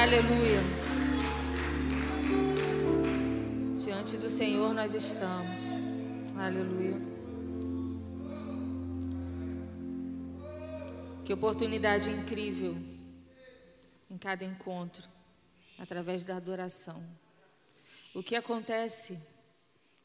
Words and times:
Aleluia. 0.00 0.60
Diante 3.84 4.16
do 4.16 4.30
Senhor 4.30 4.72
nós 4.72 4.94
estamos. 4.94 5.60
Aleluia. 6.38 6.96
Que 11.24 11.32
oportunidade 11.32 12.08
incrível 12.10 12.76
em 14.08 14.16
cada 14.16 14.44
encontro, 14.44 15.08
através 15.76 16.22
da 16.22 16.36
adoração. 16.36 17.04
O 18.14 18.22
que 18.22 18.36
acontece 18.36 19.18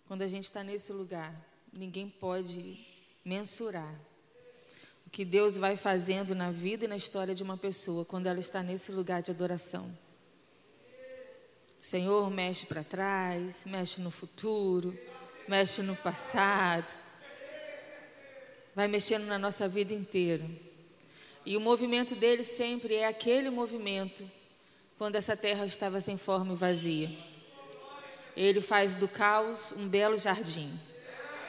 quando 0.08 0.24
a 0.24 0.28
gente 0.28 0.46
está 0.46 0.64
nesse 0.64 0.92
lugar, 0.92 1.40
ninguém 1.72 2.10
pode 2.10 2.84
mensurar. 3.24 3.94
Que 5.14 5.24
Deus 5.24 5.56
vai 5.56 5.78
fazendo 5.78 6.34
na 6.34 6.50
vida 6.50 6.86
e 6.86 6.88
na 6.88 6.96
história 6.96 7.36
de 7.36 7.44
uma 7.44 7.56
pessoa 7.56 8.04
quando 8.04 8.26
ela 8.26 8.40
está 8.40 8.64
nesse 8.64 8.92
lugar 8.92 9.22
de 9.22 9.30
adoração. 9.30 9.96
O 11.80 11.86
Senhor 11.86 12.32
mexe 12.32 12.66
para 12.66 12.84
trás, 12.84 13.64
mexe 13.68 14.02
no 14.02 14.10
futuro, 14.10 14.98
mexe 15.48 15.84
no 15.84 15.96
passado, 15.96 16.92
vai 18.74 18.88
mexendo 18.88 19.26
na 19.26 19.38
nossa 19.38 19.68
vida 19.68 19.94
inteira. 19.94 20.44
E 21.46 21.56
o 21.56 21.62
movimento 21.62 22.16
dele 22.16 22.44
sempre 22.44 22.96
é 22.96 23.06
aquele 23.06 23.52
movimento 23.52 24.28
quando 24.98 25.16
essa 25.16 25.38
terra 25.38 25.64
estava 25.68 26.02
sem 26.02 26.18
forma 26.18 26.54
e 26.54 26.58
vazia. 26.58 27.12
Ele 28.36 28.62
faz 28.62 28.96
do 28.96 29.08
caos 29.08 29.74
um 29.74 29.88
belo 29.88 30.18
jardim. 30.18 30.80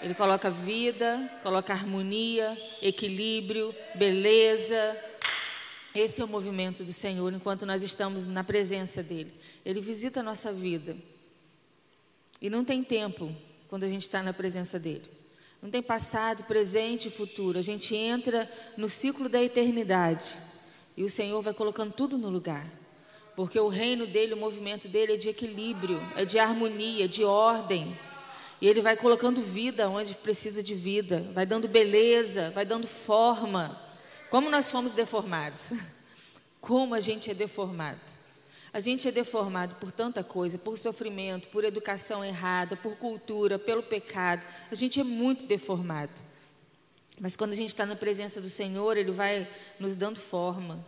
Ele 0.03 0.15
coloca 0.15 0.51
vida, 0.51 1.31
coloca 1.43 1.73
harmonia, 1.73 2.61
equilíbrio, 2.83 3.75
beleza. 3.95 4.97
Esse 5.95 6.21
é 6.21 6.25
o 6.25 6.29
movimento 6.29 6.85
do 6.85 6.93
Senhor 6.93 7.33
enquanto 7.33 7.65
nós 7.65 7.83
estamos 7.83 8.27
na 8.27 8.43
presença 8.43 9.03
dele. 9.03 9.33
Ele 9.65 9.81
visita 9.81 10.21
a 10.21 10.23
nossa 10.23 10.53
vida. 10.53 10.97
E 12.41 12.51
não 12.51 12.65
tem 12.65 12.83
tempo 12.83 13.35
quando 13.69 13.85
a 13.85 13.89
gente 13.89 14.03
está 14.03 14.23
na 14.23 14.33
presença 14.33 14.79
dele. 14.79 15.09
Não 15.63 15.71
tem 15.71 15.83
passado, 15.83 16.45
presente 16.45 17.09
e 17.09 17.11
futuro. 17.11 17.59
A 17.59 17.63
gente 17.63 17.97
entra 17.97 18.51
no 18.77 18.89
ciclo 18.89 19.29
da 19.29 19.43
eternidade. 19.43 20.37
E 20.97 21.03
o 21.03 21.09
Senhor 21.09 21.41
vai 21.41 21.55
colocando 21.55 21.93
tudo 21.93 22.19
no 22.19 22.29
lugar. 22.29 22.67
Porque 23.35 23.59
o 23.59 23.69
reino 23.69 24.07
dele, 24.07 24.35
o 24.35 24.37
movimento 24.37 24.87
dele 24.89 25.15
é 25.15 25.17
de 25.17 25.29
equilíbrio, 25.29 26.01
é 26.17 26.25
de 26.25 26.39
harmonia, 26.39 27.09
de 27.09 27.25
ordem. 27.25 27.99
E 28.65 28.67
ele 28.67 28.81
vai 28.81 28.97
colocando 28.97 29.43
vida 29.43 29.91
onde 29.91 30.15
precisa 30.15 30.63
de 30.63 30.75
vida, 30.75 31.21
vai 31.35 31.45
dando 31.45 31.69
beleza, 31.69 32.49
vai 32.53 32.65
dando 32.65 32.87
forma. 32.87 33.79
Como 34.31 34.49
nós 34.49 34.71
fomos 34.71 34.93
deformados. 34.93 35.75
Como 36.63 36.95
a 36.95 37.01
gente 37.01 37.31
é 37.31 37.35
deformado. 37.35 38.01
A 38.73 38.81
gente 38.81 39.07
é 39.07 39.13
deformado 39.13 39.75
por 39.75 39.93
tanta 39.93 40.25
coisa, 40.25 40.57
por 40.57 40.79
sofrimento, 40.79 41.49
por 41.49 41.63
educação 41.63 42.25
errada, 42.25 42.75
por 42.75 42.97
cultura, 42.97 43.59
pelo 43.59 43.83
pecado. 43.83 44.47
A 44.73 44.75
gente 44.75 44.99
é 44.99 45.05
muito 45.05 45.45
deformado. 45.45 46.23
Mas 47.21 47.37
quando 47.37 47.53
a 47.53 47.57
gente 47.57 47.69
está 47.69 47.85
na 47.85 47.97
presença 47.97 48.41
do 48.41 48.49
Senhor, 48.49 48.97
Ele 48.97 49.13
vai 49.13 49.47
nos 49.79 49.95
dando 49.95 50.19
forma. 50.19 50.83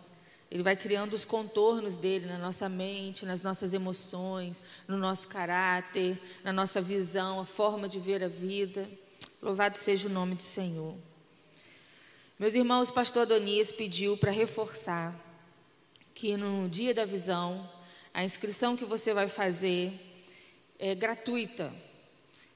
Ele 0.51 0.63
vai 0.63 0.77
criando 0.77 1.15
os 1.15 1.25
contornos 1.25 1.97
dele 1.97 2.27
na 2.27 2.39
nossa 2.39 2.69
mente, 2.69 3.27
nas 3.27 3.43
nossas 3.43 3.75
emoções, 3.75 4.63
no 4.87 4.97
nosso 4.97 5.27
caráter, 5.27 6.19
na 6.45 6.53
nossa 6.53 6.81
visão, 6.81 7.41
a 7.41 7.45
forma 7.45 7.89
de 7.89 7.99
ver 7.99 8.23
a 8.23 8.29
vida. 8.29 8.89
Louvado 9.43 9.77
seja 9.77 10.09
o 10.09 10.13
nome 10.13 10.35
do 10.37 10.43
Senhor. 10.43 10.95
Meus 12.39 12.55
irmãos, 12.55 12.91
o 12.91 12.93
pastor 12.93 13.23
Adonias 13.23 13.73
pediu 13.73 14.17
para 14.17 14.31
reforçar 14.31 15.15
que 16.15 16.37
no 16.37 16.69
dia 16.69 16.95
da 16.95 17.05
visão 17.05 17.69
a 18.15 18.25
inscrição 18.25 18.77
que 18.77 18.85
você 18.85 19.13
vai 19.13 19.29
fazer 19.29 19.93
é 20.79 20.95
gratuita. 20.95 21.73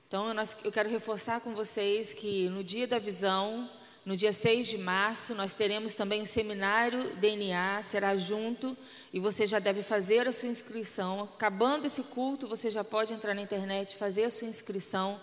Então, 0.07 0.27
eu 0.65 0.73
quero 0.73 0.89
reforçar 0.89 1.41
com 1.41 1.55
vocês 1.55 2.13
que 2.13 2.49
no 2.49 2.65
dia 2.65 2.87
da 2.87 2.99
visão, 2.99 3.71
no 4.11 4.17
dia 4.17 4.33
6 4.33 4.67
de 4.67 4.77
março, 4.77 5.37
nós 5.37 5.55
teremos 5.55 5.95
também 5.95 6.21
um 6.21 6.27
seminário 6.27 7.15
DNA, 7.15 7.81
será 7.85 8.17
junto, 8.17 8.77
e 9.13 9.21
você 9.21 9.47
já 9.47 9.61
deve 9.61 9.85
fazer 9.85 10.27
a 10.27 10.33
sua 10.33 10.49
inscrição. 10.49 11.29
Acabando 11.33 11.87
esse 11.87 12.03
culto, 12.03 12.49
você 12.49 12.71
já 12.71 12.83
pode 12.83 13.15
entrar 13.15 13.35
na 13.35 13.43
internet, 13.43 13.95
fazer 13.95 14.25
a 14.25 14.31
sua 14.33 14.49
inscrição. 14.49 15.21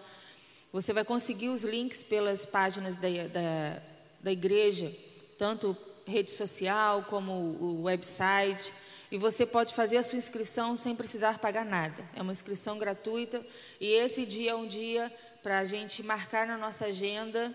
Você 0.72 0.94
vai 0.94 1.04
conseguir 1.04 1.50
os 1.50 1.66
links 1.66 2.02
pelas 2.02 2.46
páginas 2.46 2.96
da, 2.96 3.10
da, 3.10 3.82
da 4.22 4.32
igreja, 4.32 4.90
tanto 5.38 5.76
rede 6.06 6.32
social 6.32 7.04
como 7.10 7.34
o 7.34 7.84
website. 7.84 8.74
E 9.12 9.18
você 9.18 9.46
pode 9.46 9.76
fazer 9.76 9.98
a 9.98 10.04
sua 10.04 10.18
inscrição 10.18 10.78
sem 10.78 10.96
precisar 10.96 11.40
pagar 11.40 11.66
nada. 11.66 12.02
É 12.16 12.22
uma 12.22 12.32
inscrição 12.32 12.78
gratuita. 12.78 13.46
E 13.82 13.92
esse 13.92 14.26
dia 14.26 14.52
é 14.52 14.56
um 14.56 14.66
dia 14.66 15.14
para 15.44 15.60
a 15.60 15.66
gente 15.66 16.02
marcar 16.02 16.48
na 16.48 16.58
nossa 16.58 16.86
agenda 16.86 17.54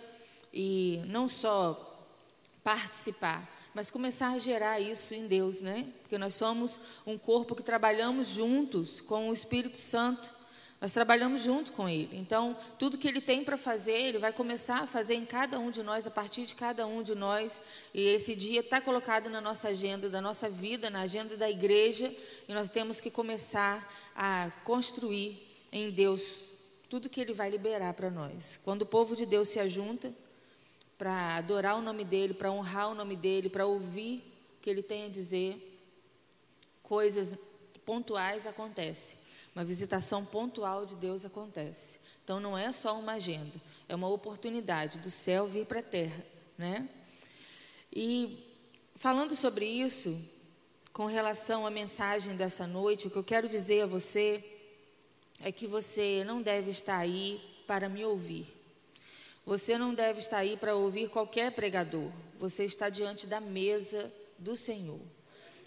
e 0.53 1.03
não 1.07 1.29
só 1.29 1.89
participar, 2.63 3.49
mas 3.75 3.91
começar 3.91 4.33
a 4.33 4.39
gerar 4.39 4.81
isso 4.81 5.15
em 5.15 5.27
Deus, 5.27 5.61
né? 5.63 5.87
Porque 6.03 6.19
nós 6.19 6.35
somos 6.35 6.79
um 7.07 7.17
corpo 7.17 7.55
que 7.55 7.63
trabalhamos 7.63 8.29
juntos 8.29 9.01
com 9.01 9.31
o 9.31 9.33
Espírito 9.33 9.79
Santo. 9.79 10.31
Nós 10.79 10.93
trabalhamos 10.93 11.43
junto 11.43 11.73
com 11.73 11.89
Ele. 11.89 12.19
Então, 12.19 12.57
tudo 12.79 12.99
que 12.99 13.09
Ele 13.09 13.21
tem 13.21 13.45
para 13.45 13.57
fazer, 13.57 13.93
Ele 13.93 14.19
vai 14.19 14.33
começar 14.33 14.81
a 14.81 14.87
fazer 14.87 15.15
em 15.15 15.25
cada 15.25 15.59
um 15.59 15.71
de 15.71 15.83
nós, 15.83 16.07
a 16.07 16.11
partir 16.11 16.45
de 16.45 16.55
cada 16.55 16.87
um 16.87 17.03
de 17.03 17.15
nós. 17.15 17.63
E 17.95 18.03
esse 18.03 18.35
dia 18.35 18.61
está 18.61 18.81
colocado 18.81 19.31
na 19.31 19.41
nossa 19.41 19.69
agenda, 19.69 20.11
da 20.11 20.21
nossa 20.21 20.51
vida, 20.51 20.91
na 20.91 21.03
agenda 21.03 21.37
da 21.37 21.49
igreja. 21.49 22.15
E 22.49 22.53
nós 22.53 22.69
temos 22.69 23.01
que 23.01 23.11
começar 23.11 23.91
a 24.15 24.51
construir 24.65 25.41
em 25.71 25.91
Deus 25.91 26.35
tudo 26.91 27.09
que 27.09 27.21
Ele 27.21 27.33
vai 27.33 27.49
liberar 27.49 27.95
para 27.95 28.11
nós. 28.11 28.61
Quando 28.63 28.83
o 28.83 28.87
povo 28.87 29.17
de 29.17 29.25
Deus 29.25 29.49
se 29.49 29.59
ajunta 29.59 30.13
para 31.03 31.39
adorar 31.39 31.77
o 31.77 31.83
nome 31.83 32.05
dEle, 32.05 32.33
para 32.33 32.53
honrar 32.53 32.93
o 32.93 32.95
nome 32.95 33.17
dEle, 33.17 33.51
para 33.51 33.67
ouvir 33.67 34.23
o 34.57 34.63
que 34.63 34.71
Ele 34.71 34.85
tem 34.85 35.07
a 35.07 35.09
dizer, 35.09 35.81
coisas 36.81 37.37
pontuais 37.85 38.47
acontecem. 38.47 39.19
Uma 39.53 39.65
visitação 39.65 40.25
pontual 40.25 40.87
de 40.87 40.95
Deus 40.95 41.25
acontece. 41.25 41.99
Então 42.23 42.39
não 42.39 42.57
é 42.57 42.71
só 42.71 42.97
uma 42.97 43.15
agenda, 43.15 43.61
é 43.89 43.97
uma 43.97 44.09
oportunidade 44.09 44.99
do 44.99 45.11
céu 45.11 45.45
vir 45.45 45.67
para 45.67 45.81
a 45.81 45.83
terra, 45.83 46.25
né? 46.57 46.89
E 47.93 48.39
falando 48.95 49.35
sobre 49.35 49.67
isso, 49.67 50.17
com 50.93 51.07
relação 51.07 51.67
à 51.67 51.71
mensagem 51.73 52.37
dessa 52.37 52.65
noite, 52.65 53.09
o 53.09 53.11
que 53.11 53.17
eu 53.17 53.25
quero 53.25 53.49
dizer 53.49 53.81
a 53.81 53.87
você 53.87 54.45
é 55.41 55.51
que 55.51 55.67
você 55.67 56.23
não 56.25 56.41
deve 56.41 56.71
estar 56.71 56.99
aí 56.99 57.41
para 57.67 57.89
me 57.89 58.05
ouvir. 58.05 58.62
Você 59.45 59.77
não 59.77 59.93
deve 59.93 60.21
estar 60.21 60.39
aí 60.39 60.57
para 60.57 60.75
ouvir 60.75 61.09
qualquer 61.09 61.53
pregador. 61.53 62.11
Você 62.39 62.65
está 62.65 62.89
diante 62.89 63.27
da 63.27 63.41
mesa 63.41 64.13
do 64.39 64.57
Senhor. 64.57 65.01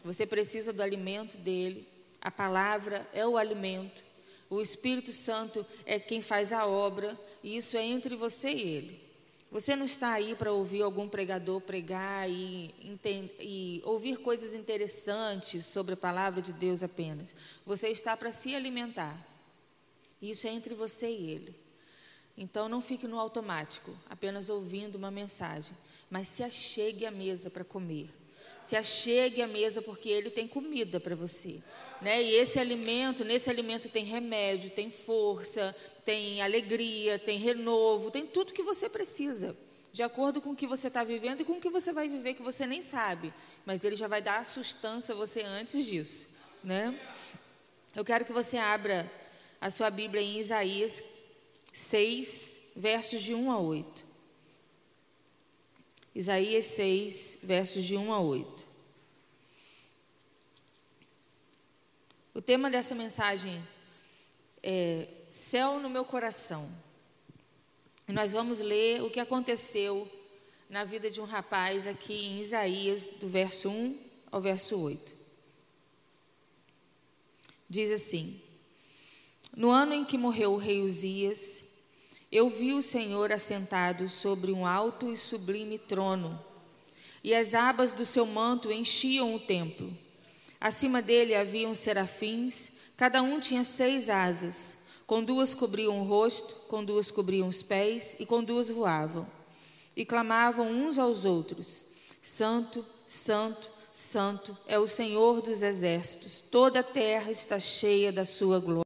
Você 0.04 0.26
precisa 0.26 0.72
do 0.72 0.84
alimento 0.84 1.38
dele, 1.38 1.88
a 2.22 2.32
palavra 2.32 3.08
é 3.14 3.26
o 3.26 3.38
alimento. 3.38 4.04
O 4.50 4.62
Espírito 4.62 5.12
Santo 5.12 5.66
é 5.86 6.00
quem 6.00 6.22
faz 6.22 6.54
a 6.54 6.66
obra, 6.66 7.20
e 7.44 7.58
isso 7.58 7.76
é 7.76 7.84
entre 7.84 8.16
você 8.16 8.52
e 8.52 8.62
ele. 8.62 9.06
Você 9.52 9.76
não 9.76 9.86
está 9.86 10.12
aí 10.12 10.36
para 10.36 10.52
ouvir 10.52 10.82
algum 10.82 11.08
pregador 11.08 11.62
pregar 11.62 12.30
e, 12.30 12.74
e, 13.40 13.82
ouvir 13.86 14.18
coisas 14.18 14.54
interessantes 14.54 15.66
sobre 15.66 15.94
a 15.94 15.98
palavra 15.98 16.42
de 16.42 16.52
Deus 16.52 16.84
apenas. 16.84 17.36
Você 17.66 17.88
está 17.88 18.18
para 18.18 18.32
se 18.32 18.54
alimentar. 18.54 19.18
Isso 20.22 20.46
é 20.46 20.50
entre 20.50 20.74
você 20.74 21.10
e 21.10 21.32
ele. 21.32 21.65
Então 22.38 22.68
não 22.68 22.82
fique 22.82 23.08
no 23.08 23.20
automático, 23.20 23.96
apenas 24.10 24.50
ouvindo 24.50 24.96
uma 24.96 25.10
mensagem, 25.10 25.76
mas 26.10 26.28
se 26.28 26.44
achegue 26.44 27.06
à 27.06 27.12
mesa 27.12 27.50
para 27.50 27.64
comer. 27.64 28.10
Se 28.62 28.76
achegue 28.76 29.42
à 29.42 29.48
mesa 29.48 29.82
porque 29.82 30.10
ele 30.10 30.30
tem 30.30 30.48
comida 30.48 31.00
para 31.00 31.16
você. 31.16 31.62
Né? 32.02 32.22
E 32.24 32.36
esse 32.36 32.60
alimento, 32.60 33.24
nesse 33.24 33.50
alimento 33.50 33.88
tem 33.90 34.04
remédio, 34.04 34.70
tem 34.72 34.90
força, 34.90 35.76
tem 36.04 36.42
alegria, 36.42 37.18
tem 37.18 37.38
renovo, 37.38 38.12
tem 38.12 38.28
tudo 38.28 38.54
que 38.54 38.64
você 38.64 38.90
precisa, 38.90 39.56
de 39.94 40.04
acordo 40.04 40.42
com 40.42 40.52
o 40.52 40.56
que 40.56 40.68
você 40.68 40.88
está 40.88 41.04
vivendo 41.04 41.42
e 41.42 41.46
com 41.46 41.54
o 41.54 41.62
que 41.62 41.70
você 41.70 41.94
vai 41.94 42.10
viver 42.10 42.34
que 42.34 42.42
você 42.42 42.68
nem 42.68 42.82
sabe, 42.82 43.34
mas 43.66 43.84
ele 43.84 43.96
já 43.96 44.08
vai 44.08 44.22
dar 44.22 44.46
sustância 44.46 45.14
a 45.14 45.18
você 45.18 45.42
antes 45.42 45.86
disso, 45.86 46.28
né? 46.64 47.00
Eu 47.96 48.04
quero 48.04 48.26
que 48.26 48.34
você 48.34 48.58
abra 48.58 49.10
a 49.62 49.70
sua 49.70 49.90
Bíblia 49.90 50.22
em 50.22 50.38
Isaías 50.38 51.02
6, 51.76 52.72
versos 52.74 53.22
de 53.22 53.34
1 53.34 53.52
a 53.52 53.60
8. 53.60 54.06
Isaías 56.16 56.64
6, 56.68 57.40
versos 57.44 57.84
de 57.84 57.98
1 57.98 58.14
a 58.14 58.20
8. 58.22 58.66
O 62.34 62.42
tema 62.42 62.72
dessa 62.72 62.96
mensagem 62.96 63.62
é 64.64 65.06
Céu 65.30 65.78
no 65.82 65.90
meu 65.90 66.06
coração. 66.06 66.72
E 68.08 68.14
nós 68.14 68.32
vamos 68.32 68.60
ler 68.60 69.04
o 69.04 69.10
que 69.10 69.20
aconteceu 69.20 70.10
na 70.70 70.86
vida 70.86 71.12
de 71.12 71.20
um 71.20 71.26
rapaz 71.26 71.88
aqui 71.88 72.14
em 72.14 72.40
Isaías, 72.40 73.10
do 73.20 73.28
verso 73.28 73.68
1 73.68 74.00
ao 74.32 74.40
verso 74.40 74.80
8. 74.80 75.14
Diz 77.70 77.92
assim: 77.92 78.42
No 79.54 79.70
ano 79.72 79.94
em 79.94 80.06
que 80.06 80.18
morreu 80.18 80.54
o 80.54 80.58
rei 80.58 80.82
Uzias, 80.82 81.65
eu 82.36 82.50
vi 82.50 82.74
o 82.74 82.82
Senhor 82.82 83.32
assentado 83.32 84.10
sobre 84.10 84.52
um 84.52 84.68
alto 84.68 85.10
e 85.10 85.16
sublime 85.16 85.80
trono, 85.80 86.38
e 87.24 87.34
as 87.34 87.54
abas 87.54 87.94
do 87.94 88.04
seu 88.04 88.26
manto 88.26 88.70
enchiam 88.70 89.34
o 89.34 89.40
templo. 89.40 89.98
Acima 90.60 91.02
dele 91.02 91.34
haviam 91.34 91.74
serafins, 91.74 92.72
cada 92.98 93.22
um 93.22 93.40
tinha 93.40 93.64
seis 93.64 94.10
asas, 94.10 94.80
com 95.08 95.24
duas 95.24 95.54
cobriam 95.54 96.02
o 96.02 96.04
rosto, 96.04 96.56
com 96.68 96.84
duas 96.84 97.10
cobriam 97.10 97.48
os 97.48 97.64
pés 97.64 98.18
e 98.20 98.26
com 98.26 98.44
duas 98.44 98.70
voavam. 98.70 99.26
E 99.96 100.04
clamavam 100.04 100.70
uns 100.70 101.00
aos 101.00 101.24
outros: 101.24 101.86
Santo, 102.22 102.86
Santo, 103.08 103.70
Santo 103.94 104.58
é 104.68 104.78
o 104.78 104.90
Senhor 104.90 105.42
dos 105.42 105.64
exércitos, 105.64 106.42
toda 106.42 106.82
a 106.82 106.84
terra 106.84 107.32
está 107.32 107.62
cheia 107.62 108.12
da 108.12 108.26
sua 108.26 108.60
glória. 108.60 108.85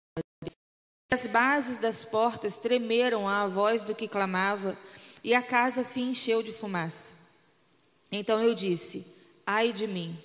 As 1.11 1.25
bases 1.25 1.79
das 1.79 2.05
portas 2.05 2.57
tremeram 2.57 3.27
à 3.27 3.47
voz 3.47 3.83
do 3.83 3.95
que 3.95 4.07
clamava, 4.07 4.77
e 5.23 5.33
a 5.33 5.41
casa 5.41 5.81
se 5.81 5.99
encheu 5.99 6.43
de 6.43 6.53
fumaça. 6.53 7.11
Então 8.11 8.41
eu 8.41 8.53
disse: 8.53 9.05
Ai 9.45 9.73
de 9.73 9.87
mim! 9.87 10.15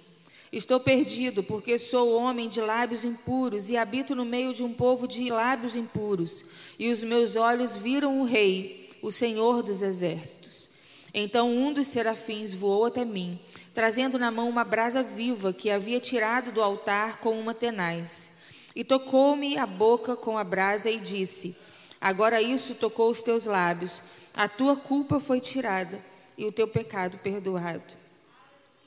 Estou 0.53 0.79
perdido, 0.79 1.43
porque 1.43 1.79
sou 1.79 2.15
homem 2.15 2.49
de 2.49 2.61
lábios 2.61 3.05
impuros 3.05 3.71
e 3.71 3.77
habito 3.77 4.15
no 4.15 4.25
meio 4.25 4.55
de 4.55 4.63
um 4.63 4.73
povo 4.73 5.09
de 5.09 5.29
lábios 5.31 5.75
impuros, 5.75 6.45
e 6.79 6.93
os 6.93 7.03
meus 7.03 7.35
olhos 7.35 7.75
viram 7.75 8.21
o 8.21 8.25
Rei, 8.25 8.91
o 9.03 9.11
Senhor 9.11 9.63
dos 9.63 9.83
exércitos. 9.83 10.71
Então 11.13 11.51
um 11.51 11.73
dos 11.73 11.89
serafins 11.89 12.53
voou 12.53 12.85
até 12.85 13.05
mim, 13.05 13.41
trazendo 13.73 14.19
na 14.19 14.31
mão 14.31 14.49
uma 14.49 14.65
brasa 14.65 15.03
viva 15.03 15.53
que 15.53 15.71
havia 15.71 15.99
tirado 15.99 16.53
do 16.53 16.63
altar 16.63 17.19
com 17.19 17.39
uma 17.41 17.55
tenaz. 17.55 18.34
E 18.75 18.83
tocou-me 18.83 19.57
a 19.57 19.67
boca 19.67 20.17
com 20.17 20.37
a 20.37 20.45
brasa 20.45 20.91
e 20.91 20.99
disse: 20.99 21.57
Agora 22.01 22.43
isso 22.43 22.75
tocou 22.75 23.11
os 23.11 23.23
teus 23.23 23.47
lábios, 23.47 24.03
a 24.37 24.49
tua 24.49 24.77
culpa 24.77 25.21
foi 25.21 25.41
tirada 25.41 26.01
e 26.37 26.45
o 26.45 26.53
teu 26.53 26.67
pecado 26.67 27.19
perdoado. 27.19 27.95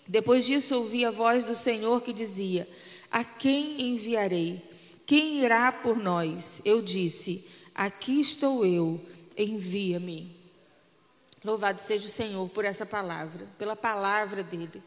Depois 0.08 0.46
disso 0.46 0.76
ouvi 0.76 1.06
a 1.06 1.12
voz 1.12 1.46
do 1.46 1.56
Senhor 1.56 2.02
que 2.02 2.14
dizia: 2.14 2.68
A 3.12 3.24
quem 3.24 3.82
enviarei? 3.82 4.62
Quem 5.06 5.40
irá 5.40 5.72
por 5.72 5.98
nós? 5.98 6.62
Eu 6.66 6.82
disse: 6.82 7.48
Aqui 7.74 8.20
estou 8.20 8.66
eu, 8.66 9.00
envia-me. 9.38 10.36
Louvado 11.44 11.80
seja 11.80 12.06
o 12.06 12.10
Senhor 12.10 12.50
por 12.50 12.66
essa 12.66 12.86
palavra, 12.86 13.48
pela 13.58 13.76
palavra 13.76 14.44
dele. 14.44 14.84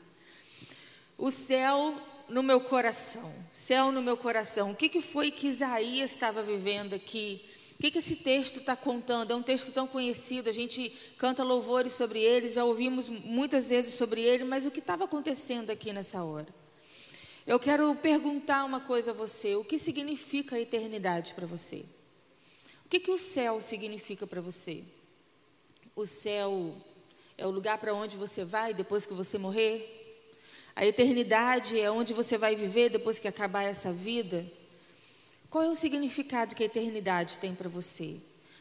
O 1.16 1.30
céu 1.30 1.94
no 2.30 2.42
meu 2.42 2.60
coração, 2.60 3.32
céu 3.52 3.90
no 3.90 4.00
meu 4.00 4.16
coração. 4.16 4.70
O 4.70 4.76
que, 4.76 4.88
que 4.88 5.00
foi 5.00 5.30
que 5.30 5.48
Isaías 5.48 6.12
estava 6.12 6.42
vivendo 6.42 6.94
aqui? 6.94 7.44
O 7.74 7.80
que, 7.80 7.90
que 7.90 7.98
esse 7.98 8.16
texto 8.16 8.58
está 8.58 8.76
contando? 8.76 9.32
É 9.32 9.34
um 9.34 9.42
texto 9.42 9.72
tão 9.72 9.86
conhecido, 9.86 10.48
a 10.48 10.52
gente 10.52 10.90
canta 11.18 11.42
louvores 11.42 11.94
sobre 11.94 12.20
ele, 12.20 12.48
já 12.48 12.64
ouvimos 12.64 13.08
muitas 13.08 13.70
vezes 13.70 13.94
sobre 13.94 14.20
ele, 14.20 14.44
mas 14.44 14.66
o 14.66 14.70
que 14.70 14.80
estava 14.80 15.04
acontecendo 15.04 15.70
aqui 15.70 15.92
nessa 15.92 16.22
hora? 16.22 16.48
Eu 17.46 17.58
quero 17.58 17.94
perguntar 17.96 18.64
uma 18.64 18.80
coisa 18.80 19.10
a 19.10 19.14
você: 19.14 19.56
o 19.56 19.64
que 19.64 19.78
significa 19.78 20.56
a 20.56 20.60
eternidade 20.60 21.34
para 21.34 21.46
você? 21.46 21.84
O 22.84 22.88
que, 22.88 23.00
que 23.00 23.10
o 23.10 23.18
céu 23.18 23.60
significa 23.60 24.26
para 24.26 24.40
você? 24.40 24.84
O 25.96 26.06
céu 26.06 26.76
é 27.36 27.46
o 27.46 27.50
lugar 27.50 27.78
para 27.78 27.94
onde 27.94 28.16
você 28.16 28.44
vai 28.44 28.74
depois 28.74 29.06
que 29.06 29.14
você 29.14 29.38
morrer? 29.38 29.99
A 30.80 30.86
eternidade 30.86 31.78
é 31.78 31.90
onde 31.90 32.14
você 32.14 32.38
vai 32.38 32.56
viver 32.56 32.88
depois 32.88 33.18
que 33.18 33.28
acabar 33.28 33.64
essa 33.64 33.92
vida. 33.92 34.50
Qual 35.50 35.62
é 35.62 35.68
o 35.68 35.74
significado 35.74 36.54
que 36.54 36.62
a 36.62 36.66
eternidade 36.66 37.36
tem 37.36 37.54
para 37.54 37.68
você? 37.68 38.16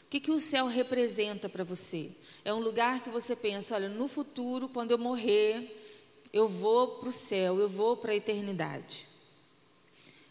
O 0.05 0.09
que, 0.09 0.19
que 0.19 0.29
o 0.29 0.41
céu 0.41 0.67
representa 0.67 1.47
para 1.47 1.63
você? 1.63 2.11
É 2.43 2.53
um 2.53 2.59
lugar 2.59 3.01
que 3.01 3.09
você 3.09 3.37
pensa, 3.37 3.73
olha, 3.73 3.87
no 3.87 4.09
futuro, 4.09 4.67
quando 4.67 4.91
eu 4.91 4.97
morrer, 4.97 5.73
eu 6.33 6.45
vou 6.45 6.99
para 6.99 7.07
o 7.07 7.13
céu, 7.13 7.57
eu 7.57 7.69
vou 7.69 7.95
para 7.95 8.11
a 8.11 8.15
eternidade. 8.15 9.07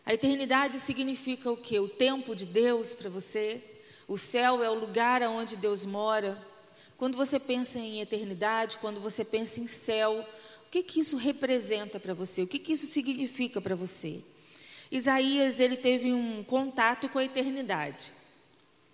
A 0.04 0.12
eternidade 0.12 0.80
significa 0.80 1.50
o 1.50 1.56
que? 1.56 1.80
O 1.80 1.88
tempo 1.88 2.36
de 2.36 2.44
Deus 2.44 2.92
para 2.92 3.08
você. 3.08 3.62
O 4.06 4.18
céu 4.18 4.62
é 4.62 4.68
o 4.68 4.78
lugar 4.78 5.22
onde 5.22 5.56
Deus 5.56 5.86
mora. 5.86 6.36
Quando 6.98 7.16
você 7.16 7.40
pensa 7.40 7.78
em 7.78 8.02
eternidade, 8.02 8.76
quando 8.76 9.00
você 9.00 9.24
pensa 9.24 9.58
em 9.58 9.66
céu, 9.66 10.22
o 10.68 10.70
que, 10.70 10.82
que 10.82 11.00
isso 11.00 11.16
representa 11.16 11.98
para 11.98 12.12
você? 12.12 12.42
O 12.42 12.46
que, 12.46 12.58
que 12.58 12.74
isso 12.74 12.84
significa 12.84 13.58
para 13.58 13.74
você? 13.74 14.20
Isaías 14.92 15.60
ele 15.60 15.78
teve 15.78 16.12
um 16.12 16.44
contato 16.44 17.08
com 17.08 17.18
a 17.18 17.24
eternidade. 17.24 18.12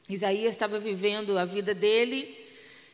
Isaías 0.08 0.54
estava 0.54 0.78
vivendo 0.78 1.36
a 1.36 1.44
vida 1.44 1.74
dele, 1.74 2.32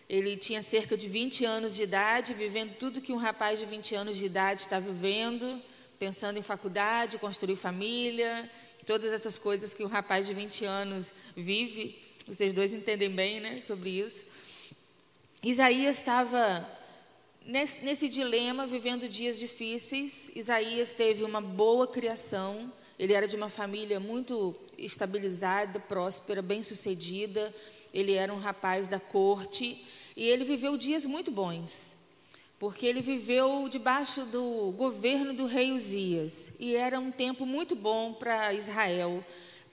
ele 0.08 0.34
tinha 0.34 0.62
cerca 0.62 0.96
de 0.96 1.08
20 1.08 1.44
anos 1.44 1.74
de 1.74 1.82
idade, 1.82 2.32
vivendo 2.32 2.74
tudo 2.78 3.02
que 3.02 3.12
um 3.12 3.18
rapaz 3.18 3.58
de 3.58 3.66
20 3.66 3.94
anos 3.96 4.16
de 4.16 4.24
idade 4.24 4.62
está 4.62 4.80
vivendo, 4.80 5.60
pensando 5.98 6.38
em 6.38 6.42
faculdade, 6.42 7.18
construir 7.18 7.56
família, 7.56 8.50
todas 8.86 9.12
essas 9.12 9.36
coisas 9.36 9.74
que 9.74 9.84
um 9.84 9.88
rapaz 9.88 10.26
de 10.26 10.32
20 10.32 10.64
anos 10.64 11.12
vive. 11.36 12.00
Vocês 12.26 12.54
dois 12.54 12.72
entendem 12.72 13.10
bem 13.10 13.40
né, 13.40 13.60
sobre 13.60 13.90
isso. 13.90 14.24
Isaías 15.42 15.98
estava 15.98 16.79
Nesse, 17.50 17.84
nesse, 17.84 18.08
dilema, 18.08 18.64
vivendo 18.64 19.08
dias 19.08 19.36
difíceis, 19.36 20.30
Isaías 20.36 20.94
teve 20.94 21.24
uma 21.24 21.40
boa 21.40 21.84
criação. 21.84 22.72
Ele 22.96 23.12
era 23.12 23.26
de 23.26 23.34
uma 23.34 23.48
família 23.48 23.98
muito 23.98 24.54
estabilizada, 24.78 25.80
próspera, 25.80 26.42
bem-sucedida. 26.42 27.52
Ele 27.92 28.12
era 28.12 28.32
um 28.32 28.38
rapaz 28.38 28.86
da 28.86 29.00
corte 29.00 29.84
e 30.16 30.28
ele 30.28 30.44
viveu 30.44 30.76
dias 30.76 31.04
muito 31.04 31.32
bons, 31.32 31.96
porque 32.56 32.86
ele 32.86 33.00
viveu 33.00 33.68
debaixo 33.68 34.24
do 34.26 34.72
governo 34.76 35.34
do 35.34 35.46
rei 35.46 35.72
Uzias 35.72 36.52
e 36.60 36.76
era 36.76 37.00
um 37.00 37.10
tempo 37.10 37.44
muito 37.44 37.74
bom 37.74 38.12
para 38.12 38.54
Israel, 38.54 39.24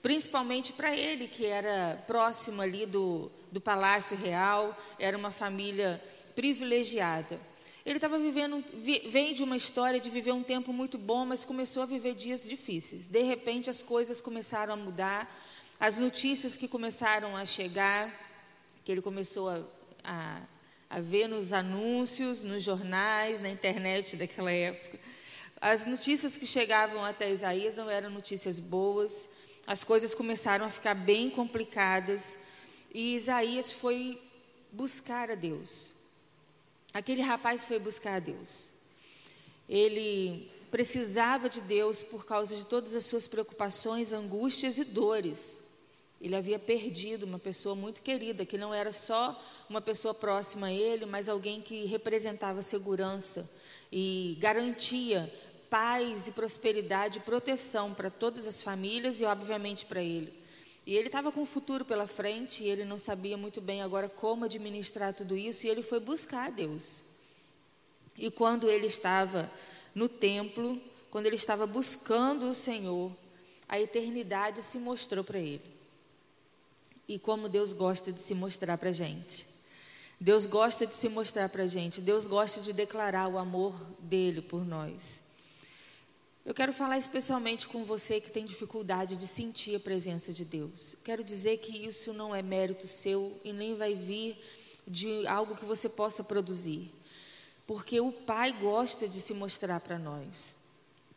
principalmente 0.01 0.73
para 0.73 0.97
ele 0.97 1.27
que 1.27 1.45
era 1.45 2.03
próximo 2.07 2.59
ali 2.59 2.87
do, 2.87 3.29
do 3.51 3.61
palácio 3.61 4.17
real, 4.17 4.75
era 4.97 5.15
uma 5.15 5.29
família 5.29 6.03
privilegiada. 6.35 7.39
Ele 7.87 7.99
estava 7.99 8.19
vivendo, 8.19 8.61
vem 9.09 9.33
de 9.33 9.41
uma 9.41 9.55
história 9.55 9.97
de 9.97 10.09
viver 10.09 10.33
um 10.33 10.43
tempo 10.43 10.73
muito 10.73 10.97
bom, 10.97 11.25
mas 11.25 11.45
começou 11.45 11.81
a 11.81 11.85
viver 11.85 12.15
dias 12.15 12.43
difíceis. 12.43 13.07
De 13.07 13.21
repente 13.21 13.69
as 13.69 13.81
coisas 13.81 14.19
começaram 14.19 14.73
a 14.73 14.75
mudar, 14.75 15.33
as 15.79 15.97
notícias 15.97 16.57
que 16.57 16.67
começaram 16.67 17.37
a 17.37 17.45
chegar, 17.45 18.13
que 18.83 18.91
ele 18.91 19.01
começou 19.01 19.47
a, 19.47 19.63
a, 20.03 20.41
a 20.89 20.99
ver 20.99 21.29
nos 21.29 21.53
anúncios, 21.53 22.43
nos 22.43 22.61
jornais, 22.61 23.41
na 23.41 23.49
internet 23.49 24.17
daquela 24.17 24.51
época. 24.51 24.99
As 25.61 25.85
notícias 25.85 26.35
que 26.35 26.45
chegavam 26.45 27.05
até 27.05 27.31
Isaías 27.31 27.73
não 27.73 27.89
eram 27.89 28.09
notícias 28.09 28.59
boas, 28.59 29.29
as 29.65 29.85
coisas 29.85 30.13
começaram 30.13 30.65
a 30.65 30.69
ficar 30.69 30.93
bem 30.93 31.29
complicadas 31.29 32.37
e 32.93 33.15
Isaías 33.15 33.71
foi 33.71 34.21
buscar 34.73 35.31
a 35.31 35.35
Deus. 35.35 35.96
Aquele 36.97 37.21
rapaz 37.21 37.63
foi 37.65 37.77
buscar 37.77 38.15
a 38.15 38.19
Deus. 38.19 38.73
Ele 39.69 40.49
precisava 40.71 41.47
de 41.47 41.61
Deus 41.61 42.01
por 42.01 42.25
causa 42.25 42.55
de 42.55 42.65
todas 42.65 42.95
as 42.95 43.05
suas 43.05 43.27
preocupações, 43.27 44.13
angústias 44.13 44.79
e 44.79 44.83
dores. 44.83 45.61
Ele 46.19 46.35
havia 46.35 46.57
perdido 46.57 47.27
uma 47.27 47.37
pessoa 47.37 47.75
muito 47.75 48.01
querida, 48.01 48.47
que 48.47 48.57
não 48.57 48.73
era 48.73 48.91
só 48.91 49.39
uma 49.69 49.79
pessoa 49.79 50.11
próxima 50.11 50.67
a 50.67 50.73
ele, 50.73 51.05
mas 51.05 51.29
alguém 51.29 51.61
que 51.61 51.85
representava 51.85 52.63
segurança 52.63 53.47
e 53.91 54.35
garantia 54.39 55.31
paz 55.69 56.27
e 56.27 56.31
prosperidade 56.31 57.19
e 57.19 57.21
proteção 57.21 57.93
para 57.93 58.09
todas 58.09 58.47
as 58.47 58.59
famílias 58.59 59.21
e, 59.21 59.23
obviamente, 59.23 59.85
para 59.85 60.01
ele. 60.01 60.33
E 60.87 60.95
ele 60.95 61.07
estava 61.07 61.33
com 61.33 61.41
o 61.41 61.45
futuro 61.45 61.83
pela 61.83 62.07
frente 62.07 62.63
e 62.63 62.69
ele 62.69 62.85
não 62.85 62.97
sabia 62.97 63.35
muito 63.35 63.59
bem 63.59 63.81
agora 63.81 64.07
como 64.07 64.45
administrar 64.45 65.13
tudo 65.13 65.35
isso 65.35 65.67
e 65.67 65.69
ele 65.69 65.83
foi 65.83 65.99
buscar 65.99 66.47
a 66.47 66.49
Deus. 66.49 67.03
E 68.17 68.31
quando 68.31 68.69
ele 68.69 68.87
estava 68.87 69.51
no 69.93 70.07
templo, 70.07 70.81
quando 71.11 71.25
ele 71.25 71.35
estava 71.35 71.67
buscando 71.67 72.49
o 72.49 72.55
Senhor, 72.55 73.11
a 73.67 73.77
eternidade 73.77 74.61
se 74.61 74.77
mostrou 74.77 75.25
para 75.25 75.39
ele. 75.39 75.75
E 77.05 77.19
como 77.19 77.49
Deus 77.49 77.73
gosta 77.73 78.09
de 78.09 78.21
se 78.21 78.33
mostrar 78.33 78.77
para 78.77 78.87
a 78.87 78.93
gente. 78.93 79.45
Deus 80.17 80.45
gosta 80.45 80.87
de 80.87 80.93
se 80.93 81.09
mostrar 81.09 81.49
para 81.49 81.63
a 81.63 81.67
gente. 81.67 81.99
Deus 81.99 82.27
gosta 82.27 82.61
de 82.61 82.71
declarar 82.71 83.27
o 83.27 83.37
amor 83.37 83.75
dele 83.99 84.41
por 84.41 84.65
nós. 84.65 85.21
Eu 86.47 86.53
quero 86.53 86.71
falar 86.71 86.97
especialmente 86.97 87.67
com 87.67 87.83
você 87.83 88.21
que 88.21 88.31
tem 88.31 88.45
dificuldade 88.45 89.17
de 89.17 89.27
sentir 89.27 89.75
a 89.75 89.81
presença 89.81 90.31
de 90.31 90.45
Deus. 90.45 90.95
Quero 91.03 91.21
dizer 91.21 91.57
que 91.57 91.85
isso 91.85 92.13
não 92.13 92.33
é 92.33 92.41
mérito 92.41 92.87
seu 92.87 93.37
e 93.43 93.51
nem 93.51 93.75
vai 93.75 93.93
vir 93.93 94.41
de 94.87 95.27
algo 95.27 95.57
que 95.57 95.65
você 95.65 95.89
possa 95.89 96.23
produzir. 96.23 96.89
Porque 97.67 97.99
o 97.99 98.13
Pai 98.13 98.53
gosta 98.53 99.09
de 99.09 99.19
se 99.19 99.33
mostrar 99.33 99.81
para 99.81 99.99
nós. 99.99 100.55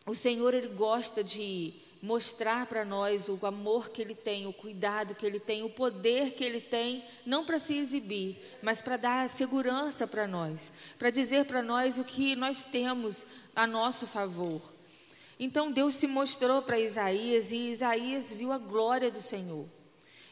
O 0.05 0.17
Senhor 0.17 0.53
ele 0.53 0.67
gosta 0.67 1.23
de 1.23 1.75
mostrar 2.03 2.67
para 2.67 2.85
nós 2.85 3.29
o 3.29 3.39
amor 3.47 3.91
que 3.91 4.03
Ele 4.03 4.17
tem, 4.17 4.49
o 4.49 4.53
cuidado 4.53 5.15
que 5.15 5.25
Ele 5.25 5.39
tem, 5.39 5.63
o 5.63 5.71
poder 5.71 6.33
que 6.33 6.43
Ele 6.43 6.61
tem, 6.61 7.05
não 7.25 7.45
para 7.45 7.61
se 7.61 7.79
exibir, 7.79 8.37
mas 8.61 8.83
para 8.83 8.97
dar 8.97 9.29
segurança 9.29 10.09
para 10.09 10.27
nós, 10.27 10.73
para 10.99 11.11
dizer 11.11 11.45
para 11.45 11.63
nós 11.63 11.99
o 11.99 12.05
que 12.05 12.35
nós 12.35 12.65
temos 12.65 13.25
a 13.55 13.65
nosso 13.65 14.09
favor. 14.09 14.61
Então 15.43 15.73
Deus 15.73 15.95
se 15.95 16.07
mostrou 16.07 16.61
para 16.61 16.79
Isaías 16.79 17.51
e 17.51 17.71
Isaías 17.71 18.31
viu 18.31 18.53
a 18.53 18.59
glória 18.59 19.11
do 19.11 19.23
Senhor. 19.23 19.67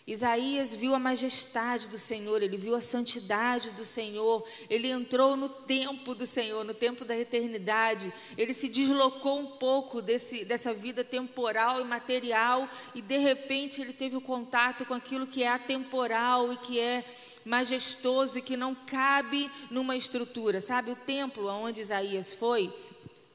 Isaías 0.07 0.75
viu 0.75 0.95
a 0.95 0.99
majestade 0.99 1.89
do 1.89 1.99
Senhor, 1.99 2.43
ele 2.43 2.57
viu 2.57 2.75
a 2.75 2.81
santidade 2.81 3.71
do 3.73 3.85
Senhor, 3.85 4.43
ele 4.69 4.91
entrou 4.91 5.37
no 5.37 5.49
tempo 5.49 6.15
do 6.15 6.25
Senhor, 6.25 6.65
no 6.65 6.73
tempo 6.73 7.05
da 7.05 7.15
eternidade, 7.17 8.13
ele 8.37 8.55
se 8.55 8.69
deslocou 8.69 9.39
um 9.39 9.59
pouco 9.59 10.01
desse, 10.01 10.47
dessa 10.47 10.73
vida 10.73 11.05
temporal 11.05 11.81
e 11.81 11.85
material 11.85 12.69
e 12.95 13.03
de 13.03 13.19
repente 13.19 13.83
ele 13.83 13.93
teve 13.93 14.17
o 14.17 14.21
contato 14.21 14.87
com 14.87 14.95
aquilo 14.95 15.27
que 15.27 15.43
é 15.43 15.49
atemporal 15.49 16.53
e 16.53 16.57
que 16.57 16.79
é 16.79 17.05
majestoso 17.45 18.39
e 18.39 18.43
que 18.43 18.57
não 18.57 18.75
cabe 18.75 19.51
numa 19.71 19.97
estrutura. 19.97 20.61
Sabe, 20.61 20.91
o 20.91 20.97
templo 20.97 21.49
aonde 21.49 21.81
Isaías 21.81 22.33
foi 22.33 22.73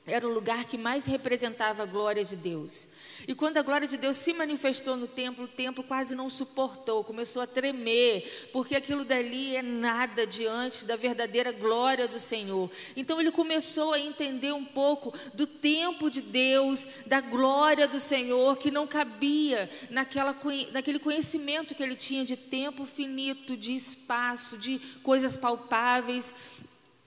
era 0.06 0.28
o 0.28 0.34
lugar 0.34 0.66
que 0.66 0.78
mais 0.78 1.06
representava 1.06 1.84
a 1.84 1.86
glória 1.86 2.26
de 2.26 2.36
Deus. 2.36 2.90
E 3.26 3.34
quando 3.34 3.58
a 3.58 3.62
glória 3.62 3.88
de 3.88 3.96
Deus 3.96 4.18
se 4.18 4.34
manifestou 4.34 4.98
no 4.98 5.08
templo, 5.08 5.46
o 5.46 5.48
templo 5.48 5.82
quase 5.82 6.14
não 6.14 6.30
suportou, 6.30 7.06
começou 7.06 7.42
a 7.42 7.48
tremer, 7.48 8.50
porque 8.52 8.76
aquilo 8.76 9.06
dali 9.06 9.56
é 9.56 9.62
nada 9.62 10.28
diante 10.28 10.84
da 10.84 10.98
verdadeira 10.98 11.54
glória 11.54 12.06
do 12.06 12.20
Senhor. 12.20 12.70
Então 12.98 13.18
ele 13.18 13.32
começou 13.32 13.94
a 13.94 14.00
entender 14.00 14.52
um 14.52 14.66
pouco 14.66 15.14
do 15.34 15.48
tempo 15.48 16.10
de 16.10 16.22
Deus, 16.22 16.86
da 17.06 17.22
glória 17.22 17.88
do 17.88 18.00
Senhor, 18.00 18.58
que 18.58 18.70
não 18.70 18.86
cabia 18.86 19.70
naquela, 19.90 20.36
naquele 20.74 21.00
conhecimento 21.00 21.74
que 21.74 21.82
ele 21.82 21.96
tinha 21.96 22.26
de 22.26 22.36
tempo 22.36 22.86
finito, 22.86 23.56
de 23.56 23.74
espaço, 23.74 24.58
de 24.58 24.80
coisas 25.02 25.38
palpáveis. 25.38 26.36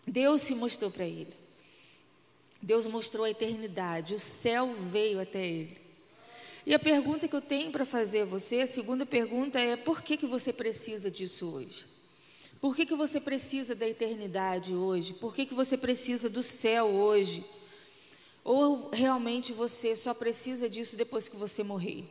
Deus 0.06 0.40
se 0.40 0.54
mostrou 0.54 0.90
para 0.90 1.04
ele. 1.04 1.45
Deus 2.66 2.84
mostrou 2.84 3.24
a 3.24 3.30
eternidade, 3.30 4.16
o 4.16 4.18
céu 4.18 4.74
veio 4.74 5.20
até 5.20 5.46
ele. 5.46 5.78
E 6.66 6.74
a 6.74 6.80
pergunta 6.80 7.28
que 7.28 7.36
eu 7.36 7.40
tenho 7.40 7.70
para 7.70 7.84
fazer 7.84 8.22
a 8.22 8.24
você, 8.24 8.60
a 8.60 8.66
segunda 8.66 9.06
pergunta 9.06 9.60
é: 9.60 9.76
por 9.76 10.02
que, 10.02 10.16
que 10.16 10.26
você 10.26 10.52
precisa 10.52 11.08
disso 11.08 11.48
hoje? 11.48 11.86
Por 12.60 12.74
que, 12.74 12.84
que 12.84 12.96
você 12.96 13.20
precisa 13.20 13.72
da 13.72 13.86
eternidade 13.86 14.74
hoje? 14.74 15.14
Por 15.14 15.32
que, 15.32 15.46
que 15.46 15.54
você 15.54 15.76
precisa 15.76 16.28
do 16.28 16.42
céu 16.42 16.86
hoje? 16.86 17.44
Ou 18.42 18.90
realmente 18.90 19.52
você 19.52 19.94
só 19.94 20.12
precisa 20.12 20.68
disso 20.68 20.96
depois 20.96 21.28
que 21.28 21.36
você 21.36 21.62
morrer? 21.62 22.04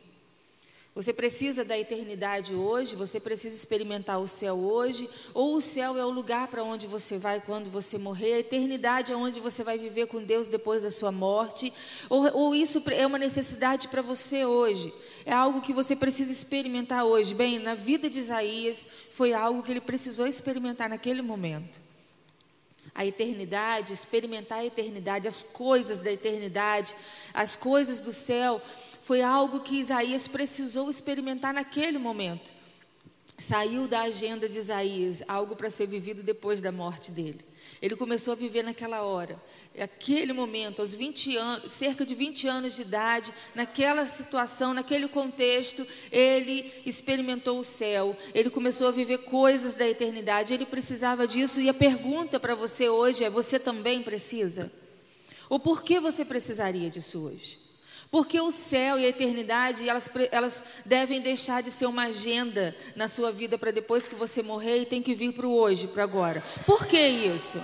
Você 0.96 1.12
precisa 1.12 1.62
da 1.62 1.78
eternidade 1.78 2.54
hoje, 2.54 2.96
você 2.96 3.20
precisa 3.20 3.54
experimentar 3.54 4.18
o 4.18 4.26
céu 4.26 4.54
hoje, 4.54 5.10
ou 5.34 5.54
o 5.54 5.60
céu 5.60 5.94
é 5.98 6.02
o 6.02 6.08
lugar 6.08 6.48
para 6.48 6.64
onde 6.64 6.86
você 6.86 7.18
vai 7.18 7.38
quando 7.38 7.68
você 7.68 7.98
morrer, 7.98 8.32
a 8.32 8.38
eternidade 8.38 9.12
é 9.12 9.14
onde 9.14 9.38
você 9.38 9.62
vai 9.62 9.76
viver 9.76 10.06
com 10.06 10.22
Deus 10.22 10.48
depois 10.48 10.84
da 10.84 10.88
sua 10.88 11.12
morte, 11.12 11.70
ou, 12.08 12.34
ou 12.34 12.54
isso 12.54 12.82
é 12.86 13.06
uma 13.06 13.18
necessidade 13.18 13.88
para 13.88 14.00
você 14.00 14.46
hoje, 14.46 14.90
é 15.26 15.34
algo 15.34 15.60
que 15.60 15.74
você 15.74 15.94
precisa 15.94 16.32
experimentar 16.32 17.04
hoje. 17.04 17.34
Bem, 17.34 17.58
na 17.58 17.74
vida 17.74 18.08
de 18.08 18.18
Isaías, 18.18 18.88
foi 19.10 19.34
algo 19.34 19.62
que 19.62 19.72
ele 19.72 19.82
precisou 19.82 20.26
experimentar 20.26 20.88
naquele 20.88 21.20
momento 21.20 21.78
a 22.94 23.04
eternidade, 23.04 23.92
experimentar 23.92 24.60
a 24.60 24.64
eternidade, 24.64 25.28
as 25.28 25.42
coisas 25.42 26.00
da 26.00 26.10
eternidade, 26.10 26.94
as 27.34 27.54
coisas 27.54 28.00
do 28.00 28.10
céu, 28.10 28.62
foi 29.06 29.22
algo 29.22 29.60
que 29.60 29.78
Isaías 29.78 30.26
precisou 30.26 30.90
experimentar 30.90 31.54
naquele 31.54 31.96
momento. 31.96 32.52
Saiu 33.38 33.86
da 33.86 34.00
agenda 34.00 34.48
de 34.48 34.58
Isaías, 34.58 35.22
algo 35.28 35.54
para 35.54 35.70
ser 35.70 35.86
vivido 35.86 36.24
depois 36.24 36.60
da 36.60 36.72
morte 36.72 37.12
dele. 37.12 37.38
Ele 37.80 37.94
começou 37.94 38.32
a 38.32 38.34
viver 38.34 38.64
naquela 38.64 39.02
hora, 39.02 39.40
naquele 39.78 40.32
momento, 40.32 40.82
aos 40.82 40.92
20 40.92 41.36
anos, 41.36 41.70
cerca 41.70 42.04
de 42.04 42.16
20 42.16 42.48
anos 42.48 42.74
de 42.74 42.82
idade, 42.82 43.32
naquela 43.54 44.04
situação, 44.06 44.74
naquele 44.74 45.06
contexto, 45.06 45.86
ele 46.10 46.72
experimentou 46.84 47.60
o 47.60 47.64
céu, 47.64 48.16
ele 48.34 48.50
começou 48.50 48.88
a 48.88 48.90
viver 48.90 49.18
coisas 49.18 49.74
da 49.74 49.86
eternidade, 49.86 50.52
ele 50.52 50.66
precisava 50.66 51.28
disso. 51.28 51.60
E 51.60 51.68
a 51.68 51.74
pergunta 51.74 52.40
para 52.40 52.56
você 52.56 52.88
hoje 52.88 53.22
é: 53.22 53.30
você 53.30 53.60
também 53.60 54.02
precisa? 54.02 54.72
Ou 55.48 55.60
por 55.60 55.84
que 55.84 56.00
você 56.00 56.24
precisaria 56.24 56.90
disso 56.90 57.20
hoje? 57.20 57.65
Porque 58.16 58.40
o 58.40 58.50
céu 58.50 58.98
e 58.98 59.04
a 59.04 59.10
eternidade, 59.10 59.86
elas, 59.86 60.10
elas 60.32 60.64
devem 60.86 61.20
deixar 61.20 61.62
de 61.62 61.70
ser 61.70 61.84
uma 61.84 62.04
agenda 62.04 62.74
na 62.94 63.08
sua 63.08 63.30
vida 63.30 63.58
para 63.58 63.70
depois 63.70 64.08
que 64.08 64.14
você 64.14 64.42
morrer 64.42 64.78
e 64.78 64.86
tem 64.86 65.02
que 65.02 65.14
vir 65.14 65.34
para 65.34 65.46
o 65.46 65.54
hoje, 65.54 65.86
para 65.86 66.04
agora. 66.04 66.42
Por 66.64 66.86
que 66.86 66.98
isso? 66.98 67.60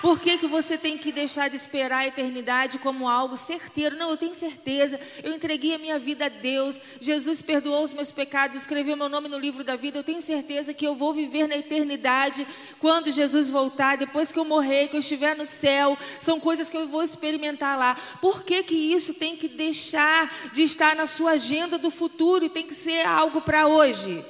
Por 0.00 0.20
que, 0.20 0.38
que 0.38 0.46
você 0.46 0.78
tem 0.78 0.96
que 0.96 1.10
deixar 1.10 1.48
de 1.48 1.56
esperar 1.56 1.98
a 1.98 2.06
eternidade 2.06 2.78
como 2.78 3.08
algo 3.08 3.36
certeiro? 3.36 3.96
Não, 3.96 4.10
eu 4.10 4.16
tenho 4.16 4.34
certeza. 4.34 4.98
Eu 5.24 5.34
entreguei 5.34 5.74
a 5.74 5.78
minha 5.78 5.98
vida 5.98 6.26
a 6.26 6.28
Deus. 6.28 6.80
Jesus 7.00 7.42
perdoou 7.42 7.82
os 7.82 7.92
meus 7.92 8.12
pecados, 8.12 8.56
escreveu 8.56 8.96
meu 8.96 9.08
nome 9.08 9.28
no 9.28 9.38
livro 9.38 9.64
da 9.64 9.74
vida. 9.74 9.98
Eu 9.98 10.04
tenho 10.04 10.22
certeza 10.22 10.72
que 10.72 10.86
eu 10.86 10.94
vou 10.94 11.12
viver 11.12 11.48
na 11.48 11.56
eternidade 11.56 12.46
quando 12.78 13.10
Jesus 13.10 13.48
voltar, 13.48 13.96
depois 13.96 14.30
que 14.30 14.38
eu 14.38 14.44
morrer, 14.44 14.86
que 14.86 14.94
eu 14.94 15.00
estiver 15.00 15.36
no 15.36 15.46
céu. 15.46 15.98
São 16.20 16.38
coisas 16.38 16.68
que 16.68 16.76
eu 16.76 16.86
vou 16.86 17.02
experimentar 17.02 17.76
lá. 17.76 17.96
Por 18.20 18.44
que, 18.44 18.62
que 18.62 18.76
isso 18.76 19.14
tem 19.14 19.36
que 19.36 19.48
deixar 19.48 20.52
de 20.52 20.62
estar 20.62 20.94
na 20.94 21.08
sua 21.08 21.32
agenda 21.32 21.76
do 21.76 21.90
futuro 21.90 22.44
e 22.44 22.48
tem 22.48 22.64
que 22.64 22.74
ser 22.74 23.04
algo 23.04 23.40
para 23.40 23.66
hoje? 23.66 24.24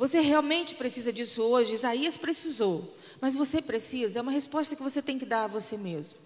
Você 0.00 0.18
realmente 0.20 0.76
precisa 0.76 1.12
disso 1.12 1.42
hoje? 1.42 1.74
Isaías 1.74 2.16
precisou, 2.16 2.96
mas 3.20 3.36
você 3.36 3.60
precisa. 3.60 4.18
É 4.18 4.22
uma 4.22 4.32
resposta 4.32 4.74
que 4.74 4.82
você 4.82 5.02
tem 5.02 5.18
que 5.18 5.26
dar 5.26 5.44
a 5.44 5.46
você 5.46 5.76
mesmo. 5.76 6.18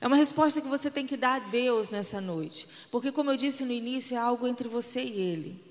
É 0.00 0.08
uma 0.08 0.16
resposta 0.16 0.60
que 0.60 0.66
você 0.66 0.90
tem 0.90 1.06
que 1.06 1.16
dar 1.16 1.36
a 1.36 1.38
Deus 1.38 1.88
nessa 1.88 2.20
noite. 2.20 2.66
Porque, 2.90 3.12
como 3.12 3.30
eu 3.30 3.36
disse 3.36 3.64
no 3.64 3.70
início, 3.70 4.16
é 4.16 4.18
algo 4.18 4.44
entre 4.44 4.66
você 4.66 5.04
e 5.04 5.20
Ele. 5.20 5.64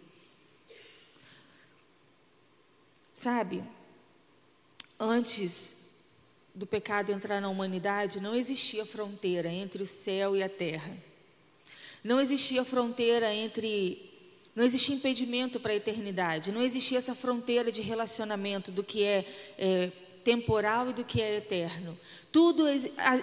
Sabe, 3.14 3.62
antes 4.98 5.76
do 6.54 6.66
pecado 6.66 7.12
entrar 7.12 7.42
na 7.42 7.50
humanidade, 7.50 8.22
não 8.22 8.34
existia 8.34 8.86
fronteira 8.86 9.50
entre 9.50 9.84
o 9.84 9.86
céu 9.86 10.38
e 10.38 10.42
a 10.42 10.48
terra. 10.48 10.98
Não 12.02 12.22
existia 12.22 12.64
fronteira 12.64 13.34
entre 13.34 14.15
não 14.56 14.64
existia 14.64 14.96
impedimento 14.96 15.60
para 15.60 15.74
a 15.74 15.76
eternidade, 15.76 16.52
não 16.52 16.62
existia 16.62 16.98
essa 16.98 17.14
fronteira 17.14 17.72
de 17.72 17.82
relacionamento 17.82 18.72
do 18.72 18.84
que 18.84 19.04
é, 19.04 19.26
é 19.58 19.92
temporal 20.24 20.90
e 20.90 20.94
do 20.94 21.04
que 21.04 21.22
é 21.22 21.38
eterno. 21.38 21.98
Tudo 22.32 22.64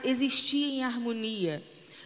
existia 0.05 0.67
em 0.67 0.85
harmonia. 0.85 1.63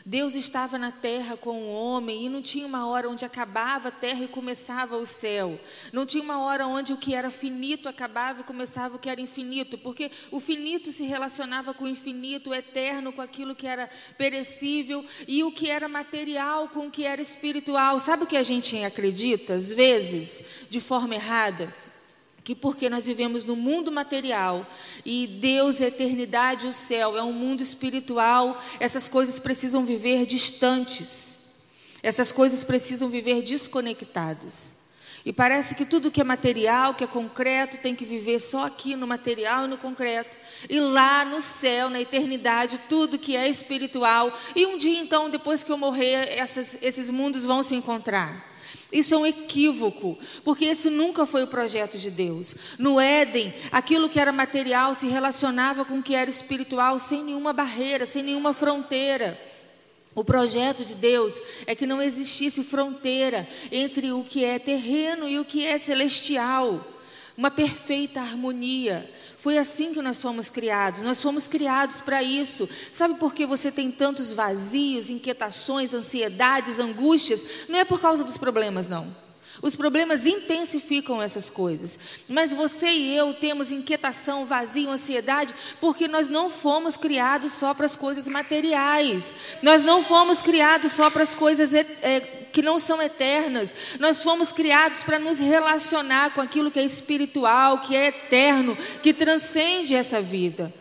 Deus 0.08 0.36
estava 0.36 0.78
na 0.78 0.92
terra 0.92 1.36
com 1.36 1.62
o 1.62 1.74
homem 1.74 2.26
e 2.26 2.28
não 2.28 2.40
tinha 2.40 2.64
uma 2.64 2.86
hora 2.86 3.08
onde 3.10 3.24
acabava 3.24 3.88
a 3.88 3.90
terra 3.90 4.22
e 4.22 4.28
começava 4.28 4.96
o 4.96 5.04
céu. 5.04 5.58
Não 5.92 6.06
tinha 6.06 6.22
uma 6.22 6.38
hora 6.38 6.64
onde 6.64 6.92
o 6.92 6.96
que 6.96 7.12
era 7.12 7.28
finito 7.28 7.88
acabava 7.88 8.40
e 8.40 8.44
começava 8.44 8.94
o 8.94 8.98
que 9.00 9.10
era 9.10 9.20
infinito, 9.20 9.76
porque 9.76 10.12
o 10.30 10.38
finito 10.38 10.92
se 10.92 11.02
relacionava 11.02 11.74
com 11.74 11.86
o 11.86 11.88
infinito, 11.88 12.50
o 12.50 12.54
eterno 12.54 13.12
com 13.12 13.20
aquilo 13.20 13.56
que 13.56 13.66
era 13.66 13.90
perecível 14.16 15.04
e 15.26 15.42
o 15.42 15.50
que 15.50 15.68
era 15.68 15.88
material 15.88 16.68
com 16.68 16.86
o 16.86 16.90
que 16.90 17.04
era 17.04 17.20
espiritual. 17.20 17.98
Sabe 17.98 18.22
o 18.22 18.28
que 18.28 18.36
a 18.36 18.44
gente 18.44 18.80
acredita 18.84 19.54
às 19.54 19.72
vezes, 19.72 20.44
de 20.70 20.78
forma 20.78 21.16
errada? 21.16 21.74
Que 22.46 22.54
porque 22.54 22.88
nós 22.88 23.04
vivemos 23.04 23.42
no 23.42 23.56
mundo 23.56 23.90
material 23.90 24.64
e 25.04 25.26
Deus, 25.26 25.80
a 25.80 25.86
eternidade, 25.86 26.68
o 26.68 26.72
céu 26.72 27.18
é 27.18 27.22
um 27.22 27.32
mundo 27.32 27.60
espiritual, 27.60 28.62
essas 28.78 29.08
coisas 29.08 29.40
precisam 29.40 29.84
viver 29.84 30.24
distantes. 30.26 31.38
Essas 32.04 32.30
coisas 32.30 32.62
precisam 32.62 33.08
viver 33.08 33.42
desconectadas. 33.42 34.76
E 35.24 35.32
parece 35.32 35.74
que 35.74 35.84
tudo 35.84 36.08
que 36.08 36.20
é 36.20 36.24
material, 36.24 36.94
que 36.94 37.02
é 37.02 37.08
concreto, 37.08 37.78
tem 37.78 37.96
que 37.96 38.04
viver 38.04 38.38
só 38.38 38.64
aqui 38.64 38.94
no 38.94 39.08
material 39.08 39.64
e 39.64 39.68
no 39.68 39.76
concreto. 39.76 40.38
E 40.70 40.78
lá 40.78 41.24
no 41.24 41.40
céu, 41.40 41.90
na 41.90 42.00
eternidade, 42.00 42.78
tudo 42.88 43.18
que 43.18 43.34
é 43.34 43.48
espiritual. 43.48 44.32
E 44.54 44.66
um 44.66 44.78
dia, 44.78 45.00
então, 45.00 45.28
depois 45.28 45.64
que 45.64 45.72
eu 45.72 45.76
morrer, 45.76 46.28
essas, 46.30 46.80
esses 46.80 47.10
mundos 47.10 47.44
vão 47.44 47.64
se 47.64 47.74
encontrar. 47.74 48.55
Isso 48.96 49.14
é 49.14 49.18
um 49.18 49.26
equívoco, 49.26 50.18
porque 50.42 50.64
esse 50.64 50.88
nunca 50.88 51.26
foi 51.26 51.42
o 51.42 51.46
projeto 51.46 51.98
de 51.98 52.10
Deus. 52.10 52.54
No 52.78 52.98
Éden, 52.98 53.52
aquilo 53.70 54.08
que 54.08 54.18
era 54.18 54.32
material 54.32 54.94
se 54.94 55.06
relacionava 55.06 55.84
com 55.84 55.98
o 55.98 56.02
que 56.02 56.14
era 56.14 56.30
espiritual 56.30 56.98
sem 56.98 57.22
nenhuma 57.22 57.52
barreira, 57.52 58.06
sem 58.06 58.22
nenhuma 58.22 58.54
fronteira. 58.54 59.38
O 60.14 60.24
projeto 60.24 60.82
de 60.82 60.94
Deus 60.94 61.38
é 61.66 61.74
que 61.74 61.86
não 61.86 62.00
existisse 62.00 62.64
fronteira 62.64 63.46
entre 63.70 64.12
o 64.12 64.24
que 64.24 64.42
é 64.42 64.58
terreno 64.58 65.28
e 65.28 65.38
o 65.38 65.44
que 65.44 65.66
é 65.66 65.76
celestial. 65.76 66.94
uma 67.36 67.50
perfeita 67.50 68.22
harmonia. 68.22 69.10
Foi 69.46 69.58
assim 69.58 69.94
que 69.94 70.02
nós 70.02 70.20
fomos 70.20 70.50
criados. 70.50 71.02
Nós 71.02 71.22
fomos 71.22 71.46
criados 71.46 72.00
para 72.00 72.20
isso. 72.20 72.68
Sabe 72.90 73.14
por 73.14 73.32
que 73.32 73.46
você 73.46 73.70
tem 73.70 73.92
tantos 73.92 74.32
vazios, 74.32 75.08
inquietações, 75.08 75.94
ansiedades, 75.94 76.80
angústias? 76.80 77.46
Não 77.68 77.78
é 77.78 77.84
por 77.84 78.00
causa 78.00 78.24
dos 78.24 78.36
problemas, 78.36 78.88
não. 78.88 79.06
Os 79.62 79.74
problemas 79.74 80.26
intensificam 80.26 81.22
essas 81.22 81.48
coisas. 81.48 81.98
Mas 82.28 82.52
você 82.52 82.88
e 82.88 83.16
eu 83.16 83.32
temos 83.34 83.72
inquietação, 83.72 84.44
vazio, 84.44 84.90
ansiedade, 84.90 85.54
porque 85.80 86.06
nós 86.06 86.28
não 86.28 86.50
fomos 86.50 86.96
criados 86.96 87.52
só 87.52 87.72
para 87.72 87.86
as 87.86 87.96
coisas 87.96 88.28
materiais. 88.28 89.34
Nós 89.62 89.82
não 89.82 90.04
fomos 90.04 90.42
criados 90.42 90.92
só 90.92 91.10
para 91.10 91.22
as 91.22 91.34
coisas 91.34 91.72
é, 91.72 92.20
que 92.52 92.60
não 92.60 92.78
são 92.78 93.00
eternas. 93.00 93.74
Nós 93.98 94.22
fomos 94.22 94.52
criados 94.52 95.02
para 95.02 95.18
nos 95.18 95.38
relacionar 95.38 96.34
com 96.34 96.40
aquilo 96.40 96.70
que 96.70 96.78
é 96.78 96.84
espiritual, 96.84 97.80
que 97.80 97.96
é 97.96 98.08
eterno, 98.08 98.76
que 99.02 99.14
transcende 99.14 99.94
essa 99.94 100.20
vida. 100.20 100.72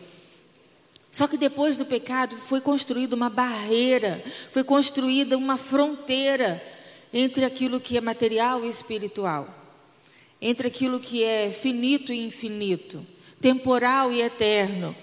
Só 1.10 1.26
que 1.26 1.38
depois 1.38 1.78
do 1.78 1.86
pecado 1.86 2.36
foi 2.36 2.60
construída 2.60 3.16
uma 3.16 3.30
barreira, 3.30 4.22
foi 4.50 4.62
construída 4.62 5.34
uma 5.38 5.56
fronteira 5.56 6.62
entre 7.18 7.46
aquilo 7.46 7.80
que 7.80 7.96
é 7.96 8.00
material 8.02 8.62
e 8.62 8.68
espiritual, 8.68 9.48
entre 10.38 10.68
aquilo 10.68 11.00
que 11.00 11.24
é 11.24 11.50
finito 11.50 12.12
e 12.12 12.26
infinito, 12.26 13.06
temporal 13.40 14.12
e 14.12 14.20
eterno. 14.20 14.94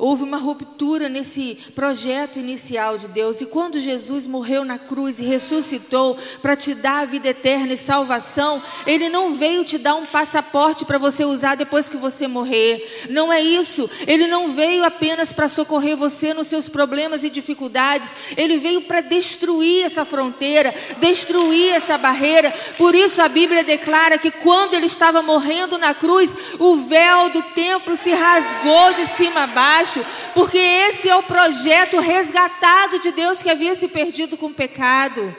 Houve 0.00 0.22
uma 0.22 0.36
ruptura 0.36 1.08
nesse 1.08 1.58
projeto 1.74 2.38
inicial 2.38 2.96
de 2.96 3.08
Deus. 3.08 3.40
E 3.40 3.46
quando 3.46 3.80
Jesus 3.80 4.28
morreu 4.28 4.64
na 4.64 4.78
cruz 4.78 5.18
e 5.18 5.24
ressuscitou 5.24 6.16
para 6.40 6.54
te 6.54 6.72
dar 6.72 7.00
a 7.00 7.04
vida 7.04 7.30
eterna 7.30 7.72
e 7.72 7.76
salvação, 7.76 8.62
Ele 8.86 9.08
não 9.08 9.34
veio 9.34 9.64
te 9.64 9.76
dar 9.76 9.96
um 9.96 10.06
passaporte 10.06 10.84
para 10.84 10.98
você 10.98 11.24
usar 11.24 11.56
depois 11.56 11.88
que 11.88 11.96
você 11.96 12.28
morrer. 12.28 13.08
Não 13.10 13.32
é 13.32 13.42
isso. 13.42 13.90
Ele 14.06 14.28
não 14.28 14.52
veio 14.52 14.84
apenas 14.84 15.32
para 15.32 15.48
socorrer 15.48 15.96
você 15.96 16.32
nos 16.32 16.46
seus 16.46 16.68
problemas 16.68 17.24
e 17.24 17.30
dificuldades. 17.30 18.14
Ele 18.36 18.56
veio 18.56 18.82
para 18.82 19.00
destruir 19.00 19.84
essa 19.84 20.04
fronteira, 20.04 20.72
destruir 21.00 21.72
essa 21.72 21.98
barreira. 21.98 22.54
Por 22.76 22.94
isso 22.94 23.20
a 23.20 23.26
Bíblia 23.26 23.64
declara 23.64 24.16
que 24.16 24.30
quando 24.30 24.74
Ele 24.74 24.86
estava 24.86 25.22
morrendo 25.22 25.76
na 25.76 25.92
cruz, 25.92 26.36
o 26.56 26.76
véu 26.76 27.30
do 27.30 27.42
templo 27.42 27.96
se 27.96 28.12
rasgou 28.12 28.92
de 28.94 29.04
cima 29.04 29.42
a 29.42 29.46
baixo 29.48 29.87
baixo, 29.88 30.04
porque 30.34 30.58
esse 30.58 31.08
é 31.08 31.16
o 31.16 31.22
projeto 31.22 31.98
resgatado 31.98 32.98
de 32.98 33.10
Deus 33.12 33.40
que 33.40 33.50
havia 33.50 33.74
se 33.74 33.88
perdido 33.88 34.36
com 34.36 34.46
o 34.46 34.54
pecado. 34.54 35.34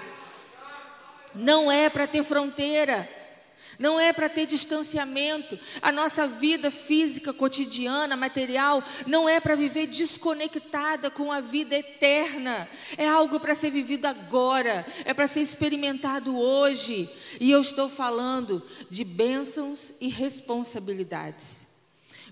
Não 1.36 1.72
é 1.72 1.90
para 1.90 2.08
ter 2.08 2.24
fronteira, 2.24 3.08
não 3.78 4.00
é 4.00 4.12
para 4.12 4.28
ter 4.28 4.46
distanciamento. 4.46 5.58
A 5.82 5.92
nossa 5.92 6.28
vida 6.28 6.72
física, 6.72 7.32
cotidiana, 7.32 8.18
material, 8.18 8.84
não 9.06 9.30
é 9.30 9.40
para 9.40 9.56
viver 9.56 9.88
desconectada 9.88 11.10
com 11.10 11.32
a 11.32 11.40
vida 11.40 11.76
eterna. 11.76 12.68
É 12.98 13.08
algo 13.08 13.40
para 13.40 13.56
ser 13.56 13.70
vivido 13.70 14.06
agora, 14.06 14.86
é 15.06 15.14
para 15.14 15.28
ser 15.28 15.42
experimentado 15.42 16.38
hoje. 16.38 17.08
E 17.40 17.52
eu 17.52 17.62
estou 17.62 17.88
falando 17.88 18.66
de 18.90 19.04
bênçãos 19.04 19.94
e 20.02 20.10
responsabilidades 20.10 21.69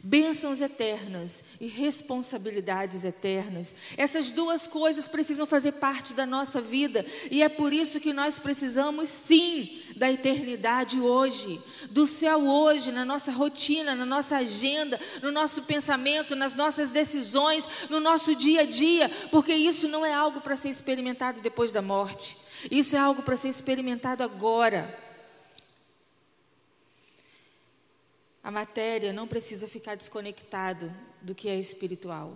bênçãos 0.07 0.61
eternas 0.61 1.43
e 1.59 1.67
responsabilidades 1.67 3.03
eternas. 3.03 3.75
Essas 3.97 4.29
duas 4.29 4.65
coisas 4.65 5.05
precisam 5.05 5.45
fazer 5.45 5.73
parte 5.73 6.13
da 6.13 6.25
nossa 6.25 6.61
vida 6.61 7.05
e 7.29 7.43
é 7.43 7.49
por 7.49 7.73
isso 7.73 7.99
que 7.99 8.13
nós 8.13 8.39
precisamos 8.39 9.09
sim 9.09 9.81
da 9.97 10.09
eternidade 10.09 10.97
hoje, 10.97 11.59
do 11.89 12.07
céu 12.07 12.39
hoje, 12.47 12.89
na 12.91 13.03
nossa 13.03 13.31
rotina, 13.31 13.95
na 13.95 14.05
nossa 14.05 14.37
agenda, 14.37 14.97
no 15.21 15.29
nosso 15.29 15.63
pensamento, 15.63 16.37
nas 16.37 16.53
nossas 16.55 16.89
decisões, 16.89 17.67
no 17.89 17.99
nosso 17.99 18.33
dia 18.33 18.61
a 18.61 18.65
dia, 18.65 19.09
porque 19.29 19.53
isso 19.53 19.89
não 19.89 20.05
é 20.05 20.13
algo 20.13 20.39
para 20.39 20.55
ser 20.55 20.69
experimentado 20.69 21.41
depois 21.41 21.71
da 21.71 21.81
morte. 21.81 22.37
Isso 22.71 22.95
é 22.95 22.99
algo 22.99 23.21
para 23.23 23.35
ser 23.35 23.49
experimentado 23.49 24.23
agora. 24.23 25.06
A 28.47 28.51
matéria 28.51 29.11
não 29.11 29.27
precisa 29.27 29.67
ficar 29.67 29.95
desconectado 29.95 30.89
do 31.21 31.35
que 31.35 31.49
é 31.49 31.59
espiritual. 31.59 32.31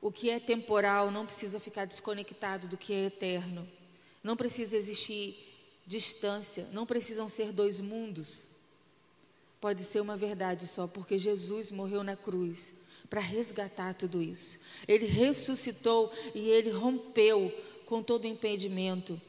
O 0.00 0.12
que 0.12 0.30
é 0.30 0.38
temporal 0.38 1.10
não 1.10 1.26
precisa 1.26 1.58
ficar 1.58 1.86
desconectado 1.86 2.68
do 2.68 2.76
que 2.76 2.92
é 2.92 3.06
eterno. 3.06 3.68
Não 4.22 4.36
precisa 4.36 4.76
existir 4.76 5.36
distância, 5.84 6.68
não 6.72 6.86
precisam 6.86 7.28
ser 7.28 7.50
dois 7.50 7.80
mundos. 7.80 8.46
Pode 9.60 9.82
ser 9.82 10.00
uma 10.00 10.16
verdade 10.16 10.68
só, 10.68 10.86
porque 10.86 11.18
Jesus 11.18 11.72
morreu 11.72 12.04
na 12.04 12.14
cruz 12.14 12.72
para 13.10 13.20
resgatar 13.20 13.92
tudo 13.92 14.22
isso. 14.22 14.60
Ele 14.86 15.06
ressuscitou 15.06 16.12
e 16.32 16.48
ele 16.48 16.70
rompeu 16.70 17.52
com 17.86 18.04
todo 18.04 18.22
o 18.22 18.28
impedimento 18.28 19.20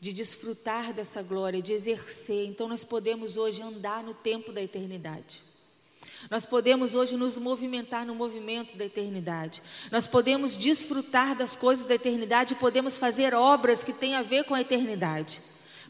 de 0.00 0.12
desfrutar 0.12 0.92
dessa 0.92 1.22
glória, 1.22 1.62
de 1.62 1.72
exercer. 1.72 2.48
Então 2.48 2.66
nós 2.66 2.82
podemos 2.82 3.36
hoje 3.36 3.62
andar 3.62 4.02
no 4.02 4.12
tempo 4.12 4.50
da 4.50 4.60
eternidade. 4.60 5.53
Nós 6.30 6.46
podemos 6.46 6.94
hoje 6.94 7.16
nos 7.16 7.38
movimentar 7.38 8.06
no 8.06 8.14
movimento 8.14 8.76
da 8.76 8.84
eternidade. 8.84 9.62
Nós 9.90 10.06
podemos 10.06 10.56
desfrutar 10.56 11.36
das 11.36 11.56
coisas 11.56 11.86
da 11.86 11.94
eternidade, 11.94 12.54
podemos 12.54 12.96
fazer 12.96 13.34
obras 13.34 13.82
que 13.82 13.92
têm 13.92 14.14
a 14.14 14.22
ver 14.22 14.44
com 14.44 14.54
a 14.54 14.60
eternidade. 14.60 15.40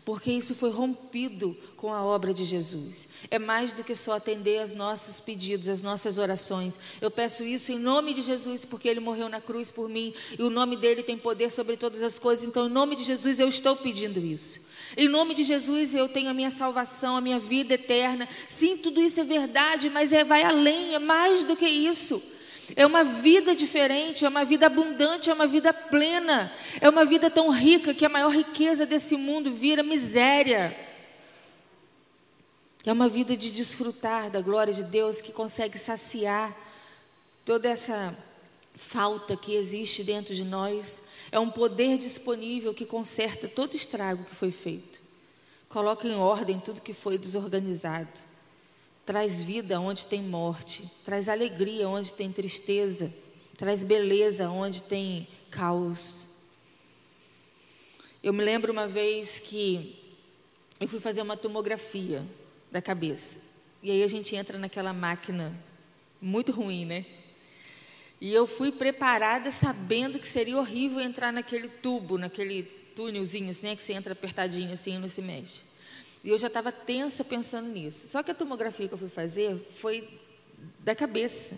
Porque 0.04 0.30
isso 0.30 0.54
foi 0.54 0.70
rompido 0.70 1.56
com 1.76 1.92
a 1.92 2.04
obra 2.04 2.34
de 2.34 2.44
Jesus. 2.44 3.08
É 3.30 3.38
mais 3.38 3.72
do 3.72 3.82
que 3.82 3.94
só 3.94 4.12
atender 4.12 4.60
aos 4.60 4.72
nossos 4.72 5.18
pedidos, 5.18 5.68
às 5.68 5.80
nossas 5.80 6.18
orações. 6.18 6.78
Eu 7.00 7.10
peço 7.10 7.42
isso 7.42 7.72
em 7.72 7.78
nome 7.78 8.12
de 8.12 8.20
Jesus, 8.20 8.66
porque 8.66 8.86
Ele 8.86 9.00
morreu 9.00 9.30
na 9.30 9.40
cruz 9.40 9.70
por 9.70 9.88
mim 9.88 10.12
e 10.38 10.42
o 10.42 10.50
nome 10.50 10.76
dele 10.76 11.02
tem 11.02 11.16
poder 11.16 11.50
sobre 11.50 11.78
todas 11.78 12.02
as 12.02 12.18
coisas. 12.18 12.44
Então, 12.44 12.66
em 12.66 12.70
nome 12.70 12.96
de 12.96 13.04
Jesus, 13.04 13.40
eu 13.40 13.48
estou 13.48 13.76
pedindo 13.76 14.20
isso. 14.20 14.60
Em 14.96 15.08
nome 15.08 15.34
de 15.34 15.42
Jesus 15.42 15.94
eu 15.94 16.08
tenho 16.08 16.28
a 16.28 16.34
minha 16.34 16.50
salvação, 16.50 17.16
a 17.16 17.20
minha 17.20 17.38
vida 17.38 17.74
eterna. 17.74 18.28
Sim, 18.46 18.76
tudo 18.76 19.00
isso 19.00 19.20
é 19.20 19.24
verdade, 19.24 19.88
mas 19.88 20.12
é, 20.12 20.22
vai 20.22 20.42
além, 20.42 20.94
é 20.94 20.98
mais 20.98 21.44
do 21.44 21.56
que 21.56 21.66
isso. 21.66 22.22
É 22.76 22.86
uma 22.86 23.04
vida 23.04 23.54
diferente, 23.54 24.24
é 24.24 24.28
uma 24.28 24.44
vida 24.44 24.66
abundante, 24.66 25.30
é 25.30 25.34
uma 25.34 25.46
vida 25.46 25.72
plena, 25.72 26.52
é 26.80 26.88
uma 26.88 27.04
vida 27.04 27.30
tão 27.30 27.50
rica 27.50 27.92
que 27.92 28.04
a 28.04 28.08
maior 28.08 28.30
riqueza 28.30 28.86
desse 28.86 29.16
mundo 29.16 29.52
vira 29.52 29.82
miséria. 29.82 30.76
É 32.86 32.92
uma 32.92 33.08
vida 33.08 33.36
de 33.36 33.50
desfrutar 33.50 34.30
da 34.30 34.40
glória 34.40 34.72
de 34.72 34.84
Deus 34.84 35.20
que 35.20 35.32
consegue 35.32 35.78
saciar 35.78 36.54
toda 37.44 37.68
essa 37.68 38.16
falta 38.74 39.36
que 39.36 39.54
existe 39.54 40.02
dentro 40.02 40.34
de 40.34 40.44
nós. 40.44 41.02
É 41.30 41.38
um 41.38 41.50
poder 41.50 41.98
disponível 41.98 42.74
que 42.74 42.84
conserta 42.84 43.48
todo 43.48 43.74
estrago 43.74 44.24
que 44.24 44.34
foi 44.34 44.50
feito. 44.50 45.02
Coloca 45.68 46.06
em 46.06 46.14
ordem 46.14 46.60
tudo 46.60 46.82
que 46.82 46.92
foi 46.92 47.18
desorganizado. 47.18 48.33
Traz 49.04 49.40
vida 49.40 49.78
onde 49.80 50.06
tem 50.06 50.22
morte. 50.22 50.90
Traz 51.04 51.28
alegria 51.28 51.88
onde 51.88 52.14
tem 52.14 52.32
tristeza. 52.32 53.12
Traz 53.56 53.84
beleza 53.84 54.48
onde 54.48 54.82
tem 54.82 55.28
caos. 55.50 56.26
Eu 58.22 58.32
me 58.32 58.42
lembro 58.42 58.72
uma 58.72 58.88
vez 58.88 59.38
que 59.38 59.98
eu 60.80 60.88
fui 60.88 60.98
fazer 60.98 61.22
uma 61.22 61.36
tomografia 61.36 62.24
da 62.72 62.80
cabeça. 62.80 63.40
E 63.82 63.90
aí 63.90 64.02
a 64.02 64.06
gente 64.06 64.34
entra 64.34 64.58
naquela 64.58 64.92
máquina 64.92 65.54
muito 66.20 66.50
ruim, 66.50 66.86
né? 66.86 67.04
E 68.20 68.32
eu 68.32 68.46
fui 68.46 68.72
preparada 68.72 69.50
sabendo 69.50 70.18
que 70.18 70.26
seria 70.26 70.56
horrível 70.56 71.00
entrar 71.00 71.32
naquele 71.32 71.68
tubo, 71.68 72.16
naquele 72.16 72.62
túnelzinho 72.96 73.50
assim, 73.50 73.66
né, 73.66 73.76
que 73.76 73.82
você 73.82 73.92
entra 73.92 74.14
apertadinho 74.14 74.72
assim 74.72 74.94
e 74.94 74.98
não 74.98 75.08
se 75.08 75.20
mexe. 75.20 75.62
E 76.24 76.30
eu 76.30 76.38
já 76.38 76.46
estava 76.46 76.72
tensa 76.72 77.22
pensando 77.22 77.68
nisso. 77.68 78.08
Só 78.08 78.22
que 78.22 78.30
a 78.30 78.34
tomografia 78.34 78.88
que 78.88 78.94
eu 78.94 78.98
fui 78.98 79.10
fazer 79.10 79.56
foi 79.78 80.08
da 80.78 80.94
cabeça. 80.94 81.54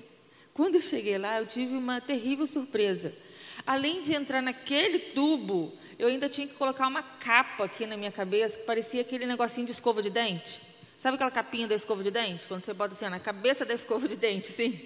Quando 0.53 0.75
eu 0.75 0.81
cheguei 0.81 1.17
lá, 1.17 1.39
eu 1.39 1.47
tive 1.47 1.77
uma 1.77 2.01
terrível 2.01 2.49
surpresa. 2.49 3.13
Além 3.65 4.03
de 4.03 4.13
entrar 4.13 4.43
naquele 4.43 4.99
tubo, 4.99 5.73
eu 5.97 6.09
ainda 6.09 6.29
tinha 6.29 6.49
que 6.49 6.55
colocar 6.55 6.89
uma 6.89 7.03
capa 7.03 7.65
aqui 7.65 7.87
na 7.87 7.97
minha 7.97 8.11
cabeça, 8.11 8.59
que 8.59 8.65
parecia 8.65 9.03
aquele 9.03 9.25
negocinho 9.25 9.67
de 9.67 9.73
escova 9.73 10.03
de 10.03 10.11
dente. 10.11 10.61
Sabe 10.99 11.15
aquela 11.15 11.31
capinha 11.31 11.69
da 11.69 11.75
escova 11.75 12.03
de 12.03 12.11
dente? 12.11 12.47
Quando 12.49 12.65
você 12.65 12.75
bota 12.75 12.93
assim, 12.95 13.09
na 13.09 13.21
cabeça 13.21 13.65
da 13.65 13.73
escova 13.73 14.09
de 14.09 14.17
dente, 14.17 14.49
sim. 14.49 14.81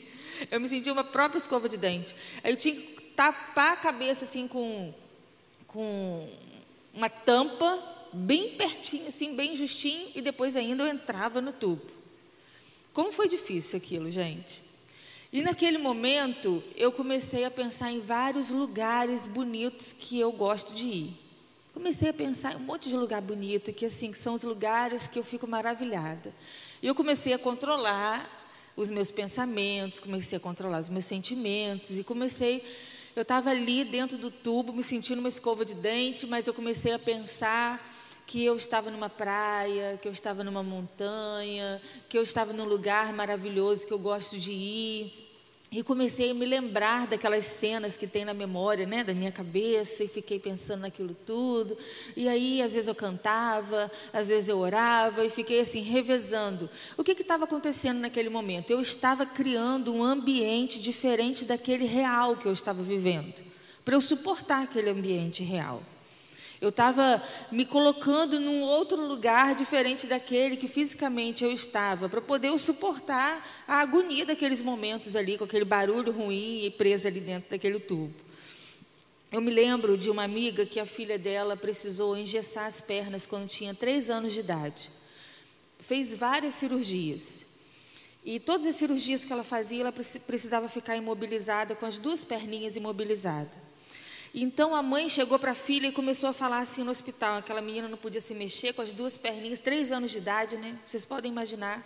Eu 0.51 0.61
me 0.61 0.69
sentia 0.69 0.93
uma 0.93 1.05
própria 1.05 1.39
escova 1.39 1.69
de 1.71 1.79
dente. 1.79 2.15
Aí 2.45 2.53
eu 2.53 2.57
tinha 2.57 2.75
que 2.75 3.13
tapar 3.17 3.73
a 3.73 3.77
cabeça 3.77 4.27
assim 4.27 4.47
com, 4.47 4.93
com 5.67 6.29
uma 6.93 7.09
tampa 7.09 8.00
bem 8.13 8.57
pertinho, 8.57 9.09
assim, 9.09 9.35
bem 9.35 9.55
justinho, 9.57 10.11
e 10.15 10.21
depois 10.21 10.57
ainda 10.57 10.85
eu 10.85 10.89
entrava 10.89 11.41
no 11.41 11.53
tubo. 11.53 11.91
Como 12.93 13.13
foi 13.13 13.29
difícil 13.29 13.77
aquilo, 13.77 14.11
gente? 14.11 14.63
E 15.33 15.43
naquele 15.43 15.79
momento 15.79 16.63
eu 16.77 16.91
comecei 16.91 17.45
a 17.45 17.51
pensar 17.51 17.93
em 17.93 18.01
vários 18.01 18.51
lugares 18.51 19.29
bonitos 19.29 19.93
que 19.93 20.19
eu 20.19 20.33
gosto 20.33 20.75
de 20.75 20.87
ir. 20.87 21.13
Comecei 21.73 22.09
a 22.09 22.13
pensar 22.13 22.53
em 22.53 22.57
um 22.57 22.61
monte 22.61 22.89
de 22.89 22.97
lugar 22.97 23.23
bonito, 23.23 23.73
que 23.73 23.87
assim, 23.87 24.11
que 24.11 24.19
são 24.19 24.35
os 24.35 24.43
lugares 24.43 25.07
que 25.07 25.19
eu 25.19 25.25
fico 25.25 25.47
maravilhada. 25.47 26.35
E 26.83 26.87
eu 26.87 26.95
comecei 26.97 27.33
a 27.33 27.39
controlar 27.39 28.29
os 28.77 28.91
meus 28.91 29.11
pensamentos, 29.13 30.01
comecei 30.01 30.37
a 30.37 30.41
controlar 30.41 30.81
os 30.81 30.89
meus 30.89 31.05
sentimentos 31.05 31.97
e 31.97 32.03
comecei 32.03 32.65
eu 33.15 33.23
estava 33.23 33.51
ali 33.51 33.85
dentro 33.85 34.17
do 34.17 34.31
tubo, 34.31 34.73
me 34.73 34.85
sentindo 34.85 35.19
uma 35.19 35.29
escova 35.29 35.65
de 35.65 35.75
dente, 35.75 36.27
mas 36.27 36.47
eu 36.47 36.55
comecei 36.55 36.93
a 36.93 36.99
pensar 36.99 37.90
que 38.31 38.45
eu 38.45 38.55
estava 38.55 38.93
numa 38.93 39.09
praia, 39.09 39.99
que 40.01 40.07
eu 40.07 40.13
estava 40.13 40.45
numa 40.45 40.63
montanha, 40.63 41.83
que 42.09 42.17
eu 42.17 42.23
estava 42.23 42.53
num 42.53 42.65
lugar 42.65 43.13
maravilhoso 43.13 43.85
que 43.85 43.93
eu 43.93 43.99
gosto 43.99 44.39
de 44.39 44.53
ir. 44.53 45.29
E 45.73 45.83
comecei 45.83 46.31
a 46.31 46.35
me 46.35 46.47
lembrar 46.47 47.09
daquelas 47.09 47.45
cenas 47.45 47.97
que 47.97 48.07
tem 48.07 48.25
na 48.25 48.33
memória, 48.33 48.87
né, 48.87 49.03
da 49.03 49.13
minha 49.13 49.33
cabeça, 49.33 50.05
e 50.05 50.09
fiquei 50.09 50.39
pensando 50.39 50.83
naquilo 50.83 51.13
tudo. 51.27 51.77
E 52.17 52.29
aí, 52.29 52.63
às 52.63 52.73
vezes 52.73 52.87
eu 52.87 52.95
cantava, 52.95 53.91
às 54.13 54.29
vezes 54.29 54.49
eu 54.49 54.59
orava, 54.59 55.25
e 55.25 55.29
fiquei 55.29 55.59
assim, 55.59 55.81
revezando. 55.81 56.71
O 56.97 57.03
que 57.03 57.11
estava 57.11 57.47
acontecendo 57.47 57.99
naquele 57.99 58.29
momento? 58.29 58.71
Eu 58.71 58.81
estava 58.81 59.27
criando 59.27 59.93
um 59.93 60.05
ambiente 60.05 60.81
diferente 60.81 61.45
daquele 61.45 61.85
real 61.85 62.37
que 62.37 62.47
eu 62.47 62.53
estava 62.53 62.81
vivendo, 62.81 63.43
para 63.85 63.97
eu 63.97 64.01
suportar 64.01 64.63
aquele 64.63 64.91
ambiente 64.91 65.43
real. 65.43 65.83
Eu 66.61 66.69
estava 66.69 67.23
me 67.51 67.65
colocando 67.65 68.39
num 68.39 68.61
outro 68.61 69.07
lugar 69.07 69.55
diferente 69.55 70.07
daquele 70.07 70.59
que 70.59 70.69
fisicamente 70.69 71.43
eu 71.43 71.51
estava, 71.51 72.07
para 72.07 72.21
poder 72.21 72.57
suportar 72.59 73.65
a 73.67 73.81
agonia 73.81 74.27
daqueles 74.27 74.61
momentos 74.61 75.17
ali, 75.17 75.39
com 75.39 75.45
aquele 75.45 75.65
barulho 75.65 76.13
ruim 76.13 76.65
e 76.65 76.71
presa 76.71 77.09
ali 77.09 77.21
dentro 77.21 77.49
daquele 77.49 77.81
tubo. 77.81 78.13
Eu 79.33 79.41
me 79.41 79.51
lembro 79.51 79.97
de 79.97 80.11
uma 80.11 80.25
amiga 80.25 80.67
que 80.67 80.79
a 80.79 80.85
filha 80.85 81.19
dela 81.19 81.57
precisou 81.57 82.15
engessar 82.15 82.67
as 82.67 82.81
pernas 82.81 83.25
quando 83.25 83.49
tinha 83.49 83.73
três 83.73 84.11
anos 84.11 84.35
de 84.35 84.41
idade. 84.41 84.91
Fez 85.79 86.13
várias 86.13 86.55
cirurgias. 86.55 87.47
E 88.23 88.39
todas 88.39 88.67
as 88.67 88.75
cirurgias 88.75 89.25
que 89.25 89.33
ela 89.33 89.45
fazia, 89.45 89.81
ela 89.81 89.95
precisava 90.27 90.69
ficar 90.69 90.95
imobilizada, 90.95 91.75
com 91.75 91.87
as 91.87 91.97
duas 91.97 92.23
perninhas 92.23 92.77
imobilizadas. 92.77 93.70
Então 94.33 94.75
a 94.75 94.83
mãe 94.83 95.09
chegou 95.09 95.39
para 95.39 95.53
a 95.53 95.55
filha 95.55 95.89
e 95.89 95.93
começou 95.93 96.29
a 96.29 96.33
falar 96.33 96.61
assim 96.61 96.85
no 96.85 96.91
hospital. 96.91 97.39
Aquela 97.39 97.61
menina 97.61 97.89
não 97.89 97.99
podia 97.99 98.21
se 98.21 98.33
mexer 98.33 98.73
com 98.73 98.83
as 98.83 98.93
duas 98.93 99.17
perninhas, 99.17 99.59
três 99.59 99.91
anos 99.91 100.11
de 100.11 100.19
idade, 100.19 100.57
né? 100.57 100.79
Vocês 100.87 101.05
podem 101.05 101.33
imaginar. 101.33 101.85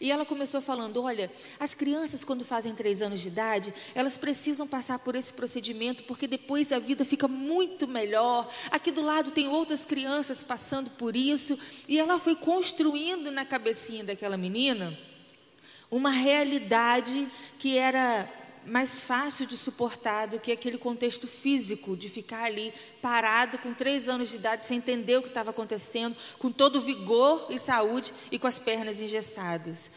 E 0.00 0.10
ela 0.10 0.26
começou 0.26 0.60
falando: 0.60 1.02
olha, 1.02 1.30
as 1.60 1.74
crianças, 1.74 2.24
quando 2.24 2.44
fazem 2.44 2.74
três 2.74 3.00
anos 3.00 3.20
de 3.20 3.28
idade, 3.28 3.72
elas 3.94 4.18
precisam 4.18 4.66
passar 4.66 4.98
por 4.98 5.14
esse 5.14 5.32
procedimento, 5.32 6.02
porque 6.04 6.26
depois 6.26 6.72
a 6.72 6.78
vida 6.78 7.04
fica 7.04 7.28
muito 7.28 7.86
melhor. 7.86 8.52
Aqui 8.70 8.90
do 8.90 9.02
lado 9.02 9.30
tem 9.30 9.48
outras 9.48 9.84
crianças 9.84 10.42
passando 10.42 10.90
por 10.90 11.14
isso. 11.14 11.58
E 11.88 11.98
ela 11.98 12.18
foi 12.18 12.34
construindo 12.34 13.30
na 13.30 13.44
cabecinha 13.44 14.04
daquela 14.04 14.36
menina 14.36 14.98
uma 15.88 16.10
realidade 16.10 17.28
que 17.60 17.78
era 17.78 18.28
mais 18.66 19.00
fácil 19.00 19.46
de 19.46 19.56
suportar 19.56 20.26
do 20.26 20.40
que 20.40 20.52
aquele 20.52 20.76
contexto 20.76 21.26
físico 21.26 21.96
de 21.96 22.08
ficar 22.08 22.44
ali 22.44 22.72
parado 23.00 23.58
com 23.58 23.72
três 23.72 24.08
anos 24.08 24.28
de 24.28 24.36
idade 24.36 24.64
sem 24.64 24.78
entender 24.78 25.16
o 25.16 25.22
que 25.22 25.28
estava 25.28 25.50
acontecendo, 25.50 26.16
com 26.38 26.50
todo 26.50 26.80
vigor 26.80 27.46
e 27.48 27.58
saúde 27.58 28.12
e 28.30 28.38
com 28.38 28.46
as 28.46 28.58
pernas 28.58 29.00
engessadas 29.00 29.90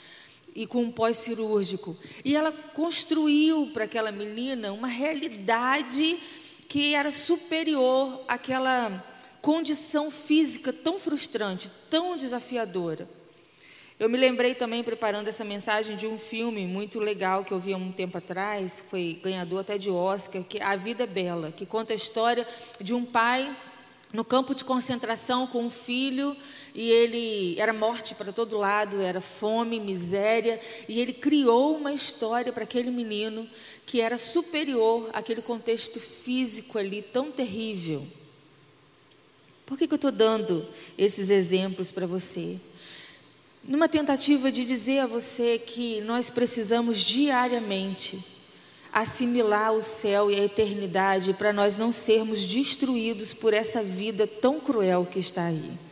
e 0.55 0.65
com 0.65 0.83
um 0.83 0.91
pós-cirúrgico. 0.91 1.97
E 2.23 2.35
ela 2.35 2.51
construiu 2.51 3.71
para 3.73 3.85
aquela 3.85 4.11
menina 4.11 4.71
uma 4.71 4.87
realidade 4.87 6.19
que 6.67 6.93
era 6.93 7.11
superior 7.11 8.23
àquela 8.27 9.05
condição 9.41 10.11
física 10.11 10.71
tão 10.71 10.99
frustrante, 10.99 11.71
tão 11.89 12.17
desafiadora. 12.17 13.09
Eu 13.99 14.07
me 14.07 14.17
lembrei 14.17 14.55
também, 14.55 14.81
preparando 14.81 15.27
essa 15.27 15.43
mensagem, 15.43 15.97
de 15.97 16.07
um 16.07 16.17
filme 16.17 16.65
muito 16.65 17.01
legal 17.01 17.43
que 17.43 17.51
eu 17.51 17.59
vi 17.59 17.73
há 17.73 17.77
um 17.77 17.91
tempo 17.91 18.17
atrás, 18.17 18.81
foi 18.89 19.19
ganhador 19.21 19.59
até 19.59 19.77
de 19.77 19.89
Oscar, 19.89 20.41
que 20.41 20.57
é 20.57 20.63
A 20.63 20.77
Vida 20.77 21.05
Bela, 21.05 21.51
que 21.51 21.65
conta 21.65 21.91
a 21.91 21.97
história 21.97 22.47
de 22.79 22.93
um 22.93 23.03
pai 23.03 23.53
no 24.13 24.23
campo 24.23 24.55
de 24.55 24.63
concentração 24.63 25.45
com 25.45 25.65
um 25.65 25.69
filho 25.69 26.33
e 26.73 26.89
ele 26.89 27.59
era 27.59 27.73
morte 27.73 28.15
para 28.15 28.31
todo 28.31 28.57
lado, 28.57 29.01
era 29.01 29.19
fome, 29.19 29.81
miséria, 29.81 30.61
e 30.87 31.01
ele 31.01 31.11
criou 31.11 31.75
uma 31.75 31.91
história 31.91 32.53
para 32.53 32.63
aquele 32.63 32.91
menino 32.91 33.49
que 33.85 33.99
era 33.99 34.17
superior 34.17 35.09
àquele 35.11 35.41
contexto 35.41 35.99
físico 35.99 36.77
ali 36.77 37.01
tão 37.01 37.33
terrível. 37.33 38.07
Por 39.65 39.77
que, 39.77 39.85
que 39.85 39.93
eu 39.93 39.97
estou 39.97 40.11
dando 40.11 40.65
esses 40.97 41.29
exemplos 41.29 41.91
para 41.91 42.07
você? 42.07 42.61
Numa 43.67 43.87
tentativa 43.87 44.51
de 44.51 44.63
dizer 44.65 44.99
a 44.99 45.07
você 45.07 45.57
que 45.57 46.01
nós 46.01 46.29
precisamos 46.29 46.99
diariamente 46.99 48.23
assimilar 48.91 49.73
o 49.73 49.81
céu 49.81 50.31
e 50.31 50.35
a 50.35 50.43
eternidade 50.43 51.33
para 51.33 51.53
nós 51.53 51.77
não 51.77 51.91
sermos 51.91 52.43
destruídos 52.43 53.33
por 53.33 53.53
essa 53.53 53.83
vida 53.83 54.25
tão 54.25 54.59
cruel 54.59 55.07
que 55.09 55.19
está 55.19 55.45
aí. 55.45 55.88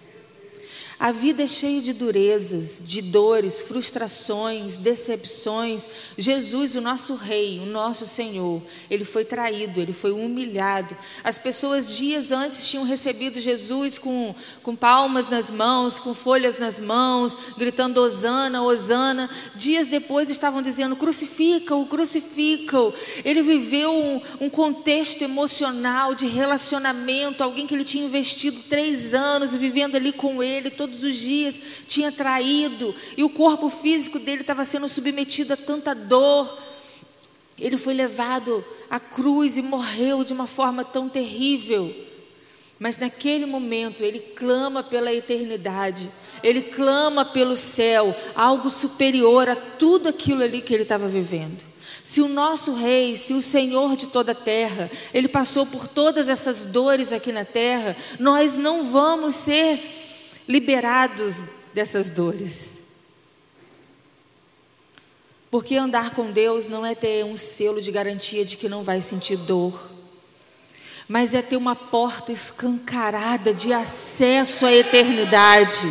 A 0.99 1.11
vida 1.11 1.43
é 1.43 1.47
cheia 1.47 1.79
de 1.79 1.93
durezas, 1.93 2.81
de 2.83 3.03
dores, 3.03 3.61
frustrações, 3.61 4.77
decepções. 4.77 5.87
Jesus, 6.17 6.75
o 6.75 6.81
nosso 6.81 7.13
Rei, 7.13 7.59
o 7.59 7.67
nosso 7.67 8.07
Senhor, 8.07 8.63
ele 8.89 9.05
foi 9.05 9.23
traído, 9.23 9.79
ele 9.79 9.93
foi 9.93 10.11
humilhado. 10.11 10.97
As 11.23 11.37
pessoas 11.37 11.95
dias 11.95 12.31
antes 12.31 12.67
tinham 12.67 12.83
recebido 12.83 13.39
Jesus 13.39 13.99
com, 13.99 14.33
com 14.63 14.75
palmas 14.75 15.29
nas 15.29 15.51
mãos, 15.51 15.99
com 15.99 16.15
folhas 16.15 16.57
nas 16.57 16.79
mãos, 16.79 17.37
gritando 17.55 18.01
Osana, 18.01 18.63
Osana. 18.63 19.29
Dias 19.55 19.85
depois 19.85 20.31
estavam 20.31 20.63
dizendo: 20.63 20.95
crucifica-o, 20.95 21.85
crucifica-o. 21.85 22.91
Ele 23.23 23.43
viveu 23.43 23.93
um, 23.93 24.45
um 24.45 24.49
contexto 24.49 25.21
emocional 25.21 26.15
de 26.15 26.25
relacionamento, 26.25 27.43
alguém 27.43 27.67
que 27.67 27.75
ele 27.75 27.83
tinha 27.83 28.03
investido 28.03 28.61
três 28.67 29.13
anos 29.13 29.53
vivendo 29.55 29.95
ali 29.95 30.11
com 30.11 30.41
ele 30.41 30.71
todos 30.87 31.03
os 31.03 31.15
dias, 31.15 31.61
tinha 31.87 32.11
traído, 32.11 32.95
e 33.15 33.23
o 33.23 33.29
corpo 33.29 33.69
físico 33.69 34.17
dele 34.17 34.41
estava 34.41 34.65
sendo 34.65 34.87
submetido 34.87 35.53
a 35.53 35.57
tanta 35.57 35.93
dor. 35.93 36.57
Ele 37.59 37.77
foi 37.77 37.93
levado 37.93 38.63
à 38.89 38.99
cruz 38.99 39.57
e 39.57 39.61
morreu 39.61 40.23
de 40.23 40.33
uma 40.33 40.47
forma 40.47 40.83
tão 40.83 41.09
terrível. 41.09 41.93
Mas 42.79 42.97
naquele 42.97 43.45
momento 43.45 44.03
ele 44.03 44.19
clama 44.19 44.83
pela 44.83 45.11
eternidade, 45.11 46.09
ele 46.43 46.61
clama 46.61 47.25
pelo 47.25 47.57
céu, 47.57 48.15
algo 48.35 48.69
superior 48.69 49.49
a 49.49 49.55
tudo 49.55 50.07
aquilo 50.09 50.43
ali 50.43 50.61
que 50.61 50.73
ele 50.73 50.83
estava 50.83 51.07
vivendo. 51.07 51.65
Se 52.03 52.21
o 52.21 52.27
nosso 52.29 52.73
rei, 52.73 53.17
se 53.17 53.33
o 53.33 53.41
Senhor 53.41 53.95
de 53.95 54.07
toda 54.07 54.31
a 54.31 54.35
terra, 54.35 54.89
ele 55.13 55.27
passou 55.27 55.65
por 55.65 55.87
todas 55.87 56.29
essas 56.29 56.63
dores 56.65 57.11
aqui 57.11 57.31
na 57.31 57.43
terra, 57.43 57.97
nós 58.19 58.55
não 58.55 58.83
vamos 58.83 59.35
ser 59.35 59.96
liberados 60.47 61.43
dessas 61.73 62.09
dores. 62.09 62.77
Porque 65.49 65.75
andar 65.75 66.11
com 66.11 66.31
Deus 66.31 66.67
não 66.67 66.85
é 66.85 66.93
ter 66.93 67.23
um 67.23 67.37
selo 67.37 67.81
de 67.81 67.91
garantia 67.91 68.45
de 68.45 68.57
que 68.57 68.67
não 68.67 68.83
vai 68.83 69.01
sentir 69.01 69.37
dor, 69.37 69.91
mas 71.07 71.33
é 71.33 71.41
ter 71.41 71.55
uma 71.55 71.75
porta 71.75 72.31
escancarada 72.31 73.53
de 73.53 73.71
acesso 73.71 74.65
à 74.65 74.73
eternidade, 74.73 75.87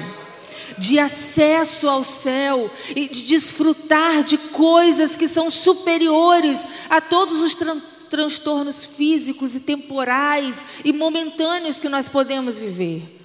de 0.77 0.99
acesso 0.99 1.89
ao 1.89 2.05
céu 2.05 2.71
e 2.95 3.09
de 3.09 3.23
desfrutar 3.23 4.23
de 4.23 4.37
coisas 4.37 5.17
que 5.17 5.27
são 5.27 5.51
superiores 5.51 6.61
a 6.91 7.01
todos 7.01 7.41
os 7.41 7.55
tran 7.55 7.81
transtornos 8.09 8.85
físicos 8.85 9.57
e 9.57 9.61
temporais 9.61 10.63
e 10.85 10.93
momentâneos 10.93 11.81
que 11.81 11.89
nós 11.89 12.09
podemos 12.09 12.57
viver. 12.57 13.16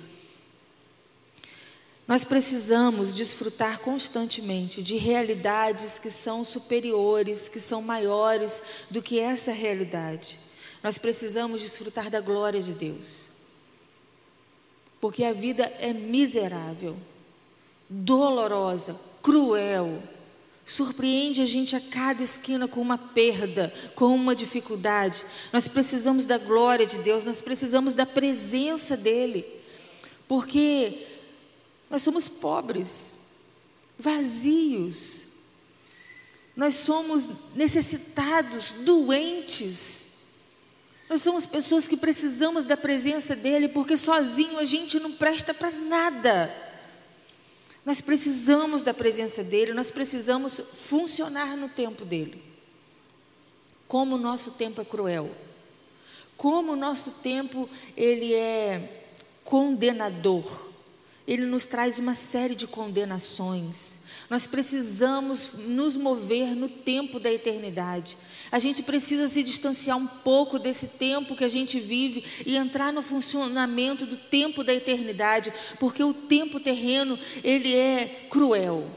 Nós 2.12 2.26
precisamos 2.26 3.14
desfrutar 3.14 3.80
constantemente 3.80 4.84
de 4.84 4.98
realidades 4.98 5.98
que 5.98 6.12
são 6.12 6.44
superiores, 6.44 7.48
que 7.48 7.58
são 7.58 7.82
maiores 7.82 8.62
do 8.90 9.02
que 9.02 9.18
essa 9.18 9.54
realidade. 9.54 10.38
Nós 10.84 10.98
precisamos 10.98 11.62
desfrutar 11.62 12.10
da 12.10 12.20
glória 12.20 12.62
de 12.62 12.74
Deus. 12.74 13.28
Porque 15.00 15.24
a 15.24 15.32
vida 15.32 15.64
é 15.80 15.94
miserável, 15.94 16.98
dolorosa, 17.88 18.94
cruel, 19.22 20.04
surpreende 20.66 21.42
a 21.42 21.46
gente 21.46 21.78
a 21.78 21.80
cada 21.80 22.22
esquina 22.22 22.68
com 22.68 22.82
uma 22.82 22.98
perda, 22.98 23.74
com 23.96 24.14
uma 24.14 24.36
dificuldade. 24.36 25.24
Nós 25.54 25.66
precisamos 25.70 26.26
da 26.26 26.38
glória 26.38 26.86
de 26.86 26.98
Deus, 26.98 27.24
nós 27.24 27.40
precisamos 27.40 27.94
da 27.94 28.06
presença 28.06 28.98
dEle. 28.98 29.46
Porque 30.28 31.08
nós 31.92 32.02
somos 32.02 32.30
pobres, 32.30 33.18
vazios. 34.00 35.26
Nós 36.56 36.76
somos 36.76 37.28
necessitados, 37.54 38.72
doentes. 38.72 40.12
Nós 41.10 41.22
somos 41.22 41.46
pessoas 41.46 41.90
que 41.90 41.98
precisamos 41.98 42.64
da 42.64 42.78
presença 42.78 43.36
dEle, 43.36 43.68
porque 43.68 43.98
sozinho 43.98 44.58
a 44.58 44.64
gente 44.64 45.02
não 45.02 45.12
presta 45.12 45.54
para 45.54 45.70
nada. 45.70 46.56
Nós 47.86 48.00
precisamos 48.00 48.84
da 48.84 48.94
presença 48.94 49.44
dEle, 49.44 49.74
nós 49.74 49.92
precisamos 49.92 50.62
funcionar 50.74 51.58
no 51.58 51.68
tempo 51.68 52.06
dEle. 52.06 52.42
Como 53.86 54.16
o 54.16 54.20
nosso 54.20 54.52
tempo 54.52 54.80
é 54.80 54.86
cruel, 54.86 55.30
como 56.38 56.72
o 56.72 56.78
nosso 56.78 57.12
tempo 57.22 57.70
ele 57.98 58.34
é 58.34 59.04
condenador, 59.44 60.71
ele 61.28 61.46
nos 61.46 61.66
traz 61.66 62.00
uma 62.00 62.14
série 62.14 62.56
de 62.56 62.68
condenações. 62.68 64.00
Nós 64.30 64.48
precisamos 64.48 65.54
nos 65.68 65.98
mover 65.98 66.56
no 66.56 66.70
tempo 66.70 67.20
da 67.20 67.32
eternidade. 67.32 68.18
A 68.52 68.60
gente 68.60 68.82
precisa 68.82 69.28
se 69.28 69.44
distanciar 69.44 69.98
um 69.98 70.08
pouco 70.08 70.58
desse 70.58 70.88
tempo 70.88 71.36
que 71.36 71.44
a 71.44 71.50
gente 71.50 71.80
vive 71.80 72.24
e 72.46 72.56
entrar 72.56 72.94
no 72.94 73.02
funcionamento 73.02 74.06
do 74.06 74.16
tempo 74.16 74.64
da 74.64 74.74
eternidade, 74.74 75.54
porque 75.80 76.04
o 76.04 76.14
tempo 76.14 76.60
terreno, 76.60 77.20
ele 77.44 77.76
é 77.76 78.28
cruel. 78.30 78.90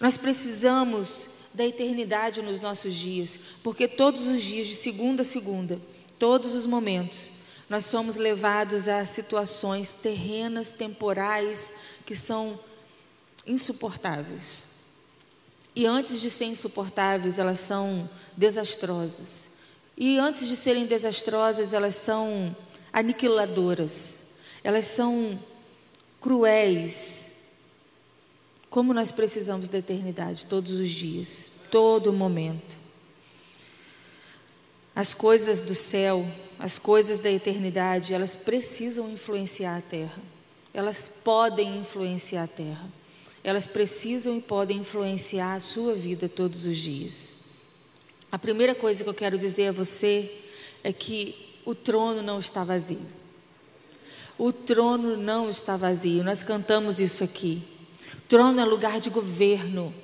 Nós 0.00 0.16
precisamos 0.16 1.28
da 1.52 1.64
eternidade 1.64 2.42
nos 2.42 2.58
nossos 2.58 2.94
dias, 2.94 3.38
porque 3.62 3.86
todos 3.86 4.28
os 4.28 4.42
dias, 4.42 4.66
de 4.66 4.74
segunda 4.74 5.22
a 5.22 5.24
segunda, 5.26 5.80
todos 6.18 6.54
os 6.54 6.66
momentos, 6.66 7.30
nós 7.68 7.86
somos 7.86 8.16
levados 8.16 8.88
a 8.88 9.06
situações 9.06 9.90
terrenas, 9.90 10.70
temporais, 10.70 11.72
que 12.04 12.14
são 12.14 12.58
insuportáveis. 13.46 14.62
E 15.74 15.86
antes 15.86 16.20
de 16.20 16.30
serem 16.30 16.52
insuportáveis, 16.52 17.38
elas 17.38 17.60
são 17.60 18.08
desastrosas. 18.36 19.48
E 19.96 20.18
antes 20.18 20.46
de 20.46 20.56
serem 20.56 20.86
desastrosas, 20.86 21.72
elas 21.72 21.94
são 21.94 22.54
aniquiladoras. 22.92 24.22
Elas 24.62 24.84
são 24.84 25.38
cruéis. 26.20 27.32
Como 28.70 28.92
nós 28.92 29.10
precisamos 29.10 29.68
da 29.68 29.78
eternidade 29.78 30.46
todos 30.46 30.72
os 30.72 30.90
dias, 30.90 31.50
todo 31.70 32.12
momento. 32.12 32.83
As 34.94 35.12
coisas 35.12 35.60
do 35.60 35.74
céu, 35.74 36.26
as 36.58 36.78
coisas 36.78 37.18
da 37.18 37.30
eternidade, 37.30 38.14
elas 38.14 38.36
precisam 38.36 39.10
influenciar 39.10 39.78
a 39.78 39.82
terra. 39.82 40.22
Elas 40.72 41.08
podem 41.08 41.78
influenciar 41.78 42.44
a 42.44 42.48
terra 42.48 42.90
elas 43.44 43.66
precisam 43.66 44.38
e 44.38 44.40
podem 44.40 44.78
influenciar 44.78 45.54
a 45.54 45.60
sua 45.60 45.92
vida 45.92 46.30
todos 46.30 46.64
os 46.64 46.78
dias. 46.78 47.34
A 48.32 48.38
primeira 48.38 48.74
coisa 48.74 49.04
que 49.04 49.10
eu 49.10 49.14
quero 49.14 49.36
dizer 49.36 49.68
a 49.68 49.72
você 49.72 50.32
é 50.82 50.90
que 50.94 51.36
o 51.62 51.74
trono 51.74 52.22
não 52.22 52.38
está 52.38 52.64
vazio. 52.64 53.06
O 54.38 54.50
trono 54.50 55.14
não 55.16 55.50
está 55.50 55.76
vazio. 55.76 56.24
Nós 56.24 56.42
cantamos 56.42 56.98
isso 57.00 57.22
aqui. 57.22 57.62
Trono 58.26 58.58
é 58.58 58.64
lugar 58.64 58.98
de 58.98 59.10
governo. 59.10 59.94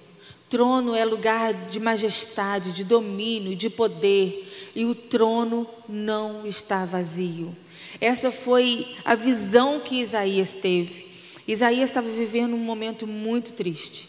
Trono 0.50 0.94
é 0.94 1.05
lugar 1.05 1.55
de 1.70 1.81
majestade, 1.81 2.72
de 2.72 2.85
domínio, 2.85 3.57
de 3.57 3.70
poder. 3.70 4.49
E 4.74 4.85
o 4.85 4.94
trono 4.94 5.66
não 5.88 6.46
está 6.46 6.85
vazio. 6.85 7.56
Essa 8.00 8.30
foi 8.30 8.96
a 9.04 9.14
visão 9.14 9.80
que 9.80 10.00
Isaías 10.00 10.54
teve. 10.54 11.11
Isaías 11.46 11.90
estava 11.90 12.09
vivendo 12.09 12.54
um 12.54 12.59
momento 12.59 13.06
muito 13.06 13.52
triste. 13.52 14.09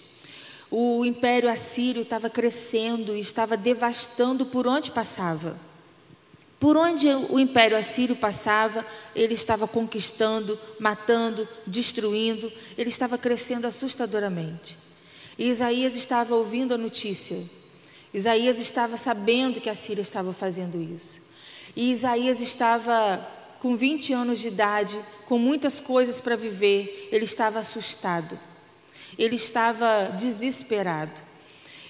O 0.69 1.03
império 1.03 1.49
assírio 1.49 2.03
estava 2.03 2.29
crescendo 2.29 3.15
e 3.15 3.19
estava 3.19 3.57
devastando 3.57 4.45
por 4.45 4.67
onde 4.67 4.91
passava. 4.91 5.57
Por 6.59 6.77
onde 6.77 7.07
o 7.07 7.39
império 7.39 7.75
assírio 7.75 8.15
passava, 8.15 8.85
ele 9.15 9.33
estava 9.33 9.67
conquistando, 9.67 10.59
matando, 10.79 11.47
destruindo, 11.65 12.53
ele 12.77 12.89
estava 12.89 13.17
crescendo 13.17 13.65
assustadoramente. 13.65 14.77
E 15.37 15.49
Isaías 15.49 15.95
estava 15.95 16.35
ouvindo 16.35 16.75
a 16.75 16.77
notícia. 16.77 17.43
Isaías 18.13 18.59
estava 18.59 18.97
sabendo 18.97 19.61
que 19.61 19.69
a 19.69 19.75
Síria 19.75 20.01
estava 20.01 20.33
fazendo 20.33 20.81
isso. 20.81 21.21
E 21.75 21.91
Isaías 21.91 22.41
estava 22.41 23.25
com 23.59 23.75
20 23.75 24.11
anos 24.11 24.39
de 24.39 24.47
idade, 24.47 24.99
com 25.25 25.37
muitas 25.37 25.79
coisas 25.79 26.19
para 26.19 26.35
viver, 26.35 27.09
ele 27.11 27.25
estava 27.25 27.59
assustado. 27.59 28.37
Ele 29.17 29.35
estava 29.35 30.15
desesperado. 30.19 31.21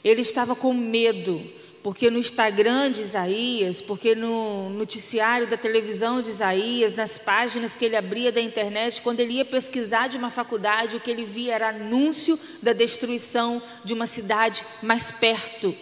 Ele 0.04 0.22
estava 0.22 0.56
com 0.56 0.74
medo, 0.74 1.42
porque 1.82 2.12
no 2.12 2.20
Instagram 2.20 2.92
de 2.92 3.02
Isaías, 3.02 3.82
porque 3.82 4.14
no 4.14 4.70
noticiário 4.72 5.48
da 5.48 5.56
televisão 5.56 6.22
de 6.22 6.30
Isaías, 6.30 6.94
nas 6.94 7.18
páginas 7.18 7.76
que 7.76 7.86
ele 7.86 7.96
abria 7.96 8.32
da 8.32 8.42
internet, 8.42 9.02
quando 9.02 9.22
ele 9.22 9.36
ia 9.36 9.46
pesquisar 9.46 10.08
de 10.08 10.18
uma 10.18 10.30
faculdade, 10.30 10.98
o 10.98 11.00
que 11.00 11.10
ele 11.10 11.26
via 11.26 11.56
era 11.56 11.70
anúncio 11.70 12.38
da 12.62 12.74
destruição 12.74 13.62
de 13.84 13.94
uma 13.94 14.08
cidade 14.08 14.66
mais 14.84 15.10
perto 15.10 15.74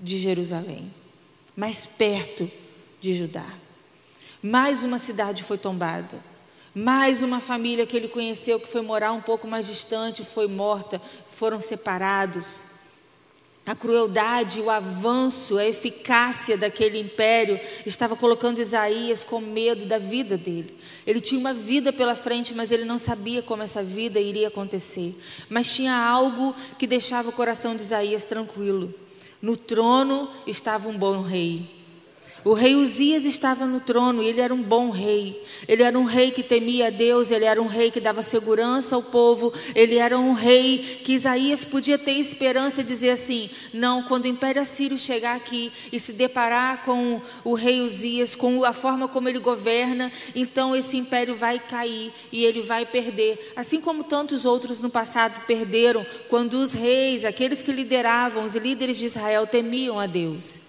de 0.00 0.18
Jerusalém, 0.18 0.92
mais 1.56 1.86
perto 1.86 2.50
de 3.00 3.14
Judá. 3.14 3.46
Mais 4.42 4.84
uma 4.84 4.98
cidade 4.98 5.42
foi 5.42 5.58
tombada. 5.58 6.18
Mais 6.74 7.22
uma 7.22 7.40
família 7.40 7.86
que 7.86 7.96
ele 7.96 8.08
conheceu 8.08 8.60
que 8.60 8.68
foi 8.68 8.82
morar 8.82 9.12
um 9.12 9.20
pouco 9.20 9.48
mais 9.48 9.66
distante 9.66 10.24
foi 10.24 10.46
morta, 10.46 11.00
foram 11.32 11.60
separados. 11.60 12.64
A 13.66 13.74
crueldade, 13.74 14.60
o 14.60 14.70
avanço, 14.70 15.58
a 15.58 15.66
eficácia 15.66 16.56
daquele 16.56 16.98
império 16.98 17.60
estava 17.84 18.16
colocando 18.16 18.60
Isaías 18.60 19.24
com 19.24 19.40
medo 19.40 19.84
da 19.84 19.98
vida 19.98 20.38
dele. 20.38 20.78
Ele 21.06 21.20
tinha 21.20 21.38
uma 21.38 21.52
vida 21.52 21.92
pela 21.92 22.14
frente, 22.14 22.54
mas 22.54 22.70
ele 22.70 22.84
não 22.84 22.96
sabia 22.96 23.42
como 23.42 23.62
essa 23.62 23.82
vida 23.82 24.20
iria 24.20 24.48
acontecer. 24.48 25.14
Mas 25.50 25.74
tinha 25.74 25.94
algo 25.94 26.54
que 26.78 26.86
deixava 26.86 27.28
o 27.28 27.32
coração 27.32 27.74
de 27.74 27.82
Isaías 27.82 28.24
tranquilo. 28.24 28.94
No 29.40 29.56
trono 29.56 30.30
estava 30.46 30.88
um 30.88 30.98
bom 30.98 31.22
rei. 31.22 31.77
O 32.48 32.54
rei 32.54 32.74
Uzias 32.74 33.26
estava 33.26 33.66
no 33.66 33.78
trono 33.78 34.22
e 34.22 34.26
ele 34.26 34.40
era 34.40 34.54
um 34.54 34.62
bom 34.62 34.88
rei. 34.88 35.38
Ele 35.68 35.82
era 35.82 35.98
um 35.98 36.04
rei 36.04 36.30
que 36.30 36.42
temia 36.42 36.86
a 36.86 36.90
Deus, 36.90 37.30
ele 37.30 37.44
era 37.44 37.60
um 37.60 37.66
rei 37.66 37.90
que 37.90 38.00
dava 38.00 38.22
segurança 38.22 38.96
ao 38.96 39.02
povo, 39.02 39.52
ele 39.74 39.96
era 39.96 40.18
um 40.18 40.32
rei 40.32 41.02
que 41.04 41.12
Isaías 41.12 41.62
podia 41.62 41.98
ter 41.98 42.12
esperança 42.12 42.80
e 42.80 42.84
dizer 42.84 43.10
assim: 43.10 43.50
não, 43.70 44.02
quando 44.04 44.24
o 44.24 44.28
império 44.28 44.62
assírio 44.62 44.96
chegar 44.96 45.36
aqui 45.36 45.70
e 45.92 46.00
se 46.00 46.10
deparar 46.10 46.86
com 46.86 47.20
o 47.44 47.52
rei 47.52 47.82
Uzias, 47.82 48.34
com 48.34 48.64
a 48.64 48.72
forma 48.72 49.08
como 49.08 49.28
ele 49.28 49.40
governa, 49.40 50.10
então 50.34 50.74
esse 50.74 50.96
império 50.96 51.34
vai 51.34 51.58
cair 51.58 52.14
e 52.32 52.46
ele 52.46 52.62
vai 52.62 52.86
perder. 52.86 53.52
Assim 53.56 53.78
como 53.78 54.04
tantos 54.04 54.46
outros 54.46 54.80
no 54.80 54.88
passado 54.88 55.44
perderam, 55.44 56.06
quando 56.30 56.54
os 56.54 56.72
reis, 56.72 57.26
aqueles 57.26 57.60
que 57.60 57.72
lideravam, 57.72 58.46
os 58.46 58.56
líderes 58.56 58.96
de 58.96 59.04
Israel, 59.04 59.46
temiam 59.46 60.00
a 60.00 60.06
Deus. 60.06 60.66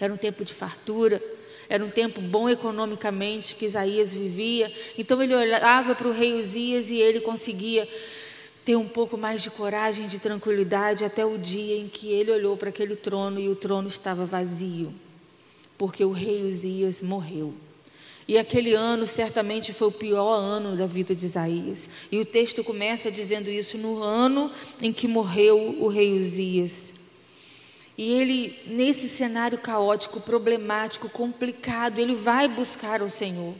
Era 0.00 0.12
um 0.12 0.16
tempo 0.16 0.44
de 0.44 0.52
fartura, 0.52 1.22
era 1.68 1.84
um 1.84 1.90
tempo 1.90 2.20
bom 2.20 2.48
economicamente 2.48 3.56
que 3.56 3.64
Isaías 3.64 4.12
vivia. 4.12 4.72
Então 4.98 5.22
ele 5.22 5.34
olhava 5.34 5.94
para 5.94 6.08
o 6.08 6.12
rei 6.12 6.34
Uzias 6.34 6.90
e 6.90 6.96
ele 6.96 7.20
conseguia 7.20 7.88
ter 8.64 8.76
um 8.76 8.88
pouco 8.88 9.16
mais 9.16 9.42
de 9.42 9.50
coragem, 9.50 10.06
de 10.06 10.18
tranquilidade, 10.18 11.04
até 11.04 11.24
o 11.24 11.36
dia 11.36 11.76
em 11.76 11.88
que 11.88 12.08
ele 12.08 12.30
olhou 12.30 12.56
para 12.56 12.70
aquele 12.70 12.96
trono 12.96 13.38
e 13.38 13.48
o 13.48 13.54
trono 13.54 13.88
estava 13.88 14.24
vazio, 14.24 14.92
porque 15.76 16.02
o 16.04 16.10
rei 16.10 16.42
Uzias 16.44 17.02
morreu. 17.02 17.54
E 18.26 18.38
aquele 18.38 18.72
ano 18.72 19.06
certamente 19.06 19.70
foi 19.70 19.88
o 19.88 19.92
pior 19.92 20.32
ano 20.34 20.76
da 20.78 20.86
vida 20.86 21.14
de 21.14 21.26
Isaías. 21.26 21.90
E 22.10 22.18
o 22.18 22.24
texto 22.24 22.64
começa 22.64 23.10
dizendo 23.10 23.50
isso 23.50 23.76
no 23.76 24.02
ano 24.02 24.50
em 24.80 24.90
que 24.94 25.06
morreu 25.06 25.76
o 25.78 25.88
rei 25.88 26.16
Uzias. 26.16 27.03
E 27.96 28.12
ele, 28.12 28.60
nesse 28.66 29.08
cenário 29.08 29.58
caótico, 29.58 30.20
problemático, 30.20 31.08
complicado, 31.08 31.98
ele 31.98 32.14
vai 32.14 32.48
buscar 32.48 33.02
o 33.02 33.10
Senhor. 33.10 33.54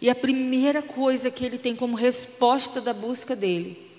E 0.00 0.08
a 0.08 0.14
primeira 0.14 0.80
coisa 0.80 1.30
que 1.30 1.44
ele 1.44 1.58
tem 1.58 1.74
como 1.74 1.96
resposta 1.96 2.80
da 2.80 2.92
busca 2.92 3.34
dele, 3.34 3.90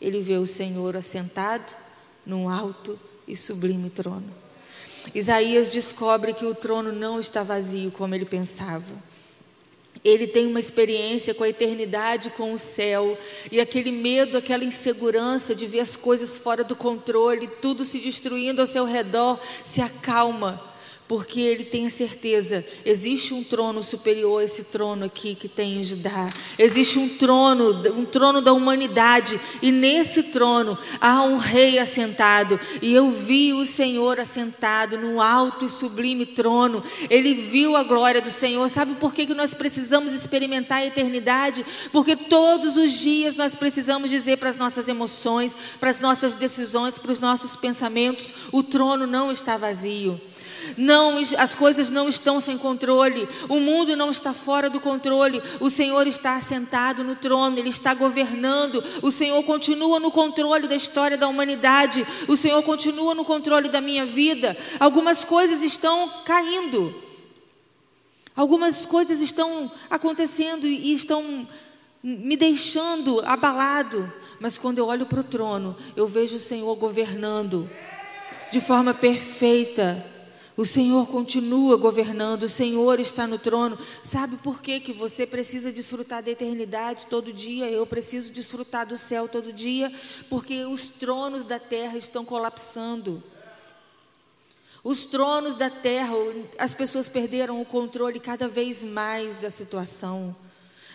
ele 0.00 0.20
vê 0.20 0.36
o 0.36 0.46
Senhor 0.46 0.96
assentado 0.96 1.74
num 2.26 2.48
alto 2.48 2.98
e 3.26 3.36
sublime 3.36 3.88
trono. 3.88 4.30
Isaías 5.14 5.68
descobre 5.68 6.34
que 6.34 6.44
o 6.44 6.54
trono 6.54 6.92
não 6.92 7.20
está 7.20 7.42
vazio 7.42 7.90
como 7.92 8.14
ele 8.14 8.24
pensava. 8.24 8.94
Ele 10.06 10.28
tem 10.28 10.46
uma 10.46 10.60
experiência 10.60 11.34
com 11.34 11.42
a 11.42 11.48
eternidade, 11.48 12.30
com 12.30 12.52
o 12.52 12.58
céu, 12.60 13.18
e 13.50 13.58
aquele 13.58 13.90
medo, 13.90 14.38
aquela 14.38 14.62
insegurança 14.62 15.52
de 15.52 15.66
ver 15.66 15.80
as 15.80 15.96
coisas 15.96 16.38
fora 16.38 16.62
do 16.62 16.76
controle, 16.76 17.48
tudo 17.60 17.84
se 17.84 17.98
destruindo 17.98 18.60
ao 18.60 18.68
seu 18.68 18.84
redor, 18.84 19.40
se 19.64 19.80
acalma, 19.80 20.62
porque 21.08 21.40
ele 21.40 21.64
tem 21.64 21.88
certeza, 21.88 22.64
existe 22.84 23.32
um 23.32 23.44
trono 23.44 23.82
superior 23.82 24.40
a 24.40 24.44
esse 24.44 24.64
trono 24.64 25.04
aqui 25.04 25.34
que 25.34 25.48
tem 25.48 25.78
em 25.78 25.82
Judá. 25.82 26.28
Existe 26.58 26.98
um 26.98 27.08
trono, 27.08 27.80
um 27.96 28.04
trono 28.04 28.40
da 28.40 28.52
humanidade, 28.52 29.40
e 29.62 29.70
nesse 29.70 30.24
trono 30.24 30.76
há 31.00 31.22
um 31.22 31.36
rei 31.36 31.78
assentado. 31.78 32.58
E 32.82 32.92
eu 32.92 33.10
vi 33.12 33.52
o 33.52 33.64
Senhor 33.64 34.18
assentado 34.18 34.98
no 34.98 35.22
alto 35.22 35.64
e 35.64 35.70
sublime 35.70 36.26
trono. 36.26 36.82
Ele 37.08 37.34
viu 37.34 37.76
a 37.76 37.84
glória 37.84 38.20
do 38.20 38.30
Senhor. 38.30 38.68
Sabe 38.68 38.94
por 38.94 39.14
que, 39.14 39.26
que 39.26 39.34
nós 39.34 39.54
precisamos 39.54 40.12
experimentar 40.12 40.78
a 40.78 40.86
eternidade? 40.86 41.64
Porque 41.92 42.16
todos 42.16 42.76
os 42.76 42.90
dias 42.92 43.36
nós 43.36 43.54
precisamos 43.54 44.10
dizer 44.10 44.38
para 44.38 44.48
as 44.48 44.56
nossas 44.56 44.88
emoções, 44.88 45.56
para 45.78 45.90
as 45.90 46.00
nossas 46.00 46.34
decisões, 46.34 46.98
para 46.98 47.12
os 47.12 47.20
nossos 47.20 47.54
pensamentos: 47.54 48.32
o 48.50 48.62
trono 48.62 49.06
não 49.06 49.30
está 49.30 49.56
vazio. 49.56 50.20
Não, 50.76 51.18
as 51.38 51.54
coisas 51.54 51.90
não 51.90 52.08
estão 52.08 52.40
sem 52.40 52.56
controle. 52.56 53.28
O 53.48 53.60
mundo 53.60 53.96
não 53.96 54.10
está 54.10 54.32
fora 54.32 54.68
do 54.70 54.80
controle. 54.80 55.42
O 55.60 55.70
Senhor 55.70 56.06
está 56.06 56.36
assentado 56.36 57.04
no 57.04 57.14
trono, 57.14 57.58
ele 57.58 57.68
está 57.68 57.94
governando. 57.94 58.82
O 59.02 59.10
Senhor 59.10 59.42
continua 59.44 60.00
no 60.00 60.10
controle 60.10 60.66
da 60.66 60.74
história 60.74 61.16
da 61.16 61.28
humanidade. 61.28 62.06
O 62.28 62.36
Senhor 62.36 62.62
continua 62.62 63.14
no 63.14 63.24
controle 63.24 63.68
da 63.68 63.80
minha 63.80 64.06
vida. 64.06 64.56
Algumas 64.80 65.24
coisas 65.24 65.62
estão 65.62 66.10
caindo. 66.24 66.94
Algumas 68.34 68.84
coisas 68.84 69.20
estão 69.20 69.70
acontecendo 69.88 70.66
e 70.66 70.92
estão 70.92 71.48
me 72.02 72.36
deixando 72.36 73.20
abalado. 73.24 74.12
Mas 74.38 74.58
quando 74.58 74.78
eu 74.78 74.86
olho 74.86 75.06
para 75.06 75.20
o 75.20 75.24
trono, 75.24 75.76
eu 75.96 76.06
vejo 76.06 76.36
o 76.36 76.38
Senhor 76.38 76.74
governando 76.76 77.68
de 78.50 78.60
forma 78.60 78.94
perfeita 78.94 80.04
o 80.56 80.64
Senhor 80.64 81.06
continua 81.08 81.76
governando, 81.76 82.44
o 82.44 82.48
Senhor 82.48 82.98
está 82.98 83.26
no 83.26 83.38
trono. 83.38 83.78
Sabe 84.02 84.36
por 84.36 84.62
que, 84.62 84.80
que 84.80 84.92
você 84.92 85.26
precisa 85.26 85.70
desfrutar 85.70 86.22
da 86.22 86.30
eternidade 86.30 87.06
todo 87.06 87.32
dia? 87.32 87.70
Eu 87.70 87.86
preciso 87.86 88.32
desfrutar 88.32 88.86
do 88.86 88.96
céu 88.96 89.28
todo 89.28 89.52
dia, 89.52 89.92
porque 90.30 90.64
os 90.64 90.88
tronos 90.88 91.44
da 91.44 91.58
terra 91.58 91.98
estão 91.98 92.24
colapsando. 92.24 93.22
Os 94.82 95.04
tronos 95.04 95.54
da 95.54 95.68
terra, 95.68 96.14
as 96.58 96.72
pessoas 96.72 97.06
perderam 97.06 97.60
o 97.60 97.66
controle 97.66 98.18
cada 98.18 98.48
vez 98.48 98.82
mais 98.82 99.36
da 99.36 99.50
situação. 99.50 100.34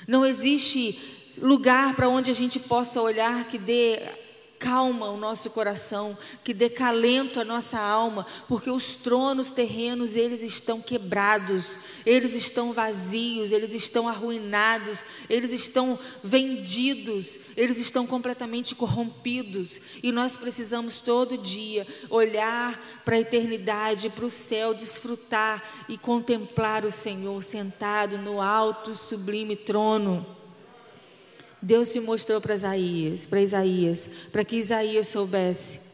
Não 0.08 0.26
existe 0.26 1.32
lugar 1.38 1.96
para 1.96 2.10
onde 2.10 2.32
a 2.32 2.34
gente 2.34 2.60
possa 2.60 3.00
olhar 3.00 3.46
que 3.46 3.60
dê 3.60 4.10
calma 4.62 5.10
o 5.10 5.18
nosso 5.18 5.50
coração, 5.50 6.16
que 6.44 6.54
dê 6.54 6.70
calento 6.70 7.40
à 7.40 7.44
nossa 7.44 7.80
alma, 7.80 8.28
porque 8.48 8.70
os 8.70 8.94
tronos 8.94 9.50
terrenos, 9.50 10.16
eles 10.16 10.44
estão 10.44 10.80
quebrados, 10.80 11.80
eles 12.06 12.36
estão 12.36 12.72
vazios, 12.72 13.52
eles 13.52 13.74
estão 13.74 14.08
arruinados, 14.08 15.04
eles 15.28 15.52
estão 15.52 15.98
vendidos, 16.24 17.40
eles 17.58 17.80
estão 17.80 18.06
completamente 18.06 18.76
corrompidos, 18.76 19.82
e 20.04 20.12
nós 20.12 20.38
precisamos 20.38 21.00
todo 21.00 21.40
dia 21.40 21.88
olhar 22.08 22.80
para 23.04 23.16
a 23.16 23.20
eternidade, 23.20 24.12
para 24.12 24.26
o 24.26 24.30
céu, 24.30 24.76
desfrutar 24.76 25.64
e 25.90 25.98
contemplar 25.98 26.86
o 26.86 26.92
Senhor 26.92 27.42
sentado 27.42 28.20
no 28.20 28.40
alto 28.40 28.94
sublime 28.94 29.56
trono. 29.56 30.41
Deus 31.62 31.90
se 31.90 32.00
mostrou 32.00 32.42
para 32.42 32.56
Isaías, 32.56 33.28
para 33.28 33.42
Isaías, 33.42 34.10
para 34.32 34.44
que 34.44 34.56
Isaías 34.56 35.08
soubesse 35.08 35.92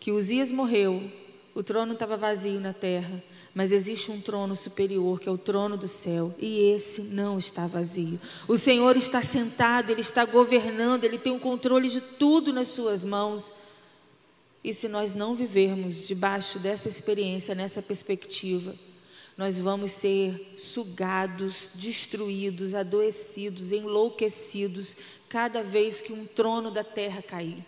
que 0.00 0.10
Uzias 0.10 0.50
morreu, 0.50 1.12
o 1.54 1.62
trono 1.62 1.92
estava 1.92 2.16
vazio 2.16 2.58
na 2.58 2.72
terra, 2.72 3.22
mas 3.54 3.70
existe 3.70 4.10
um 4.10 4.18
trono 4.18 4.56
superior, 4.56 5.20
que 5.20 5.28
é 5.28 5.32
o 5.32 5.36
trono 5.36 5.76
do 5.76 5.86
céu, 5.86 6.34
e 6.38 6.72
esse 6.72 7.02
não 7.02 7.36
está 7.36 7.66
vazio. 7.66 8.18
O 8.48 8.56
Senhor 8.56 8.96
está 8.96 9.22
sentado, 9.22 9.90
Ele 9.90 10.00
está 10.00 10.24
governando, 10.24 11.04
Ele 11.04 11.18
tem 11.18 11.34
o 11.34 11.38
controle 11.38 11.88
de 11.88 12.00
tudo 12.00 12.50
nas 12.50 12.68
Suas 12.68 13.04
mãos. 13.04 13.52
E 14.64 14.72
se 14.72 14.88
nós 14.88 15.12
não 15.12 15.34
vivermos 15.34 16.06
debaixo 16.06 16.58
dessa 16.58 16.88
experiência, 16.88 17.54
nessa 17.54 17.82
perspectiva, 17.82 18.74
nós 19.40 19.58
vamos 19.58 19.92
ser 19.92 20.52
sugados, 20.58 21.70
destruídos, 21.74 22.74
adoecidos, 22.74 23.72
enlouquecidos 23.72 24.94
cada 25.30 25.62
vez 25.62 26.02
que 26.02 26.12
um 26.12 26.26
trono 26.26 26.70
da 26.70 26.84
terra 26.84 27.22
cair. 27.22 27.64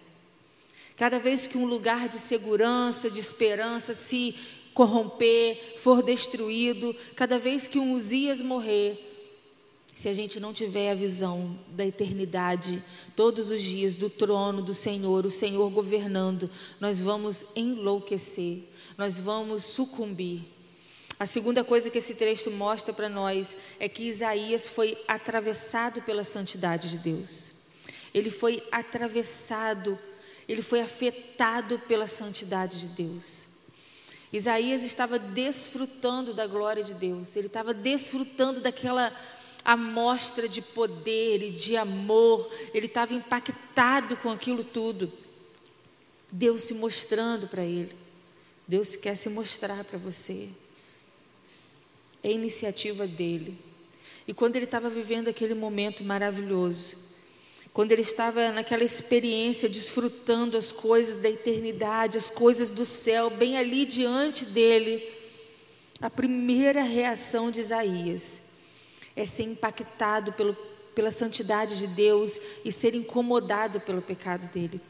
Cada 0.98 1.18
vez 1.18 1.46
que 1.46 1.56
um 1.56 1.64
lugar 1.64 2.10
de 2.10 2.18
segurança, 2.18 3.10
de 3.10 3.20
esperança 3.20 3.94
se 3.94 4.34
corromper, 4.74 5.78
for 5.78 6.02
destruído, 6.02 6.94
cada 7.16 7.38
vez 7.38 7.66
que 7.66 7.78
um 7.78 7.94
Uzias 7.94 8.42
morrer, 8.42 9.00
se 9.94 10.10
a 10.10 10.12
gente 10.12 10.38
não 10.38 10.52
tiver 10.52 10.90
a 10.90 10.94
visão 10.94 11.58
da 11.68 11.86
eternidade, 11.86 12.84
todos 13.16 13.50
os 13.50 13.62
dias 13.62 13.96
do 13.96 14.10
trono 14.10 14.60
do 14.60 14.74
Senhor, 14.74 15.24
o 15.24 15.30
Senhor 15.30 15.70
governando, 15.70 16.50
nós 16.78 17.00
vamos 17.00 17.46
enlouquecer, 17.56 18.58
nós 18.98 19.18
vamos 19.18 19.62
sucumbir. 19.62 20.52
A 21.22 21.26
segunda 21.26 21.62
coisa 21.62 21.88
que 21.88 21.98
esse 21.98 22.16
texto 22.16 22.50
mostra 22.50 22.92
para 22.92 23.08
nós 23.08 23.56
é 23.78 23.88
que 23.88 24.08
Isaías 24.08 24.66
foi 24.66 24.98
atravessado 25.06 26.02
pela 26.02 26.24
santidade 26.24 26.90
de 26.90 26.98
Deus. 26.98 27.52
Ele 28.12 28.28
foi 28.28 28.60
atravessado, 28.72 29.96
ele 30.48 30.62
foi 30.62 30.80
afetado 30.80 31.78
pela 31.78 32.08
santidade 32.08 32.80
de 32.80 32.88
Deus. 32.88 33.46
Isaías 34.32 34.82
estava 34.82 35.16
desfrutando 35.16 36.34
da 36.34 36.44
glória 36.44 36.82
de 36.82 36.92
Deus, 36.92 37.36
ele 37.36 37.46
estava 37.46 37.72
desfrutando 37.72 38.60
daquela 38.60 39.16
amostra 39.64 40.48
de 40.48 40.60
poder 40.60 41.40
e 41.40 41.50
de 41.52 41.76
amor, 41.76 42.52
ele 42.74 42.86
estava 42.86 43.14
impactado 43.14 44.16
com 44.16 44.32
aquilo 44.32 44.64
tudo. 44.64 45.12
Deus 46.32 46.64
se 46.64 46.74
mostrando 46.74 47.46
para 47.46 47.62
ele. 47.62 47.94
Deus 48.66 48.96
quer 48.96 49.14
se 49.14 49.28
mostrar 49.28 49.84
para 49.84 50.00
você 50.00 50.50
é 52.22 52.30
iniciativa 52.30 53.06
dele. 53.06 53.58
E 54.26 54.32
quando 54.32 54.56
ele 54.56 54.64
estava 54.64 54.88
vivendo 54.88 55.28
aquele 55.28 55.54
momento 55.54 56.04
maravilhoso, 56.04 56.96
quando 57.72 57.90
ele 57.90 58.02
estava 58.02 58.52
naquela 58.52 58.84
experiência, 58.84 59.68
desfrutando 59.68 60.56
as 60.56 60.70
coisas 60.70 61.16
da 61.16 61.28
eternidade, 61.28 62.18
as 62.18 62.30
coisas 62.30 62.70
do 62.70 62.84
céu, 62.84 63.30
bem 63.30 63.56
ali 63.56 63.84
diante 63.84 64.44
dele, 64.44 65.02
a 66.00 66.10
primeira 66.10 66.82
reação 66.82 67.50
de 67.50 67.60
Isaías 67.60 68.42
é 69.16 69.24
ser 69.24 69.44
impactado 69.44 70.32
pelo, 70.32 70.54
pela 70.94 71.10
santidade 71.10 71.78
de 71.78 71.86
Deus 71.86 72.40
e 72.64 72.70
ser 72.70 72.94
incomodado 72.94 73.80
pelo 73.80 74.02
pecado 74.02 74.50
dele. 74.52 74.80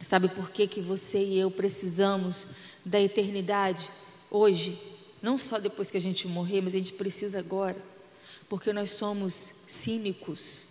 Sabe 0.00 0.28
por 0.28 0.50
que, 0.50 0.66
que 0.66 0.80
você 0.80 1.18
e 1.18 1.38
eu 1.38 1.50
precisamos 1.50 2.46
da 2.84 3.00
eternidade 3.00 3.88
hoje? 4.30 4.78
Não 5.24 5.38
só 5.38 5.58
depois 5.58 5.90
que 5.90 5.96
a 5.96 6.00
gente 6.00 6.28
morrer, 6.28 6.60
mas 6.60 6.74
a 6.74 6.78
gente 6.78 6.92
precisa 6.92 7.38
agora, 7.38 7.82
porque 8.46 8.74
nós 8.74 8.90
somos 8.90 9.54
cínicos, 9.66 10.68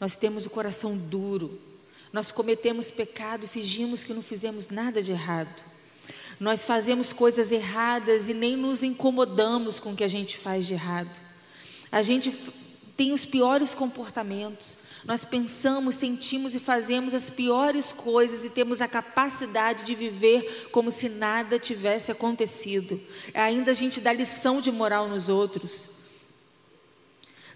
nós 0.00 0.16
temos 0.16 0.46
o 0.46 0.50
coração 0.50 0.96
duro, 0.96 1.60
nós 2.14 2.32
cometemos 2.32 2.90
pecado 2.90 3.44
e 3.44 3.46
fingimos 3.46 4.04
que 4.04 4.14
não 4.14 4.22
fizemos 4.22 4.68
nada 4.68 5.02
de 5.02 5.12
errado. 5.12 5.62
Nós 6.40 6.64
fazemos 6.64 7.12
coisas 7.12 7.52
erradas 7.52 8.30
e 8.30 8.32
nem 8.32 8.56
nos 8.56 8.82
incomodamos 8.82 9.78
com 9.78 9.92
o 9.92 9.96
que 9.96 10.02
a 10.02 10.08
gente 10.08 10.38
faz 10.38 10.66
de 10.66 10.72
errado. 10.72 11.20
A 11.90 12.00
gente 12.00 12.32
tem 12.96 13.12
os 13.12 13.26
piores 13.26 13.74
comportamentos. 13.74 14.78
Nós 15.04 15.24
pensamos, 15.24 15.96
sentimos 15.96 16.54
e 16.54 16.60
fazemos 16.60 17.12
as 17.12 17.28
piores 17.28 17.90
coisas 17.90 18.44
e 18.44 18.50
temos 18.50 18.80
a 18.80 18.86
capacidade 18.86 19.84
de 19.84 19.94
viver 19.94 20.68
como 20.70 20.90
se 20.92 21.08
nada 21.08 21.58
tivesse 21.58 22.12
acontecido. 22.12 23.00
Ainda 23.34 23.72
a 23.72 23.74
gente 23.74 24.00
dá 24.00 24.12
lição 24.12 24.60
de 24.60 24.70
moral 24.70 25.08
nos 25.08 25.28
outros. 25.28 25.90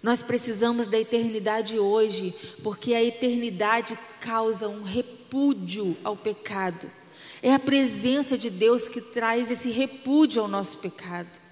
Nós 0.03 0.21
precisamos 0.21 0.87
da 0.87 0.99
eternidade 0.99 1.79
hoje, 1.79 2.35
porque 2.61 2.93
a 2.93 3.03
eternidade 3.03 3.97
causa 4.19 4.67
um 4.67 4.83
repúdio 4.83 5.97
ao 6.03 6.15
pecado. 6.15 6.91
É 7.41 7.53
a 7.53 7.59
presença 7.59 8.37
de 8.37 8.49
Deus 8.49 8.89
que 8.89 8.99
traz 8.99 9.49
esse 9.49 9.69
repúdio 9.69 10.41
ao 10.41 10.47
nosso 10.47 10.77
pecado. 10.77 11.46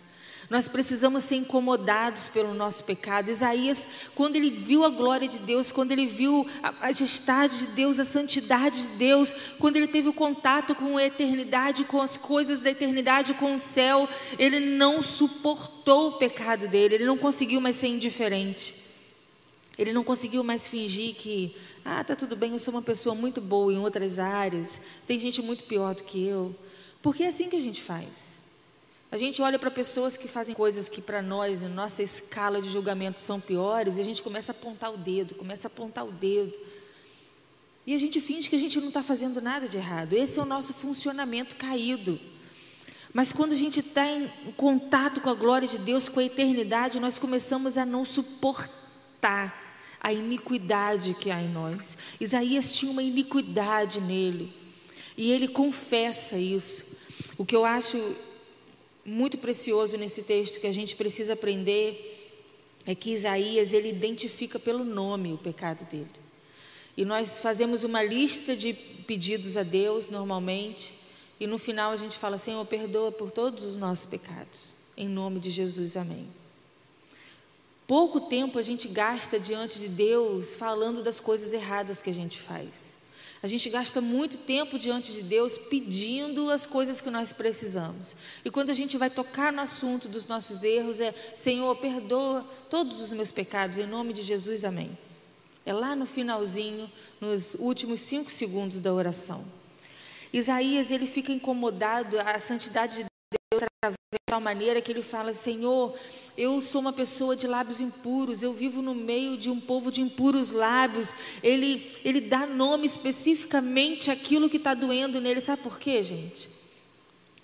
Nós 0.50 0.68
precisamos 0.68 1.24
ser 1.24 1.38
incomodados 1.38 2.28
pelo 2.28 2.54
nosso 2.54 2.84
pecado. 2.84 3.32
Isaías, 3.32 3.90
quando 4.14 4.36
ele 4.36 4.52
viu 4.52 4.84
a 4.84 4.90
glória 4.90 5.28
de 5.28 5.40
Deus, 5.40 5.72
quando 5.72 5.92
ele 5.92 6.06
viu 6.06 6.46
a 6.62 6.72
majestade 6.72 7.58
de 7.60 7.68
Deus, 7.68 7.98
a 7.98 8.06
santidade 8.06 8.84
de 8.84 8.90
Deus, 8.90 9.34
quando 9.60 9.78
ele 9.78 9.88
teve 9.88 10.08
o 10.08 10.14
contato 10.14 10.76
com 10.76 10.98
a 10.98 11.04
eternidade, 11.04 11.84
com 11.84 12.00
as 12.00 12.16
coisas 12.16 12.62
da 12.62 12.70
eternidade, 12.70 13.34
com 13.34 13.56
o 13.56 13.60
céu, 13.60 14.08
ele 14.38 14.60
não 14.60 15.02
suportou 15.02 16.10
o 16.10 16.18
pecado 16.18 16.68
dele, 16.68 16.96
ele 16.96 17.06
não 17.06 17.18
conseguiu 17.18 17.60
mais 17.60 17.76
ser 17.76 17.88
indiferente. 17.88 18.76
Ele 19.78 19.92
não 19.92 20.04
conseguiu 20.04 20.44
mais 20.44 20.68
fingir 20.68 21.16
que, 21.16 21.56
ah, 21.84 22.04
tá 22.04 22.16
tudo 22.16 22.36
bem, 22.36 22.54
eu 22.54 22.60
sou 22.60 22.74
uma 22.74 22.84
pessoa 22.84 23.16
muito 23.16 23.42
boa 23.42 23.74
em 23.74 23.78
outras 23.80 24.20
áreas, 24.20 24.80
tem 25.08 25.20
gente 25.20 25.42
muito 25.42 25.64
pior 25.64 25.96
do 25.96 26.04
que 26.04 26.24
eu. 26.26 26.56
Porque 27.02 27.24
é 27.24 27.28
assim 27.28 27.50
que 27.50 27.56
a 27.56 27.62
gente 27.62 27.82
faz. 27.82 28.35
A 29.16 29.18
gente 29.18 29.42
olha 29.42 29.58
para 29.58 29.72
pessoas 29.72 30.18
que 30.18 30.28
fazem 30.28 30.54
coisas 30.54 30.90
que 30.90 31.00
para 31.00 31.22
nós, 31.22 31.62
na 31.62 31.70
nossa 31.70 32.04
escala 32.04 32.62
de 32.62 32.70
julgamento, 32.70 33.18
são 33.18 33.40
piores, 33.40 33.98
e 33.98 34.02
a 34.02 34.04
gente 34.04 34.22
começa 34.22 34.52
a 34.52 34.54
apontar 34.54 34.94
o 34.94 34.98
dedo, 34.98 35.36
começa 35.36 35.70
a 35.70 35.72
apontar 35.72 36.06
o 36.06 36.12
dedo. 36.12 36.54
E 37.88 37.94
a 37.94 37.98
gente 37.98 38.20
finge 38.20 38.50
que 38.50 38.58
a 38.58 38.60
gente 38.60 38.78
não 38.78 38.90
está 38.90 39.02
fazendo 39.02 39.40
nada 39.40 39.70
de 39.70 39.78
errado. 39.78 40.12
Esse 40.12 40.38
é 40.38 40.42
o 40.42 40.46
nosso 40.46 40.74
funcionamento 40.74 41.56
caído. 41.56 42.20
Mas 43.14 43.32
quando 43.32 43.54
a 43.54 43.56
gente 43.56 43.80
está 43.80 44.06
em 44.06 44.30
contato 44.58 45.22
com 45.22 45.30
a 45.30 45.34
glória 45.34 45.66
de 45.66 45.78
Deus, 45.78 46.10
com 46.10 46.20
a 46.20 46.26
eternidade, 46.26 47.00
nós 47.00 47.18
começamos 47.18 47.78
a 47.78 47.86
não 47.86 48.04
suportar 48.04 49.80
a 50.02 50.12
iniquidade 50.12 51.14
que 51.14 51.32
há 51.32 51.42
em 51.42 51.48
nós. 51.48 51.98
Isaías 52.20 52.70
tinha 52.70 52.92
uma 52.92 53.02
iniquidade 53.02 54.02
nele. 54.02 54.54
E 55.16 55.32
ele 55.32 55.48
confessa 55.48 56.38
isso. 56.38 56.84
O 57.38 57.46
que 57.46 57.56
eu 57.56 57.64
acho 57.64 57.98
muito 59.06 59.38
precioso 59.38 59.98
nesse 59.98 60.24
texto 60.24 60.60
que 60.60 60.68
a 60.68 60.74
gente 60.74 60.96
precisa 60.96 61.34
aprender 61.34 62.24
é 62.86 62.96
que 62.96 63.12
Isaías 63.12 63.74
ele 63.74 63.90
identifica 63.90 64.60
pelo 64.60 64.84
nome 64.84 65.34
o 65.34 65.38
pecado 65.38 65.86
dele. 65.86 66.10
E 66.98 67.06
nós 67.06 67.40
fazemos 67.40 67.84
uma 67.84 68.02
lista 68.02 68.56
de 68.56 68.74
pedidos 68.74 69.58
a 69.58 69.64
Deus 69.64 70.10
normalmente, 70.10 70.94
e 71.40 71.46
no 71.46 71.58
final 71.58 71.92
a 71.92 71.96
gente 71.96 72.18
fala: 72.18 72.38
Senhor, 72.38 72.66
perdoa 72.66 73.12
por 73.12 73.32
todos 73.32 73.64
os 73.64 73.76
nossos 73.76 74.06
pecados. 74.06 74.74
Em 74.96 75.08
nome 75.08 75.40
de 75.40 75.52
Jesus, 75.52 75.98
amém. 75.98 76.28
Pouco 77.86 78.22
tempo 78.22 78.58
a 78.58 78.62
gente 78.62 78.88
gasta 78.88 79.40
diante 79.40 79.80
de 79.80 79.90
Deus 79.90 80.54
falando 80.54 81.04
das 81.04 81.20
coisas 81.20 81.54
erradas 81.54 82.02
que 82.02 82.10
a 82.10 82.14
gente 82.14 82.40
faz. 82.40 82.95
A 83.44 83.48
gente 83.48 83.70
gasta 83.70 84.02
muito 84.02 84.38
tempo 84.38 84.80
diante 84.80 85.12
de 85.12 85.22
Deus 85.22 85.58
pedindo 85.58 86.50
as 86.50 86.66
coisas 86.66 87.00
que 87.00 87.10
nós 87.10 87.32
precisamos. 87.32 88.16
E 88.44 88.50
quando 88.50 88.70
a 88.70 88.74
gente 88.74 88.98
vai 88.98 89.10
tocar 89.10 89.54
no 89.54 89.62
assunto 89.62 90.08
dos 90.08 90.26
nossos 90.26 90.64
erros, 90.64 91.00
é: 91.00 91.14
Senhor, 91.36 91.76
perdoa 91.76 92.44
todos 92.70 93.00
os 93.00 93.14
meus 93.14 93.32
pecados, 93.32 93.78
em 93.78 93.86
nome 93.86 94.14
de 94.14 94.22
Jesus, 94.22 94.66
amém. 94.66 94.98
É 95.66 95.74
lá 95.74 95.96
no 95.96 96.06
finalzinho, 96.06 96.92
nos 97.20 97.56
últimos 97.56 98.00
cinco 98.00 98.32
segundos 98.32 98.80
da 98.80 98.94
oração. 98.94 99.44
Isaías, 100.32 100.92
ele 100.92 101.08
fica 101.08 101.32
incomodado, 101.32 102.20
a 102.20 102.40
santidade 102.40 102.98
de 102.98 103.06
Deus 103.52 103.95
de 104.14 104.20
tal 104.26 104.40
maneira 104.40 104.82
que 104.82 104.92
ele 104.92 105.02
fala: 105.02 105.34
Senhor, 105.34 105.98
eu 106.38 106.62
sou 106.62 106.82
uma 106.82 106.94
pessoa 106.94 107.36
de 107.36 107.48
lábios 107.48 107.82
impuros, 107.82 108.42
eu 108.42 108.54
vivo 108.54 108.82
no 108.82 108.94
meio 108.94 109.38
de 109.38 109.50
um 109.50 109.60
povo 109.60 109.92
de 109.92 110.02
impuros 110.02 110.52
lábios. 110.52 111.14
Ele, 111.42 111.92
ele 112.04 112.22
dá 112.22 112.46
nome 112.46 112.86
especificamente 112.86 114.12
àquilo 114.12 114.50
que 114.50 114.58
está 114.58 114.74
doendo 114.74 115.20
nele. 115.20 115.42
Sabe 115.42 115.62
por 115.62 115.80
quê, 115.80 116.04
gente? 116.04 116.50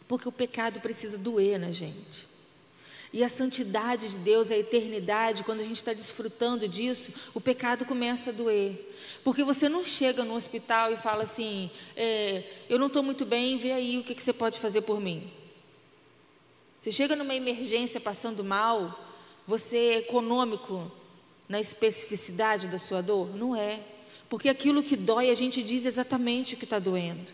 Porque 0.07 0.27
o 0.27 0.31
pecado 0.31 0.79
precisa 0.79 1.17
doer 1.17 1.59
na 1.59 1.71
gente. 1.71 2.29
E 3.13 3.23
a 3.25 3.29
santidade 3.29 4.07
de 4.07 4.17
Deus, 4.19 4.51
a 4.51 4.57
eternidade, 4.57 5.43
quando 5.43 5.59
a 5.59 5.63
gente 5.63 5.75
está 5.75 5.91
desfrutando 5.91 6.65
disso, 6.65 7.11
o 7.33 7.41
pecado 7.41 7.83
começa 7.83 8.29
a 8.29 8.33
doer. 8.33 8.93
Porque 9.21 9.43
você 9.43 9.67
não 9.67 9.83
chega 9.83 10.23
no 10.23 10.35
hospital 10.35 10.93
e 10.93 10.97
fala 10.97 11.23
assim: 11.23 11.69
é, 11.95 12.43
Eu 12.69 12.79
não 12.79 12.87
estou 12.87 13.03
muito 13.03 13.25
bem, 13.25 13.57
vê 13.57 13.71
aí 13.71 13.97
o 13.97 14.03
que, 14.03 14.15
que 14.15 14.23
você 14.23 14.31
pode 14.31 14.59
fazer 14.59 14.83
por 14.83 15.01
mim. 15.01 15.29
Você 16.81 16.91
chega 16.91 17.15
numa 17.15 17.35
emergência 17.35 18.01
passando 18.01 18.43
mal, 18.43 18.99
você 19.45 19.77
é 19.77 19.97
econômico 19.99 20.91
na 21.47 21.59
especificidade 21.59 22.67
da 22.69 22.79
sua 22.79 23.03
dor? 23.03 23.35
Não 23.35 23.55
é. 23.55 23.81
Porque 24.27 24.49
aquilo 24.49 24.81
que 24.81 24.95
dói, 24.95 25.29
a 25.29 25.35
gente 25.35 25.61
diz 25.61 25.85
exatamente 25.85 26.55
o 26.55 26.57
que 26.57 26.63
está 26.63 26.79
doendo. 26.79 27.31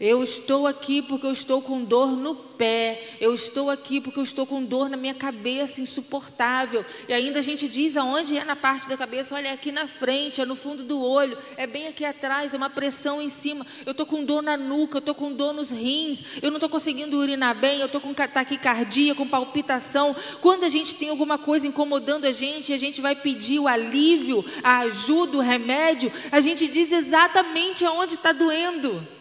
Eu 0.00 0.22
estou 0.22 0.64
aqui 0.64 1.02
porque 1.02 1.26
eu 1.26 1.32
estou 1.32 1.60
com 1.60 1.82
dor 1.82 2.12
no 2.12 2.32
pé. 2.32 3.16
Eu 3.20 3.34
estou 3.34 3.68
aqui 3.68 4.00
porque 4.00 4.20
eu 4.20 4.22
estou 4.22 4.46
com 4.46 4.62
dor 4.62 4.88
na 4.88 4.96
minha 4.96 5.14
cabeça 5.14 5.80
insuportável. 5.80 6.84
E 7.08 7.12
ainda 7.12 7.40
a 7.40 7.42
gente 7.42 7.66
diz 7.66 7.96
aonde 7.96 8.38
é 8.38 8.44
na 8.44 8.54
parte 8.54 8.88
da 8.88 8.96
cabeça, 8.96 9.34
olha, 9.34 9.48
é 9.48 9.52
aqui 9.52 9.72
na 9.72 9.88
frente, 9.88 10.40
é 10.40 10.46
no 10.46 10.54
fundo 10.54 10.84
do 10.84 11.04
olho, 11.04 11.36
é 11.56 11.66
bem 11.66 11.88
aqui 11.88 12.04
atrás, 12.04 12.54
é 12.54 12.56
uma 12.56 12.70
pressão 12.70 13.20
em 13.20 13.28
cima. 13.28 13.66
Eu 13.84 13.90
estou 13.90 14.06
com 14.06 14.22
dor 14.22 14.40
na 14.40 14.56
nuca, 14.56 14.98
eu 14.98 15.00
estou 15.00 15.16
com 15.16 15.32
dor 15.32 15.52
nos 15.52 15.72
rins, 15.72 16.22
eu 16.40 16.50
não 16.52 16.58
estou 16.58 16.70
conseguindo 16.70 17.18
urinar 17.18 17.56
bem, 17.56 17.80
eu 17.80 17.86
estou 17.86 18.00
com 18.00 18.14
taquicardia, 18.14 19.16
com 19.16 19.26
palpitação. 19.26 20.14
Quando 20.40 20.62
a 20.62 20.68
gente 20.68 20.94
tem 20.94 21.08
alguma 21.08 21.38
coisa 21.38 21.66
incomodando 21.66 22.24
a 22.24 22.30
gente, 22.30 22.72
a 22.72 22.78
gente 22.78 23.00
vai 23.00 23.16
pedir 23.16 23.58
o 23.58 23.66
alívio, 23.66 24.44
a 24.62 24.78
ajuda, 24.82 25.38
o 25.38 25.40
remédio, 25.40 26.12
a 26.30 26.40
gente 26.40 26.68
diz 26.68 26.92
exatamente 26.92 27.84
aonde 27.84 28.14
está 28.14 28.30
doendo. 28.30 29.17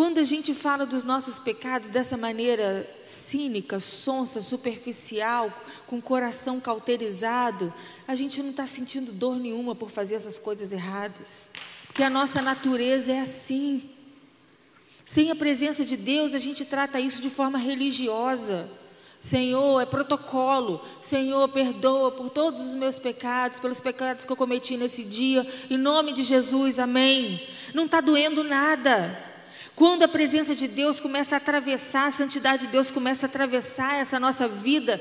Quando 0.00 0.16
a 0.16 0.22
gente 0.22 0.54
fala 0.54 0.86
dos 0.86 1.04
nossos 1.04 1.38
pecados 1.38 1.90
dessa 1.90 2.16
maneira 2.16 2.88
cínica, 3.04 3.78
sonsa, 3.78 4.40
superficial, 4.40 5.52
com 5.86 6.00
coração 6.00 6.58
cauterizado, 6.58 7.70
a 8.08 8.14
gente 8.14 8.42
não 8.42 8.48
está 8.48 8.66
sentindo 8.66 9.12
dor 9.12 9.36
nenhuma 9.36 9.74
por 9.74 9.90
fazer 9.90 10.14
essas 10.14 10.38
coisas 10.38 10.72
erradas, 10.72 11.50
porque 11.86 12.02
a 12.02 12.08
nossa 12.08 12.40
natureza 12.40 13.12
é 13.12 13.20
assim. 13.20 13.90
Sem 15.04 15.30
a 15.30 15.36
presença 15.36 15.84
de 15.84 15.98
Deus, 15.98 16.32
a 16.32 16.38
gente 16.38 16.64
trata 16.64 16.98
isso 16.98 17.20
de 17.20 17.28
forma 17.28 17.58
religiosa. 17.58 18.70
Senhor, 19.20 19.82
é 19.82 19.84
protocolo. 19.84 20.82
Senhor, 21.02 21.46
perdoa 21.50 22.10
por 22.10 22.30
todos 22.30 22.68
os 22.68 22.74
meus 22.74 22.98
pecados, 22.98 23.60
pelos 23.60 23.80
pecados 23.80 24.24
que 24.24 24.32
eu 24.32 24.36
cometi 24.36 24.78
nesse 24.78 25.04
dia. 25.04 25.46
Em 25.68 25.76
nome 25.76 26.14
de 26.14 26.22
Jesus, 26.22 26.78
amém. 26.78 27.46
Não 27.74 27.84
está 27.84 28.00
doendo 28.00 28.42
nada. 28.42 29.28
Quando 29.80 30.02
a 30.02 30.08
presença 30.08 30.54
de 30.54 30.68
Deus 30.68 31.00
começa 31.00 31.36
a 31.36 31.38
atravessar, 31.38 32.08
a 32.08 32.10
santidade 32.10 32.66
de 32.66 32.72
Deus 32.72 32.90
começa 32.90 33.24
a 33.24 33.28
atravessar 33.30 33.94
essa 33.94 34.20
nossa 34.20 34.46
vida 34.46 35.00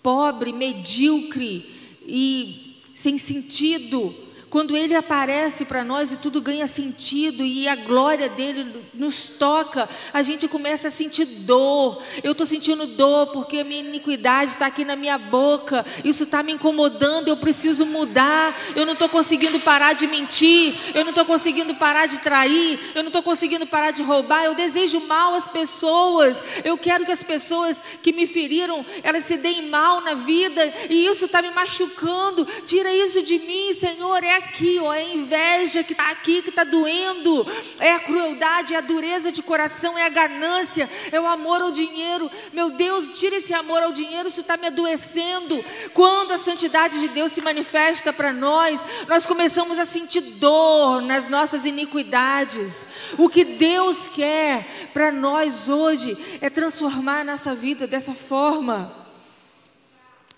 pobre, 0.00 0.52
medíocre 0.52 1.98
e 2.06 2.80
sem 2.94 3.18
sentido, 3.18 4.14
quando 4.50 4.76
Ele 4.76 4.94
aparece 4.94 5.64
para 5.64 5.84
nós 5.84 6.12
e 6.12 6.16
tudo 6.16 6.40
ganha 6.40 6.66
sentido 6.66 7.42
e 7.42 7.68
a 7.68 7.76
glória 7.76 8.28
dele 8.28 8.84
nos 8.94 9.28
toca, 9.28 9.88
a 10.12 10.22
gente 10.22 10.48
começa 10.48 10.88
a 10.88 10.90
sentir 10.90 11.24
dor. 11.24 12.02
Eu 12.22 12.32
estou 12.32 12.46
sentindo 12.46 12.86
dor 12.86 13.28
porque 13.28 13.58
a 13.58 13.64
minha 13.64 13.80
iniquidade 13.80 14.52
está 14.52 14.66
aqui 14.66 14.84
na 14.84 14.96
minha 14.96 15.18
boca, 15.18 15.84
isso 16.04 16.24
está 16.24 16.42
me 16.42 16.52
incomodando, 16.52 17.28
eu 17.28 17.36
preciso 17.36 17.84
mudar. 17.84 18.56
Eu 18.74 18.86
não 18.86 18.94
estou 18.94 19.08
conseguindo 19.08 19.60
parar 19.60 19.92
de 19.92 20.06
mentir, 20.06 20.74
eu 20.94 21.04
não 21.04 21.10
estou 21.10 21.24
conseguindo 21.24 21.74
parar 21.74 22.06
de 22.06 22.18
trair, 22.18 22.78
eu 22.94 23.02
não 23.02 23.08
estou 23.08 23.22
conseguindo 23.22 23.66
parar 23.66 23.90
de 23.90 24.02
roubar. 24.02 24.44
Eu 24.44 24.54
desejo 24.54 25.00
mal 25.00 25.34
às 25.34 25.46
pessoas, 25.46 26.42
eu 26.64 26.78
quero 26.78 27.04
que 27.04 27.12
as 27.12 27.22
pessoas 27.22 27.82
que 28.02 28.12
me 28.12 28.26
feriram, 28.26 28.84
elas 29.02 29.24
se 29.24 29.36
deem 29.36 29.68
mal 29.68 30.00
na 30.00 30.14
vida 30.14 30.72
e 30.88 31.06
isso 31.06 31.26
está 31.26 31.42
me 31.42 31.50
machucando. 31.50 32.46
Tira 32.64 32.92
isso 32.92 33.22
de 33.22 33.38
mim, 33.38 33.74
Senhor. 33.74 34.24
É 34.24 34.37
aqui, 34.38 34.78
ó, 34.80 34.92
é 34.92 34.98
a 35.00 35.14
inveja 35.14 35.84
que 35.84 35.92
está 35.92 36.10
aqui, 36.10 36.42
que 36.42 36.48
está 36.48 36.64
doendo, 36.64 37.46
é 37.78 37.92
a 37.92 38.00
crueldade, 38.00 38.74
é 38.74 38.78
a 38.78 38.80
dureza 38.80 39.30
de 39.30 39.42
coração, 39.42 39.98
é 39.98 40.04
a 40.04 40.08
ganância, 40.08 40.88
é 41.12 41.20
o 41.20 41.26
amor 41.26 41.60
ao 41.60 41.70
dinheiro. 41.70 42.30
Meu 42.52 42.70
Deus, 42.70 43.10
tira 43.10 43.36
esse 43.36 43.52
amor 43.54 43.82
ao 43.82 43.92
dinheiro, 43.92 44.28
isso 44.28 44.40
está 44.40 44.56
me 44.56 44.66
adoecendo. 44.66 45.64
Quando 45.92 46.32
a 46.32 46.38
santidade 46.38 46.98
de 47.00 47.08
Deus 47.08 47.32
se 47.32 47.40
manifesta 47.40 48.12
para 48.12 48.32
nós, 48.32 48.80
nós 49.08 49.26
começamos 49.26 49.78
a 49.78 49.86
sentir 49.86 50.20
dor 50.20 51.02
nas 51.02 51.28
nossas 51.28 51.64
iniquidades. 51.64 52.86
O 53.16 53.28
que 53.28 53.44
Deus 53.44 54.08
quer 54.08 54.90
para 54.92 55.12
nós 55.12 55.68
hoje 55.68 56.16
é 56.40 56.48
transformar 56.48 57.20
a 57.20 57.24
nossa 57.24 57.54
vida 57.54 57.86
dessa 57.86 58.14
forma. 58.14 59.07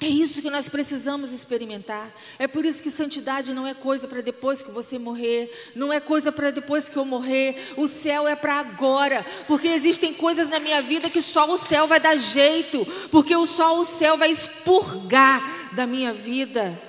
É 0.03 0.07
isso 0.07 0.41
que 0.41 0.49
nós 0.49 0.67
precisamos 0.67 1.31
experimentar. 1.31 2.11
É 2.39 2.49
por 2.49 2.65
isso 2.65 2.83
que 2.83 2.91
santidade 2.91 3.53
não 3.53 3.67
é 3.67 3.75
coisa 3.75 4.09
para 4.09 4.23
depois 4.23 4.63
que 4.63 4.71
você 4.71 4.99
morrer, 4.99 5.71
não 5.75 5.93
é 5.93 6.01
coisa 6.01 6.33
para 6.33 6.51
depois 6.51 6.89
que 6.89 6.97
eu 6.97 7.05
morrer. 7.05 7.75
O 7.77 7.87
céu 7.87 8.27
é 8.27 8.35
para 8.35 8.55
agora, 8.55 9.27
porque 9.47 9.69
existem 9.69 10.15
coisas 10.15 10.49
na 10.49 10.59
minha 10.59 10.81
vida 10.81 11.11
que 11.11 11.21
só 11.21 11.51
o 11.53 11.59
céu 11.59 11.87
vai 11.87 12.01
dar 12.01 12.17
jeito, 12.17 12.87
porque 13.11 13.35
só 13.47 13.79
o 13.79 13.85
céu 13.85 14.17
vai 14.17 14.31
expurgar 14.31 15.75
da 15.75 15.87
minha 15.87 16.15
vida. 16.15 16.81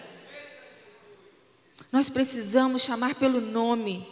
Nós 1.91 2.09
precisamos 2.09 2.81
chamar 2.81 3.15
pelo 3.15 3.41
nome. 3.41 4.07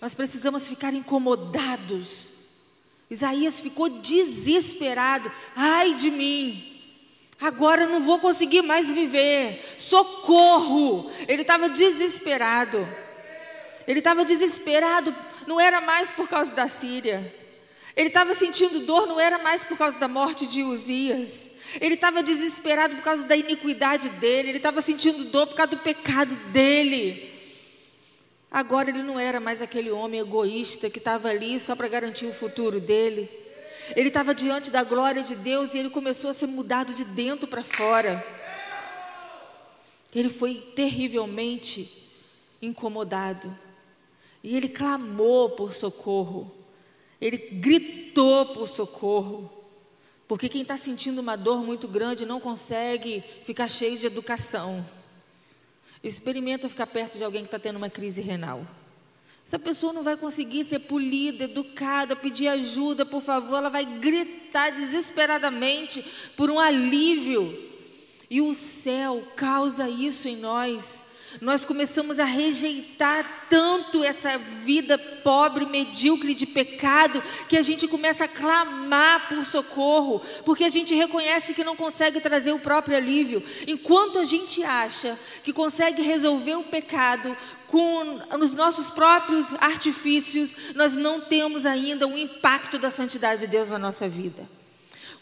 Nós 0.00 0.14
precisamos 0.14 0.66
ficar 0.66 0.94
incomodados. 0.94 2.30
Isaías 3.10 3.60
ficou 3.60 3.90
desesperado. 3.90 5.30
Ai 5.54 5.92
de 5.92 6.10
mim. 6.10 6.73
Agora 7.40 7.86
não 7.86 8.00
vou 8.00 8.18
conseguir 8.18 8.62
mais 8.62 8.90
viver. 8.90 9.76
Socorro! 9.78 11.10
Ele 11.26 11.42
estava 11.42 11.68
desesperado. 11.68 12.86
Ele 13.86 13.98
estava 13.98 14.24
desesperado, 14.24 15.14
não 15.46 15.60
era 15.60 15.80
mais 15.80 16.10
por 16.10 16.28
causa 16.28 16.52
da 16.52 16.68
Síria. 16.68 17.34
Ele 17.96 18.08
estava 18.08 18.34
sentindo 18.34 18.80
dor, 18.80 19.06
não 19.06 19.20
era 19.20 19.38
mais 19.38 19.62
por 19.62 19.76
causa 19.76 19.98
da 19.98 20.08
morte 20.08 20.46
de 20.46 20.62
Uzias. 20.62 21.50
Ele 21.80 21.94
estava 21.94 22.22
desesperado 22.22 22.96
por 22.96 23.02
causa 23.04 23.24
da 23.24 23.36
iniquidade 23.36 24.08
dele. 24.10 24.50
Ele 24.50 24.56
estava 24.58 24.80
sentindo 24.80 25.24
dor 25.24 25.46
por 25.46 25.56
causa 25.56 25.72
do 25.72 25.78
pecado 25.78 26.34
dele. 26.50 27.32
Agora 28.50 28.88
ele 28.88 29.02
não 29.02 29.18
era 29.18 29.40
mais 29.40 29.60
aquele 29.60 29.90
homem 29.90 30.20
egoísta 30.20 30.88
que 30.88 30.98
estava 30.98 31.28
ali 31.28 31.58
só 31.58 31.74
para 31.74 31.88
garantir 31.88 32.26
o 32.26 32.32
futuro 32.32 32.80
dele. 32.80 33.28
Ele 33.94 34.08
estava 34.08 34.34
diante 34.34 34.70
da 34.70 34.82
glória 34.82 35.22
de 35.22 35.34
Deus 35.34 35.74
e 35.74 35.78
ele 35.78 35.90
começou 35.90 36.30
a 36.30 36.34
ser 36.34 36.46
mudado 36.46 36.94
de 36.94 37.04
dentro 37.04 37.46
para 37.46 37.62
fora. 37.62 38.24
Ele 40.14 40.28
foi 40.28 40.54
terrivelmente 40.74 42.12
incomodado. 42.62 43.56
E 44.42 44.56
ele 44.56 44.68
clamou 44.68 45.50
por 45.50 45.74
socorro. 45.74 46.54
Ele 47.20 47.36
gritou 47.36 48.46
por 48.46 48.68
socorro. 48.68 49.50
Porque 50.28 50.48
quem 50.48 50.62
está 50.62 50.76
sentindo 50.76 51.20
uma 51.20 51.36
dor 51.36 51.62
muito 51.62 51.86
grande 51.88 52.24
não 52.24 52.40
consegue 52.40 53.22
ficar 53.44 53.68
cheio 53.68 53.98
de 53.98 54.06
educação. 54.06 54.84
Experimenta 56.02 56.68
ficar 56.68 56.86
perto 56.86 57.18
de 57.18 57.24
alguém 57.24 57.42
que 57.42 57.48
está 57.48 57.58
tendo 57.58 57.76
uma 57.76 57.90
crise 57.90 58.20
renal. 58.20 58.64
Essa 59.46 59.58
pessoa 59.58 59.92
não 59.92 60.02
vai 60.02 60.16
conseguir 60.16 60.64
ser 60.64 60.80
polida, 60.80 61.44
educada, 61.44 62.16
pedir 62.16 62.48
ajuda, 62.48 63.04
por 63.04 63.20
favor, 63.20 63.58
ela 63.58 63.68
vai 63.68 63.84
gritar 63.84 64.70
desesperadamente 64.70 66.04
por 66.34 66.50
um 66.50 66.58
alívio. 66.58 67.72
E 68.30 68.40
o 68.40 68.54
céu 68.54 69.22
causa 69.36 69.88
isso 69.88 70.26
em 70.26 70.36
nós 70.36 71.03
nós 71.40 71.64
começamos 71.64 72.18
a 72.18 72.24
rejeitar 72.24 73.46
tanto 73.48 74.02
essa 74.02 74.38
vida 74.38 74.98
pobre, 74.98 75.66
medíocre 75.66 76.34
de 76.34 76.46
pecado, 76.46 77.22
que 77.48 77.56
a 77.56 77.62
gente 77.62 77.86
começa 77.88 78.24
a 78.24 78.28
clamar 78.28 79.28
por 79.28 79.44
socorro, 79.44 80.20
porque 80.44 80.64
a 80.64 80.68
gente 80.68 80.94
reconhece 80.94 81.54
que 81.54 81.64
não 81.64 81.76
consegue 81.76 82.20
trazer 82.20 82.52
o 82.52 82.60
próprio 82.60 82.96
alívio. 82.96 83.42
Enquanto 83.66 84.18
a 84.18 84.24
gente 84.24 84.62
acha 84.62 85.18
que 85.42 85.52
consegue 85.52 86.02
resolver 86.02 86.56
o 86.56 86.64
pecado 86.64 87.36
com 87.68 88.20
os 88.38 88.54
nossos 88.54 88.90
próprios 88.90 89.52
artifícios, 89.54 90.54
nós 90.74 90.94
não 90.94 91.20
temos 91.20 91.66
ainda 91.66 92.06
o 92.06 92.16
impacto 92.16 92.78
da 92.78 92.90
santidade 92.90 93.42
de 93.42 93.46
Deus 93.48 93.68
na 93.68 93.78
nossa 93.78 94.08
vida. 94.08 94.48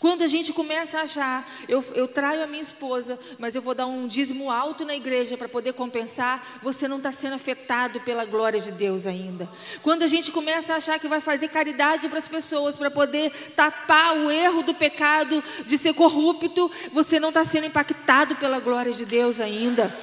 Quando 0.03 0.23
a 0.23 0.27
gente 0.27 0.53
começa 0.53 0.99
a 0.99 1.03
achar, 1.03 1.49
eu, 1.69 1.85
eu 1.95 2.09
traio 2.09 2.43
a 2.43 2.47
minha 2.49 2.61
esposa, 2.61 3.17
mas 3.39 3.55
eu 3.55 3.63
vou 3.63 3.73
dar 3.73 3.87
um 3.87 4.09
dízimo 4.09 4.51
alto 4.51 4.85
na 4.85 4.97
igreja 4.97 5.37
para 5.39 5.49
poder 5.49 5.75
compensar, 5.75 6.59
você 6.61 6.89
não 6.89 6.97
está 6.97 7.13
sendo 7.13 7.37
afetado 7.37 8.01
pela 8.01 8.25
glória 8.25 8.59
de 8.59 8.73
Deus 8.73 9.07
ainda. 9.07 9.49
Quando 9.81 10.03
a 10.03 10.09
gente 10.09 10.33
começa 10.33 10.73
a 10.73 10.79
achar 10.79 10.99
que 10.99 11.07
vai 11.07 11.21
fazer 11.21 11.47
caridade 11.47 12.09
para 12.09 12.19
as 12.19 12.27
pessoas, 12.27 12.77
para 12.77 12.91
poder 12.91 13.31
tapar 13.55 14.17
o 14.17 14.29
erro 14.29 14.65
do 14.65 14.75
pecado 14.75 15.41
de 15.65 15.79
ser 15.79 15.95
corrupto, 15.95 16.69
você 16.93 17.21
não 17.21 17.29
está 17.29 17.45
sendo 17.45 17.67
impactado 17.67 18.35
pela 18.35 18.59
glória 18.59 18.93
de 18.93 19.05
Deus 19.05 19.39
ainda. 19.39 19.97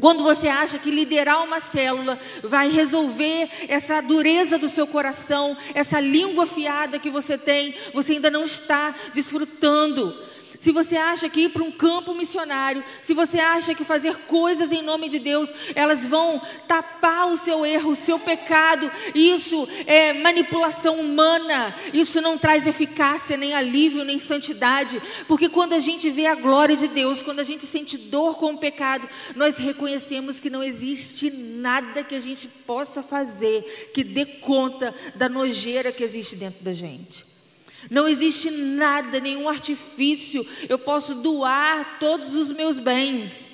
Quando 0.00 0.22
você 0.22 0.48
acha 0.48 0.78
que 0.78 0.90
liderar 0.90 1.42
uma 1.42 1.60
célula 1.60 2.18
vai 2.42 2.70
resolver 2.70 3.50
essa 3.68 4.00
dureza 4.00 4.56
do 4.56 4.68
seu 4.68 4.86
coração, 4.86 5.56
essa 5.74 5.98
língua 5.98 6.44
afiada 6.44 6.98
que 6.98 7.10
você 7.10 7.36
tem, 7.36 7.74
você 7.92 8.12
ainda 8.12 8.30
não 8.30 8.44
está 8.44 8.94
desfrutando 9.12 10.27
se 10.58 10.72
você 10.72 10.96
acha 10.96 11.28
que 11.28 11.42
ir 11.42 11.50
para 11.50 11.62
um 11.62 11.70
campo 11.70 12.14
missionário, 12.14 12.84
se 13.00 13.14
você 13.14 13.38
acha 13.38 13.74
que 13.74 13.84
fazer 13.84 14.16
coisas 14.26 14.72
em 14.72 14.82
nome 14.82 15.08
de 15.08 15.18
Deus, 15.18 15.52
elas 15.74 16.04
vão 16.04 16.42
tapar 16.66 17.28
o 17.28 17.36
seu 17.36 17.64
erro, 17.64 17.92
o 17.92 17.96
seu 17.96 18.18
pecado, 18.18 18.90
isso 19.14 19.68
é 19.86 20.12
manipulação 20.12 21.00
humana, 21.00 21.74
isso 21.94 22.20
não 22.20 22.36
traz 22.36 22.66
eficácia, 22.66 23.36
nem 23.36 23.54
alívio, 23.54 24.04
nem 24.04 24.18
santidade, 24.18 25.00
porque 25.28 25.48
quando 25.48 25.74
a 25.74 25.78
gente 25.78 26.10
vê 26.10 26.26
a 26.26 26.34
glória 26.34 26.76
de 26.76 26.88
Deus, 26.88 27.22
quando 27.22 27.40
a 27.40 27.44
gente 27.44 27.64
sente 27.64 27.96
dor 27.96 28.36
com 28.36 28.52
o 28.52 28.58
pecado, 28.58 29.08
nós 29.36 29.56
reconhecemos 29.56 30.40
que 30.40 30.50
não 30.50 30.62
existe 30.62 31.30
nada 31.30 32.02
que 32.02 32.14
a 32.14 32.20
gente 32.20 32.48
possa 32.48 33.02
fazer 33.02 33.90
que 33.94 34.02
dê 34.02 34.26
conta 34.26 34.94
da 35.14 35.28
nojeira 35.28 35.92
que 35.92 36.02
existe 36.02 36.34
dentro 36.36 36.64
da 36.64 36.72
gente. 36.72 37.28
Não 37.90 38.08
existe 38.08 38.50
nada, 38.50 39.20
nenhum 39.20 39.48
artifício. 39.48 40.46
Eu 40.68 40.78
posso 40.78 41.14
doar 41.14 41.98
todos 41.98 42.34
os 42.34 42.50
meus 42.50 42.78
bens. 42.78 43.48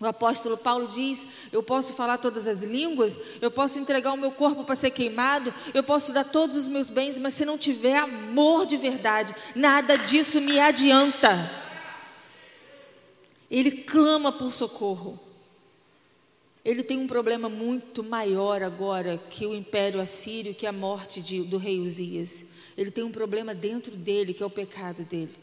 O 0.00 0.06
apóstolo 0.06 0.56
Paulo 0.56 0.88
diz: 0.88 1.26
Eu 1.52 1.62
posso 1.62 1.92
falar 1.92 2.16
todas 2.16 2.48
as 2.48 2.62
línguas, 2.62 3.20
eu 3.40 3.50
posso 3.50 3.78
entregar 3.78 4.12
o 4.12 4.16
meu 4.16 4.30
corpo 4.30 4.64
para 4.64 4.74
ser 4.74 4.90
queimado, 4.90 5.52
eu 5.74 5.82
posso 5.82 6.10
dar 6.10 6.24
todos 6.24 6.56
os 6.56 6.66
meus 6.66 6.88
bens, 6.88 7.18
mas 7.18 7.34
se 7.34 7.44
não 7.44 7.58
tiver 7.58 7.98
amor 7.98 8.64
de 8.64 8.78
verdade, 8.78 9.34
nada 9.54 9.98
disso 9.98 10.40
me 10.40 10.58
adianta. 10.58 11.50
Ele 13.50 13.70
clama 13.70 14.32
por 14.32 14.52
socorro. 14.52 15.20
Ele 16.64 16.82
tem 16.82 16.96
um 16.98 17.06
problema 17.06 17.48
muito 17.48 18.02
maior 18.02 18.62
agora 18.62 19.18
que 19.30 19.46
o 19.46 19.54
império 19.54 20.00
assírio, 20.00 20.54
que 20.54 20.66
a 20.66 20.72
morte 20.72 21.20
de, 21.20 21.42
do 21.42 21.56
rei 21.56 21.80
Uzias. 21.80 22.44
Ele 22.76 22.90
tem 22.90 23.04
um 23.04 23.12
problema 23.12 23.54
dentro 23.54 23.94
dele, 23.96 24.34
que 24.34 24.42
é 24.42 24.46
o 24.46 24.50
pecado 24.50 25.02
dele. 25.02 25.34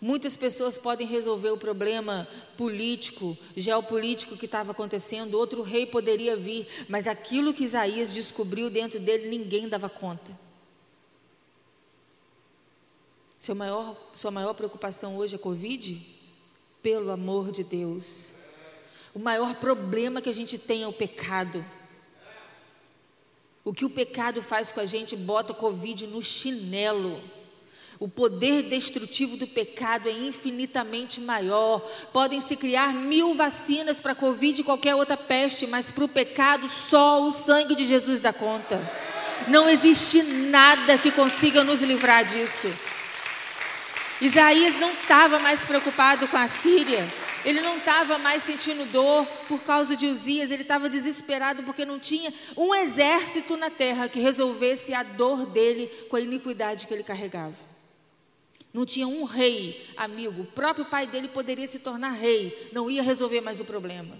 Muitas 0.00 0.34
pessoas 0.34 0.78
podem 0.78 1.06
resolver 1.06 1.50
o 1.50 1.58
problema 1.58 2.26
político, 2.56 3.36
geopolítico 3.54 4.36
que 4.36 4.46
estava 4.46 4.72
acontecendo, 4.72 5.34
outro 5.34 5.60
rei 5.60 5.84
poderia 5.84 6.34
vir, 6.36 6.66
mas 6.88 7.06
aquilo 7.06 7.52
que 7.52 7.64
Isaías 7.64 8.14
descobriu 8.14 8.70
dentro 8.70 8.98
dele, 8.98 9.28
ninguém 9.28 9.68
dava 9.68 9.90
conta. 9.90 10.32
Seu 13.36 13.54
maior, 13.54 13.94
sua 14.14 14.30
maior 14.30 14.54
preocupação 14.54 15.16
hoje 15.16 15.34
é 15.34 15.38
Covid? 15.38 16.00
Pelo 16.82 17.10
amor 17.10 17.52
de 17.52 17.62
Deus. 17.62 18.32
O 19.14 19.18
maior 19.18 19.54
problema 19.56 20.22
que 20.22 20.28
a 20.30 20.34
gente 20.34 20.56
tem 20.56 20.82
é 20.82 20.88
o 20.88 20.92
pecado. 20.92 21.64
O 23.70 23.72
que 23.72 23.84
o 23.84 23.88
pecado 23.88 24.42
faz 24.42 24.72
com 24.72 24.80
a 24.80 24.84
gente 24.84 25.14
bota 25.14 25.52
o 25.52 25.54
Covid 25.54 26.04
no 26.08 26.20
chinelo. 26.20 27.22
O 28.00 28.08
poder 28.08 28.64
destrutivo 28.64 29.36
do 29.36 29.46
pecado 29.46 30.08
é 30.08 30.12
infinitamente 30.12 31.20
maior. 31.20 31.78
Podem 32.12 32.40
se 32.40 32.56
criar 32.56 32.92
mil 32.92 33.32
vacinas 33.32 34.00
para 34.00 34.12
Covid 34.12 34.60
e 34.60 34.64
qualquer 34.64 34.96
outra 34.96 35.16
peste, 35.16 35.68
mas 35.68 35.88
para 35.88 36.02
o 36.02 36.08
pecado 36.08 36.68
só 36.68 37.22
o 37.22 37.30
sangue 37.30 37.76
de 37.76 37.86
Jesus 37.86 38.20
dá 38.20 38.32
conta. 38.32 38.80
Não 39.46 39.70
existe 39.70 40.20
nada 40.20 40.98
que 40.98 41.12
consiga 41.12 41.62
nos 41.62 41.80
livrar 41.80 42.24
disso. 42.24 42.68
Isaías 44.20 44.80
não 44.80 44.90
estava 44.94 45.38
mais 45.38 45.64
preocupado 45.64 46.26
com 46.26 46.36
a 46.36 46.48
Síria. 46.48 47.08
Ele 47.44 47.60
não 47.60 47.78
estava 47.78 48.18
mais 48.18 48.42
sentindo 48.42 48.84
dor 48.92 49.26
por 49.48 49.60
causa 49.60 49.96
de 49.96 50.06
Uzias, 50.06 50.50
ele 50.50 50.62
estava 50.62 50.88
desesperado 50.88 51.62
porque 51.62 51.84
não 51.84 51.98
tinha 51.98 52.32
um 52.56 52.74
exército 52.74 53.56
na 53.56 53.70
terra 53.70 54.08
que 54.08 54.20
resolvesse 54.20 54.92
a 54.92 55.02
dor 55.02 55.46
dele 55.46 55.86
com 56.08 56.16
a 56.16 56.20
iniquidade 56.20 56.86
que 56.86 56.92
ele 56.92 57.02
carregava. 57.02 57.56
Não 58.72 58.84
tinha 58.84 59.08
um 59.08 59.24
rei 59.24 59.88
amigo, 59.96 60.42
o 60.42 60.46
próprio 60.46 60.84
pai 60.84 61.06
dele 61.06 61.28
poderia 61.28 61.66
se 61.66 61.78
tornar 61.78 62.10
rei, 62.10 62.68
não 62.72 62.90
ia 62.90 63.02
resolver 63.02 63.40
mais 63.40 63.58
o 63.58 63.64
problema. 63.64 64.16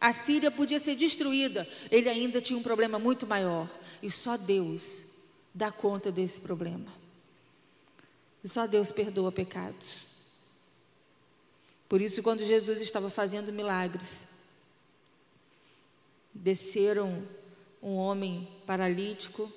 A 0.00 0.12
Síria 0.12 0.50
podia 0.50 0.78
ser 0.78 0.96
destruída, 0.96 1.68
ele 1.90 2.08
ainda 2.08 2.40
tinha 2.40 2.58
um 2.58 2.62
problema 2.62 2.98
muito 2.98 3.26
maior, 3.26 3.68
e 4.02 4.10
só 4.10 4.36
Deus 4.36 5.04
dá 5.54 5.70
conta 5.70 6.10
desse 6.10 6.40
problema. 6.40 6.86
E 8.42 8.48
só 8.48 8.66
Deus 8.66 8.90
perdoa 8.90 9.30
pecados. 9.30 10.05
Por 11.88 12.00
isso, 12.00 12.22
quando 12.22 12.44
Jesus 12.44 12.80
estava 12.80 13.10
fazendo 13.10 13.52
milagres, 13.52 14.26
desceram 16.34 17.26
um 17.82 17.94
homem 17.94 18.48
paralítico 18.66 19.50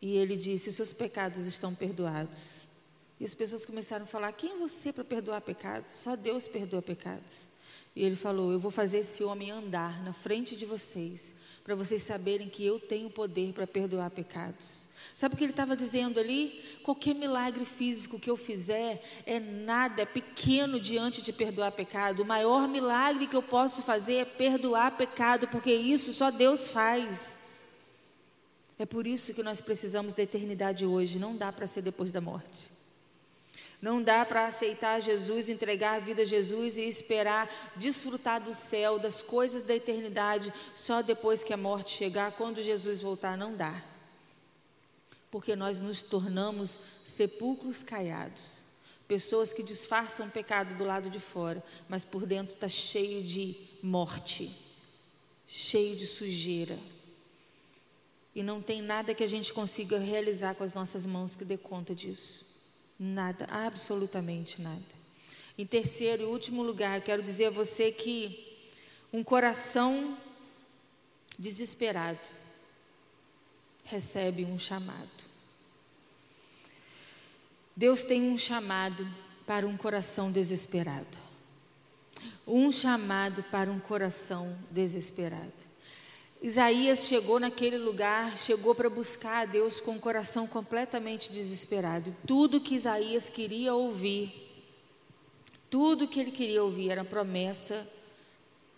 e 0.00 0.16
ele 0.16 0.36
disse: 0.36 0.68
Os 0.68 0.76
seus 0.76 0.92
pecados 0.92 1.46
estão 1.46 1.74
perdoados. 1.74 2.66
E 3.18 3.24
as 3.24 3.34
pessoas 3.34 3.64
começaram 3.64 4.04
a 4.04 4.06
falar: 4.06 4.32
Quem 4.32 4.52
é 4.52 4.58
você 4.58 4.92
para 4.92 5.04
perdoar 5.04 5.40
pecados? 5.40 5.92
Só 5.92 6.14
Deus 6.14 6.46
perdoa 6.46 6.82
pecados. 6.82 7.46
E 7.94 8.04
ele 8.04 8.16
falou: 8.16 8.52
Eu 8.52 8.60
vou 8.60 8.70
fazer 8.70 8.98
esse 8.98 9.24
homem 9.24 9.50
andar 9.50 10.02
na 10.04 10.12
frente 10.12 10.54
de 10.54 10.66
vocês, 10.66 11.34
para 11.64 11.74
vocês 11.74 12.02
saberem 12.02 12.48
que 12.48 12.64
eu 12.64 12.78
tenho 12.78 13.08
poder 13.08 13.52
para 13.52 13.66
perdoar 13.66 14.10
pecados. 14.10 14.85
Sabe 15.14 15.34
o 15.34 15.38
que 15.38 15.44
ele 15.44 15.52
estava 15.52 15.76
dizendo 15.76 16.20
ali? 16.20 16.62
Qualquer 16.82 17.14
milagre 17.14 17.64
físico 17.64 18.18
que 18.18 18.30
eu 18.30 18.36
fizer 18.36 19.02
é 19.24 19.40
nada, 19.40 20.02
é 20.02 20.06
pequeno 20.06 20.78
diante 20.78 21.22
de 21.22 21.32
perdoar 21.32 21.72
pecado. 21.72 22.22
O 22.22 22.26
maior 22.26 22.68
milagre 22.68 23.26
que 23.26 23.36
eu 23.36 23.42
posso 23.42 23.82
fazer 23.82 24.14
é 24.14 24.24
perdoar 24.24 24.96
pecado, 24.96 25.48
porque 25.48 25.72
isso 25.72 26.12
só 26.12 26.30
Deus 26.30 26.68
faz. 26.68 27.36
É 28.78 28.84
por 28.84 29.06
isso 29.06 29.32
que 29.32 29.42
nós 29.42 29.60
precisamos 29.60 30.12
da 30.12 30.22
eternidade 30.22 30.84
hoje, 30.84 31.18
não 31.18 31.34
dá 31.34 31.50
para 31.50 31.66
ser 31.66 31.80
depois 31.80 32.12
da 32.12 32.20
morte. 32.20 32.70
Não 33.80 34.02
dá 34.02 34.24
para 34.24 34.46
aceitar 34.46 35.00
Jesus, 35.00 35.48
entregar 35.48 35.96
a 35.96 35.98
vida 35.98 36.22
a 36.22 36.26
Jesus 36.26 36.76
e 36.76 36.82
esperar 36.82 37.48
desfrutar 37.76 38.40
do 38.40 38.54
céu, 38.54 38.98
das 38.98 39.22
coisas 39.22 39.62
da 39.62 39.74
eternidade, 39.74 40.52
só 40.74 41.02
depois 41.02 41.42
que 41.42 41.52
a 41.52 41.56
morte 41.56 41.90
chegar, 41.90 42.32
quando 42.32 42.62
Jesus 42.62 43.00
voltar, 43.00 43.36
não 43.36 43.54
dá 43.54 43.82
porque 45.36 45.54
nós 45.54 45.82
nos 45.82 46.00
tornamos 46.00 46.78
sepulcros 47.04 47.82
caiados. 47.82 48.64
Pessoas 49.06 49.52
que 49.52 49.62
disfarçam 49.62 50.28
o 50.28 50.30
pecado 50.30 50.74
do 50.78 50.82
lado 50.82 51.10
de 51.10 51.20
fora, 51.20 51.62
mas 51.90 52.06
por 52.06 52.24
dentro 52.24 52.54
está 52.54 52.70
cheio 52.70 53.22
de 53.22 53.54
morte, 53.82 54.50
cheio 55.46 55.94
de 55.94 56.06
sujeira. 56.06 56.78
E 58.34 58.42
não 58.42 58.62
tem 58.62 58.80
nada 58.80 59.14
que 59.14 59.22
a 59.22 59.26
gente 59.26 59.52
consiga 59.52 59.98
realizar 59.98 60.54
com 60.54 60.64
as 60.64 60.72
nossas 60.72 61.04
mãos 61.04 61.36
que 61.36 61.44
dê 61.44 61.58
conta 61.58 61.94
disso. 61.94 62.46
Nada, 62.98 63.46
absolutamente 63.50 64.62
nada. 64.62 64.80
Em 65.58 65.66
terceiro 65.66 66.22
e 66.22 66.24
último 66.24 66.62
lugar, 66.62 67.02
quero 67.02 67.22
dizer 67.22 67.48
a 67.48 67.50
você 67.50 67.92
que 67.92 68.56
um 69.12 69.22
coração 69.22 70.16
desesperado 71.38 72.26
recebe 73.86 74.44
um 74.44 74.58
chamado. 74.58 75.24
Deus 77.74 78.04
tem 78.04 78.22
um 78.30 78.36
chamado 78.36 79.06
para 79.46 79.66
um 79.66 79.76
coração 79.76 80.30
desesperado. 80.30 81.18
Um 82.46 82.72
chamado 82.72 83.42
para 83.44 83.70
um 83.70 83.78
coração 83.78 84.56
desesperado. 84.70 85.52
Isaías 86.42 87.06
chegou 87.06 87.40
naquele 87.40 87.78
lugar, 87.78 88.36
chegou 88.38 88.74
para 88.74 88.90
buscar 88.90 89.42
a 89.42 89.44
Deus 89.44 89.80
com 89.80 89.96
o 89.96 90.00
coração 90.00 90.46
completamente 90.46 91.30
desesperado. 91.30 92.14
Tudo 92.26 92.60
que 92.60 92.74
Isaías 92.74 93.28
queria 93.28 93.74
ouvir, 93.74 94.34
tudo 95.70 96.08
que 96.08 96.20
ele 96.20 96.30
queria 96.30 96.62
ouvir 96.62 96.90
era 96.90 97.04
promessa 97.04 97.86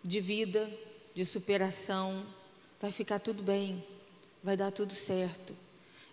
de 0.03 0.21
vida, 0.21 0.71
de 1.15 1.25
superação. 1.25 2.25
Vai 2.81 2.93
ficar 2.93 3.19
tudo 3.19 3.43
bem, 3.43 3.85
vai 4.49 4.57
dar 4.57 4.73
tudo 4.73 4.95
certo. 4.95 5.55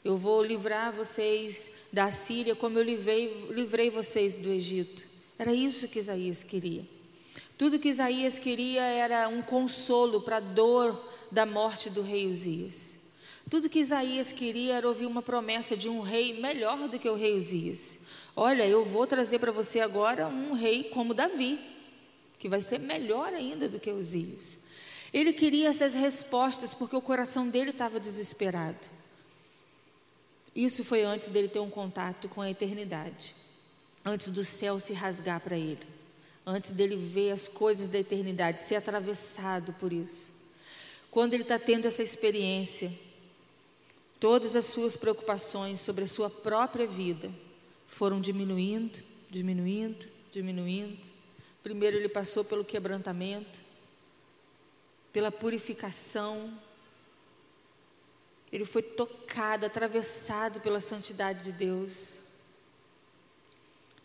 Eu 0.03 0.17
vou 0.17 0.43
livrar 0.43 0.91
vocês 0.91 1.71
da 1.89 2.11
Síria 2.11 2.53
como 2.53 2.77
eu 2.77 2.83
livrei, 2.83 3.47
livrei 3.49 3.89
vocês 3.89 4.35
do 4.35 4.49
Egito. 4.49 5.07
Era 5.39 5.53
isso 5.53 5.87
que 5.87 5.99
Isaías 5.99 6.43
queria. 6.43 6.83
Tudo 7.57 7.79
que 7.79 7.87
Isaías 7.87 8.37
queria 8.37 8.81
era 8.81 9.29
um 9.29 9.41
consolo 9.41 10.19
para 10.19 10.35
a 10.35 10.41
dor 10.41 11.01
da 11.31 11.45
morte 11.45 11.89
do 11.89 12.01
rei 12.01 12.27
Uzias. 12.27 12.99
Tudo 13.49 13.69
que 13.69 13.79
Isaías 13.79 14.33
queria 14.33 14.75
era 14.75 14.87
ouvir 14.89 15.05
uma 15.05 15.21
promessa 15.21 15.77
de 15.77 15.87
um 15.87 16.01
rei 16.01 16.37
melhor 16.37 16.89
do 16.89 16.99
que 16.99 17.07
o 17.07 17.15
rei 17.15 17.37
Uzias. 17.37 17.99
Olha, 18.35 18.67
eu 18.67 18.83
vou 18.83 19.07
trazer 19.07 19.39
para 19.39 19.53
você 19.53 19.79
agora 19.79 20.27
um 20.27 20.51
rei 20.51 20.83
como 20.89 21.13
Davi, 21.13 21.57
que 22.37 22.49
vai 22.49 22.59
ser 22.59 22.81
melhor 22.81 23.33
ainda 23.33 23.69
do 23.69 23.79
que 23.79 23.91
Uzias. 23.91 24.57
Ele 25.15 25.31
queria 25.31 25.69
essas 25.69 25.93
respostas 25.93 26.73
porque 26.73 26.93
o 26.93 27.01
coração 27.01 27.47
dele 27.47 27.69
estava 27.69 28.01
desesperado. 28.01 28.89
Isso 30.53 30.83
foi 30.83 31.03
antes 31.03 31.29
dele 31.29 31.47
ter 31.47 31.61
um 31.61 31.69
contato 31.69 32.27
com 32.27 32.41
a 32.41 32.51
eternidade, 32.51 33.33
antes 34.03 34.27
do 34.27 34.43
céu 34.43 34.77
se 34.77 34.91
rasgar 34.91 35.39
para 35.39 35.57
ele, 35.57 35.87
antes 36.45 36.69
dele 36.71 36.97
ver 36.97 37.31
as 37.31 37.47
coisas 37.47 37.87
da 37.87 37.97
eternidade, 37.97 38.59
ser 38.59 38.75
atravessado 38.75 39.71
por 39.79 39.93
isso. 39.93 40.33
Quando 41.09 41.33
ele 41.33 41.43
está 41.43 41.57
tendo 41.57 41.85
essa 41.85 42.03
experiência, 42.03 42.91
todas 44.19 44.53
as 44.53 44.65
suas 44.65 44.97
preocupações 44.97 45.79
sobre 45.79 46.03
a 46.03 46.07
sua 46.07 46.29
própria 46.29 46.85
vida 46.85 47.31
foram 47.87 48.19
diminuindo, 48.19 48.99
diminuindo, 49.29 50.07
diminuindo. 50.33 51.07
Primeiro 51.63 51.95
ele 51.95 52.09
passou 52.09 52.43
pelo 52.43 52.65
quebrantamento, 52.65 53.63
pela 55.15 55.31
purificação. 55.31 56.51
Ele 58.51 58.65
foi 58.65 58.81
tocado, 58.81 59.65
atravessado 59.65 60.59
pela 60.59 60.81
santidade 60.81 61.45
de 61.45 61.53
Deus. 61.53 62.17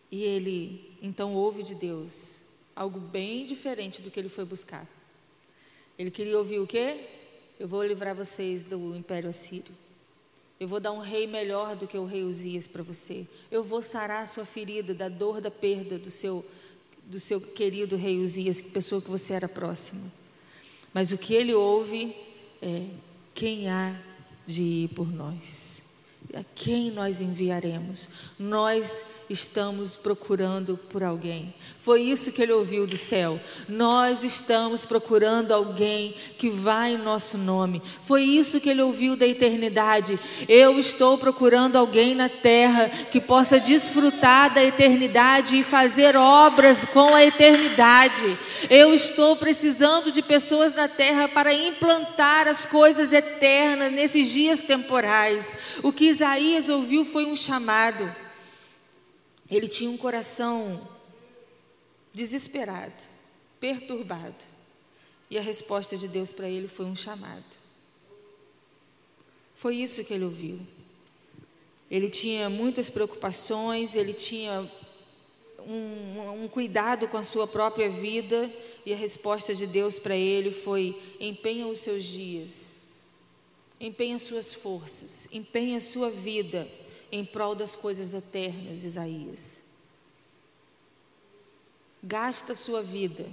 E 0.09 0.23
ele 0.23 0.97
então 1.03 1.35
ouve 1.35 1.65
de 1.65 1.75
Deus 1.75 2.43
algo 2.77 3.01
bem 3.01 3.45
diferente 3.45 4.01
do 4.01 4.09
que 4.09 4.21
ele 4.21 4.29
foi 4.29 4.45
buscar. 4.45 4.87
Ele 5.99 6.13
queria 6.13 6.39
ouvir 6.39 6.61
o 6.61 6.67
quê? 6.67 7.09
Eu 7.59 7.67
vou 7.67 7.85
livrar 7.85 8.15
vocês 8.15 8.65
do 8.65 8.95
império 8.95 9.29
assírio. 9.29 9.75
Eu 10.61 10.69
vou 10.69 10.79
dar 10.79 10.93
um 10.93 11.01
rei 11.01 11.27
melhor 11.27 11.75
do 11.75 11.89
que 11.89 11.99
o 11.99 12.05
rei 12.05 12.23
Uzias 12.23 12.69
para 12.69 12.85
você. 12.85 13.27
Eu 13.51 13.65
vou 13.65 13.83
sarar 13.83 14.23
a 14.23 14.27
sua 14.27 14.45
ferida 14.45 14.95
da 14.95 15.09
dor 15.09 15.41
da 15.41 15.51
perda 15.51 15.99
do 15.99 16.09
seu 16.09 16.47
do 17.05 17.19
seu 17.19 17.41
querido 17.41 17.97
rei 17.97 18.21
Uzias, 18.21 18.63
pessoa 18.63 19.03
que 19.03 19.11
você 19.11 19.33
era 19.33 19.49
próxima. 19.49 20.20
Mas 20.93 21.13
o 21.13 21.19
que 21.19 21.35
ele 21.35 21.55
ouve 21.55 22.15
é 22.61 22.85
quem 23.35 23.69
há 23.69 23.97
de 24.47 24.63
ir 24.63 24.89
por 24.89 25.09
nós. 25.09 25.80
A 26.35 26.45
quem 26.55 26.91
nós 26.91 27.21
enviaremos? 27.21 28.09
Nós 28.39 29.05
estamos 29.31 29.95
procurando 29.95 30.77
por 30.77 31.03
alguém. 31.03 31.55
Foi 31.79 32.03
isso 32.03 32.33
que 32.33 32.43
ele 32.43 32.53
ouviu 32.53 32.87
do 32.87 32.97
céu. 32.97 33.41
Nós 33.69 34.23
estamos 34.25 34.85
procurando 34.85 35.53
alguém 35.53 36.15
que 36.37 36.51
vai 36.51 36.95
em 36.95 36.99
nosso 36.99 37.39
nome. 37.39 37.81
Foi 38.03 38.23
isso 38.23 38.61
que 38.61 38.69
ele 38.69 38.83
ouviu 38.83 39.17
da 39.17 39.27
eternidade. 39.27 40.19
Eu 40.49 40.79
estou 40.79 41.17
procurando 41.17 41.77
alguém 41.77 42.15
na 42.15 42.29
terra 42.29 42.89
que 42.89 43.21
possa 43.21 43.59
desfrutar 43.59 44.53
da 44.53 44.63
eternidade 44.63 45.57
e 45.57 45.65
fazer 45.65 46.17
obras 46.17 46.85
com 46.85 47.15
a 47.15 47.25
eternidade. 47.25 48.37
Eu 48.69 48.93
estou 48.93 49.37
precisando 49.37 50.13
de 50.13 50.23
pessoas 50.23 50.75
na 50.75 50.89
terra 50.89 51.29
para 51.29 51.55
implantar 51.55 52.49
as 52.49 52.67
coisas 52.67 53.13
eternas 53.13 53.93
nesses 53.93 54.29
dias 54.29 54.61
temporais. 54.61 55.57
O 55.83 55.93
que 55.93 56.10
Isaías 56.11 56.69
ouviu 56.69 57.05
foi 57.05 57.25
um 57.25 57.37
chamado. 57.37 58.15
Ele 59.51 59.67
tinha 59.67 59.91
um 59.91 59.97
coração 59.97 60.87
desesperado, 62.13 63.03
perturbado. 63.59 64.51
E 65.31 65.39
a 65.39 65.41
resposta 65.41 65.97
de 65.97 66.09
Deus 66.09 66.33
para 66.33 66.49
ele 66.49 66.69
foi 66.69 66.87
um 66.87 66.97
chamado. 66.97 67.45
Foi 69.55 69.77
isso 69.77 70.05
que 70.05 70.13
ele 70.13 70.25
ouviu. 70.25 70.61
Ele 71.91 72.09
tinha 72.09 72.49
muitas 72.49 72.89
preocupações, 72.89 73.95
ele 73.95 74.13
tinha 74.13 74.71
um, 75.67 76.45
um, 76.45 76.49
cuidado 76.49 77.09
com 77.09 77.17
a 77.17 77.23
sua 77.23 77.47
própria 77.47 77.91
vida, 77.91 78.51
e 78.87 78.93
a 78.93 78.97
resposta 78.97 79.55
de 79.55 79.67
Deus 79.67 79.99
para 79.99 80.17
ele 80.17 80.51
foi: 80.51 81.01
empenha 81.19 81.67
os 81.67 81.81
seus 81.81 82.05
dias, 82.05 82.70
empenha 83.81 84.19
suas 84.19 84.53
forças, 84.53 85.27
empenha 85.33 85.79
a 85.79 85.81
sua 85.81 86.11
vida 86.11 86.69
em 87.11 87.25
prol 87.25 87.55
das 87.55 87.75
coisas 87.75 88.13
eternas, 88.13 88.85
Isaías. 88.85 89.63
Gasta 92.03 92.53
a 92.53 92.57
sua 92.57 92.83
vida 92.83 93.27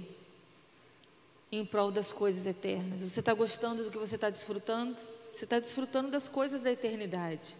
em 1.52 1.64
prol 1.64 1.90
das 1.90 2.12
coisas 2.12 2.46
eternas. 2.46 3.02
Você 3.02 3.20
está 3.20 3.34
gostando 3.34 3.84
do 3.84 3.90
que 3.90 3.98
você 3.98 4.14
está 4.14 4.30
desfrutando? 4.30 4.96
Você 5.32 5.44
está 5.44 5.60
desfrutando 5.60 6.10
das 6.10 6.28
coisas 6.28 6.60
da 6.60 6.72
eternidade, 6.72 7.54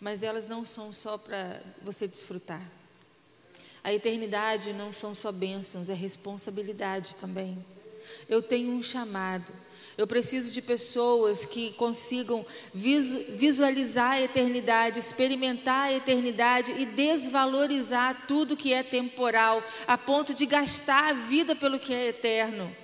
mas 0.00 0.22
elas 0.22 0.48
não 0.48 0.64
são 0.64 0.92
só 0.92 1.16
para 1.16 1.62
você 1.82 2.08
desfrutar. 2.08 2.68
A 3.84 3.92
eternidade 3.92 4.72
não 4.72 4.90
são 4.90 5.14
só 5.14 5.30
bênçãos, 5.30 5.88
é 5.90 5.94
responsabilidade 5.94 7.16
também. 7.16 7.64
Eu 8.28 8.42
tenho 8.42 8.70
um 8.72 8.82
chamado. 8.82 9.52
Eu 9.96 10.06
preciso 10.06 10.50
de 10.50 10.60
pessoas 10.60 11.44
que 11.44 11.72
consigam 11.72 12.44
visualizar 12.72 14.12
a 14.12 14.22
eternidade, 14.22 14.98
experimentar 14.98 15.86
a 15.86 15.92
eternidade 15.92 16.72
e 16.72 16.84
desvalorizar 16.84 18.26
tudo 18.26 18.56
que 18.56 18.72
é 18.72 18.82
temporal, 18.82 19.62
a 19.86 19.96
ponto 19.96 20.34
de 20.34 20.46
gastar 20.46 21.10
a 21.10 21.12
vida 21.12 21.54
pelo 21.54 21.78
que 21.78 21.94
é 21.94 22.08
eterno. 22.08 22.74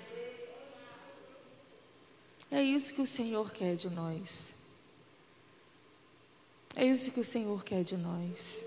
É 2.50 2.62
isso 2.62 2.94
que 2.94 3.02
o 3.02 3.06
Senhor 3.06 3.52
quer 3.52 3.74
de 3.74 3.90
nós. 3.90 4.54
É 6.76 6.84
isso 6.84 7.10
que 7.10 7.20
o 7.20 7.24
Senhor 7.24 7.64
quer 7.64 7.82
de 7.82 7.96
nós. 7.96 8.64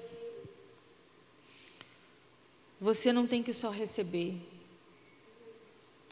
Você 2.80 3.14
não 3.14 3.26
tem 3.26 3.42
que 3.42 3.54
só 3.54 3.70
receber, 3.70 4.36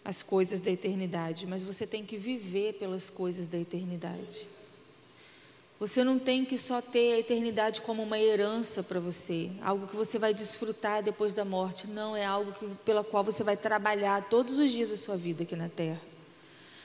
as 0.03 0.23
coisas 0.23 0.59
da 0.59 0.71
eternidade, 0.71 1.45
mas 1.45 1.61
você 1.61 1.85
tem 1.85 2.05
que 2.05 2.17
viver 2.17 2.73
pelas 2.73 3.09
coisas 3.09 3.47
da 3.47 3.57
eternidade. 3.57 4.47
Você 5.79 6.03
não 6.03 6.19
tem 6.19 6.45
que 6.45 6.59
só 6.59 6.79
ter 6.79 7.13
a 7.13 7.19
eternidade 7.19 7.81
como 7.81 8.03
uma 8.03 8.19
herança 8.19 8.83
para 8.83 8.99
você, 8.99 9.49
algo 9.63 9.87
que 9.87 9.95
você 9.95 10.19
vai 10.19 10.31
desfrutar 10.31 11.01
depois 11.01 11.33
da 11.33 11.43
morte. 11.43 11.87
Não, 11.87 12.15
é 12.15 12.23
algo 12.23 12.51
que, 12.53 12.67
pela 12.85 13.03
qual 13.03 13.23
você 13.23 13.43
vai 13.43 13.57
trabalhar 13.57 14.29
todos 14.29 14.59
os 14.59 14.69
dias 14.71 14.89
da 14.89 14.95
sua 14.95 15.17
vida 15.17 15.41
aqui 15.41 15.55
na 15.55 15.69
terra. 15.69 16.10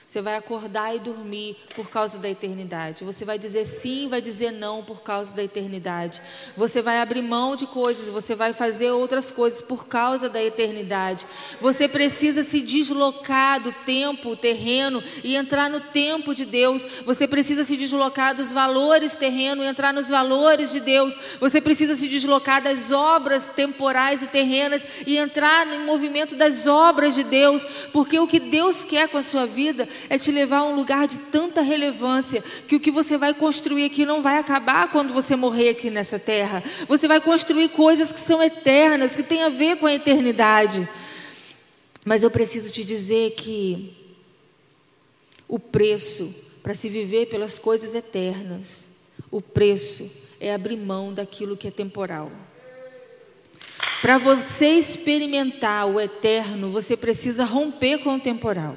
Você 0.06 0.22
vai 0.22 0.36
acordar 0.36 0.94
e 0.94 1.00
dormir 1.00 1.56
por 1.74 1.90
causa 1.90 2.16
da 2.16 2.30
eternidade. 2.30 3.02
Você 3.02 3.24
vai 3.24 3.40
dizer 3.40 3.64
sim, 3.64 4.06
vai 4.08 4.22
dizer 4.22 4.52
não 4.52 4.80
por 4.84 5.02
causa 5.02 5.32
da 5.32 5.42
eternidade. 5.42 6.22
Você 6.56 6.80
vai 6.80 7.00
abrir 7.00 7.22
mão 7.22 7.56
de 7.56 7.66
coisas, 7.66 8.08
você 8.08 8.32
vai 8.32 8.52
fazer 8.52 8.92
outras 8.92 9.32
coisas 9.32 9.60
por 9.60 9.88
causa 9.88 10.28
da 10.28 10.40
eternidade. 10.40 11.26
Você 11.60 11.88
precisa 11.88 12.44
se 12.44 12.60
deslocar 12.60 13.60
do 13.60 13.72
tempo 13.84 14.36
terreno 14.36 15.02
e 15.24 15.34
entrar 15.34 15.68
no 15.68 15.80
tempo 15.80 16.32
de 16.36 16.44
Deus. 16.44 16.86
Você 17.04 17.26
precisa 17.26 17.64
se 17.64 17.76
deslocar 17.76 18.32
dos 18.32 18.52
valores 18.52 19.16
terrenos 19.16 19.64
e 19.64 19.68
entrar 19.68 19.92
nos 19.92 20.08
valores 20.08 20.70
de 20.70 20.78
Deus. 20.78 21.18
Você 21.40 21.60
precisa 21.60 21.96
se 21.96 22.06
deslocar 22.06 22.62
das 22.62 22.92
obras 22.92 23.48
temporais 23.48 24.22
e 24.22 24.28
terrenas 24.28 24.86
e 25.04 25.16
entrar 25.18 25.66
no 25.66 25.80
movimento 25.80 26.36
das 26.36 26.68
obras 26.68 27.12
de 27.12 27.24
Deus, 27.24 27.66
porque 27.92 28.20
o 28.20 28.26
que 28.28 28.38
Deus 28.38 28.84
quer 28.84 29.08
com 29.08 29.18
a 29.18 29.22
sua 29.22 29.46
vida 29.46 29.88
é 30.08 30.18
te 30.18 30.30
levar 30.30 30.58
a 30.58 30.64
um 30.64 30.74
lugar 30.74 31.06
de 31.06 31.18
tanta 31.18 31.60
relevância 31.60 32.42
que 32.66 32.76
o 32.76 32.80
que 32.80 32.90
você 32.90 33.16
vai 33.16 33.34
construir 33.34 33.84
aqui 33.84 34.04
não 34.04 34.22
vai 34.22 34.38
acabar 34.38 34.90
quando 34.90 35.12
você 35.12 35.36
morrer 35.36 35.70
aqui 35.70 35.90
nessa 35.90 36.18
terra. 36.18 36.62
Você 36.88 37.06
vai 37.06 37.20
construir 37.20 37.68
coisas 37.70 38.12
que 38.12 38.20
são 38.20 38.42
eternas, 38.42 39.14
que 39.16 39.22
têm 39.22 39.42
a 39.42 39.48
ver 39.48 39.76
com 39.76 39.86
a 39.86 39.94
eternidade. 39.94 40.88
Mas 42.04 42.22
eu 42.22 42.30
preciso 42.30 42.70
te 42.70 42.84
dizer 42.84 43.32
que 43.32 43.92
o 45.48 45.58
preço 45.58 46.34
para 46.66 46.74
se 46.74 46.88
viver 46.88 47.26
pelas 47.26 47.60
coisas 47.60 47.94
eternas, 47.94 48.86
o 49.30 49.40
preço 49.40 50.10
é 50.40 50.52
abrir 50.52 50.76
mão 50.76 51.14
daquilo 51.14 51.56
que 51.56 51.68
é 51.68 51.70
temporal. 51.70 52.28
Para 54.02 54.18
você 54.18 54.70
experimentar 54.70 55.86
o 55.86 56.00
eterno, 56.00 56.68
você 56.68 56.96
precisa 56.96 57.44
romper 57.44 57.98
com 57.98 58.16
o 58.16 58.20
temporal. 58.20 58.76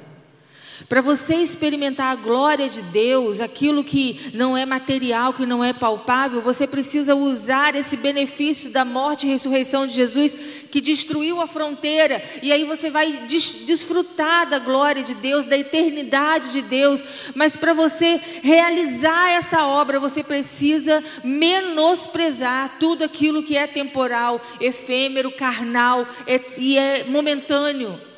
Para 0.88 1.00
você 1.00 1.36
experimentar 1.36 2.12
a 2.12 2.16
glória 2.16 2.68
de 2.68 2.82
Deus, 2.82 3.40
aquilo 3.40 3.84
que 3.84 4.30
não 4.34 4.56
é 4.56 4.64
material, 4.66 5.32
que 5.32 5.46
não 5.46 5.62
é 5.62 5.72
palpável, 5.72 6.40
você 6.40 6.66
precisa 6.66 7.14
usar 7.14 7.74
esse 7.74 7.96
benefício 7.96 8.70
da 8.70 8.84
morte 8.84 9.26
e 9.26 9.30
ressurreição 9.30 9.86
de 9.86 9.94
Jesus, 9.94 10.36
que 10.70 10.80
destruiu 10.80 11.40
a 11.40 11.46
fronteira, 11.46 12.22
e 12.42 12.52
aí 12.52 12.64
você 12.64 12.90
vai 12.90 13.26
des 13.26 13.50
desfrutar 13.66 14.48
da 14.48 14.58
glória 14.58 15.02
de 15.02 15.14
Deus, 15.14 15.44
da 15.44 15.56
eternidade 15.56 16.52
de 16.52 16.62
Deus. 16.62 17.04
Mas 17.34 17.56
para 17.56 17.74
você 17.74 18.20
realizar 18.42 19.30
essa 19.30 19.66
obra, 19.66 20.00
você 20.00 20.22
precisa 20.22 21.02
menosprezar 21.22 22.78
tudo 22.78 23.04
aquilo 23.04 23.42
que 23.42 23.56
é 23.56 23.66
temporal, 23.66 24.40
efêmero, 24.60 25.30
carnal 25.30 26.06
e 26.56 26.76
é 26.78 27.04
momentâneo. 27.04 28.09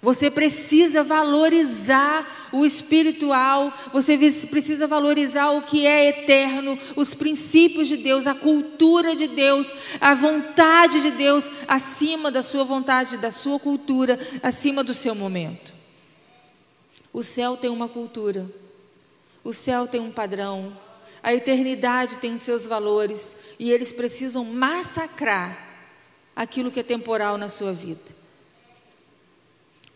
Você 0.00 0.30
precisa 0.30 1.02
valorizar 1.02 2.48
o 2.52 2.64
espiritual, 2.64 3.72
você 3.92 4.16
precisa 4.48 4.86
valorizar 4.86 5.50
o 5.50 5.62
que 5.62 5.86
é 5.86 6.08
eterno, 6.08 6.78
os 6.94 7.14
princípios 7.14 7.88
de 7.88 7.96
Deus, 7.96 8.26
a 8.26 8.34
cultura 8.34 9.16
de 9.16 9.26
Deus, 9.26 9.72
a 10.00 10.14
vontade 10.14 11.02
de 11.02 11.10
Deus 11.10 11.50
acima 11.66 12.30
da 12.30 12.42
sua 12.42 12.62
vontade, 12.62 13.16
da 13.16 13.32
sua 13.32 13.58
cultura, 13.58 14.18
acima 14.40 14.84
do 14.84 14.94
seu 14.94 15.14
momento. 15.14 15.74
O 17.12 17.22
céu 17.24 17.56
tem 17.56 17.68
uma 17.68 17.88
cultura, 17.88 18.46
o 19.42 19.52
céu 19.52 19.88
tem 19.88 20.00
um 20.00 20.12
padrão, 20.12 20.76
a 21.20 21.34
eternidade 21.34 22.18
tem 22.18 22.34
os 22.34 22.42
seus 22.42 22.64
valores 22.64 23.34
e 23.58 23.72
eles 23.72 23.92
precisam 23.92 24.44
massacrar 24.44 25.66
aquilo 26.36 26.70
que 26.70 26.78
é 26.78 26.84
temporal 26.84 27.36
na 27.36 27.48
sua 27.48 27.72
vida. 27.72 28.17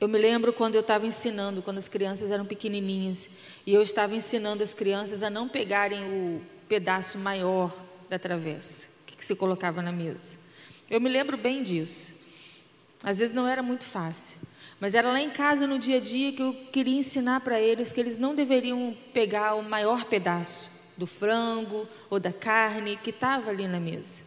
Eu 0.03 0.09
me 0.09 0.19
lembro 0.19 0.53
quando 0.53 0.75
eu 0.75 0.81
estava 0.81 1.07
ensinando, 1.07 1.63
quando 1.63 1.79
as 1.79 1.87
crianças 1.87 2.33
eram 2.33 2.45
pequenininhas, 2.45 3.31
e 3.65 3.73
eu 3.73 3.81
estava 3.81 4.17
ensinando 4.17 4.61
as 4.61 4.75
crianças 4.75 5.23
a 5.23 5.31
não 5.31 5.49
pegarem 5.49 6.03
o 6.03 6.43
pedaço 6.69 7.17
maior 7.17 7.73
da 8.11 8.19
travessa 8.19 8.89
que, 9.07 9.25
se 9.25 9.37
colocava 9.37 9.81
na 9.81 9.93
mesa. 9.93 10.37
Eu 10.91 11.01
me 11.01 11.09
lembro 11.09 11.37
bem 11.37 11.63
disso. 11.63 12.13
Às 13.01 13.19
vezes 13.19 13.33
não 13.33 13.47
era 13.47 13.63
muito 13.63 13.85
fácil, 13.85 14.39
mas 14.81 14.97
era 14.97 15.07
lá 15.07 15.21
em 15.21 15.31
casa 15.31 15.69
no 15.69 15.79
dia 15.79 15.99
a 15.99 16.01
dia 16.01 16.33
que 16.33 16.43
eu 16.43 16.53
queria 16.73 16.99
ensinar 16.99 17.39
para 17.39 17.61
eles 17.61 17.93
que 17.93 18.01
eles 18.01 18.17
não 18.17 18.35
deveriam 18.35 18.97
pegar 19.15 19.55
o 19.55 19.63
maior 19.63 20.07
pedaço 20.07 20.69
do 20.97 21.07
frango 21.07 21.87
ou 22.11 22.19
da 22.19 22.33
carne 22.33 22.97
que 22.97 23.11
estava 23.11 23.51
ali 23.51 23.69
na 23.69 23.79
mesa. 23.79 24.25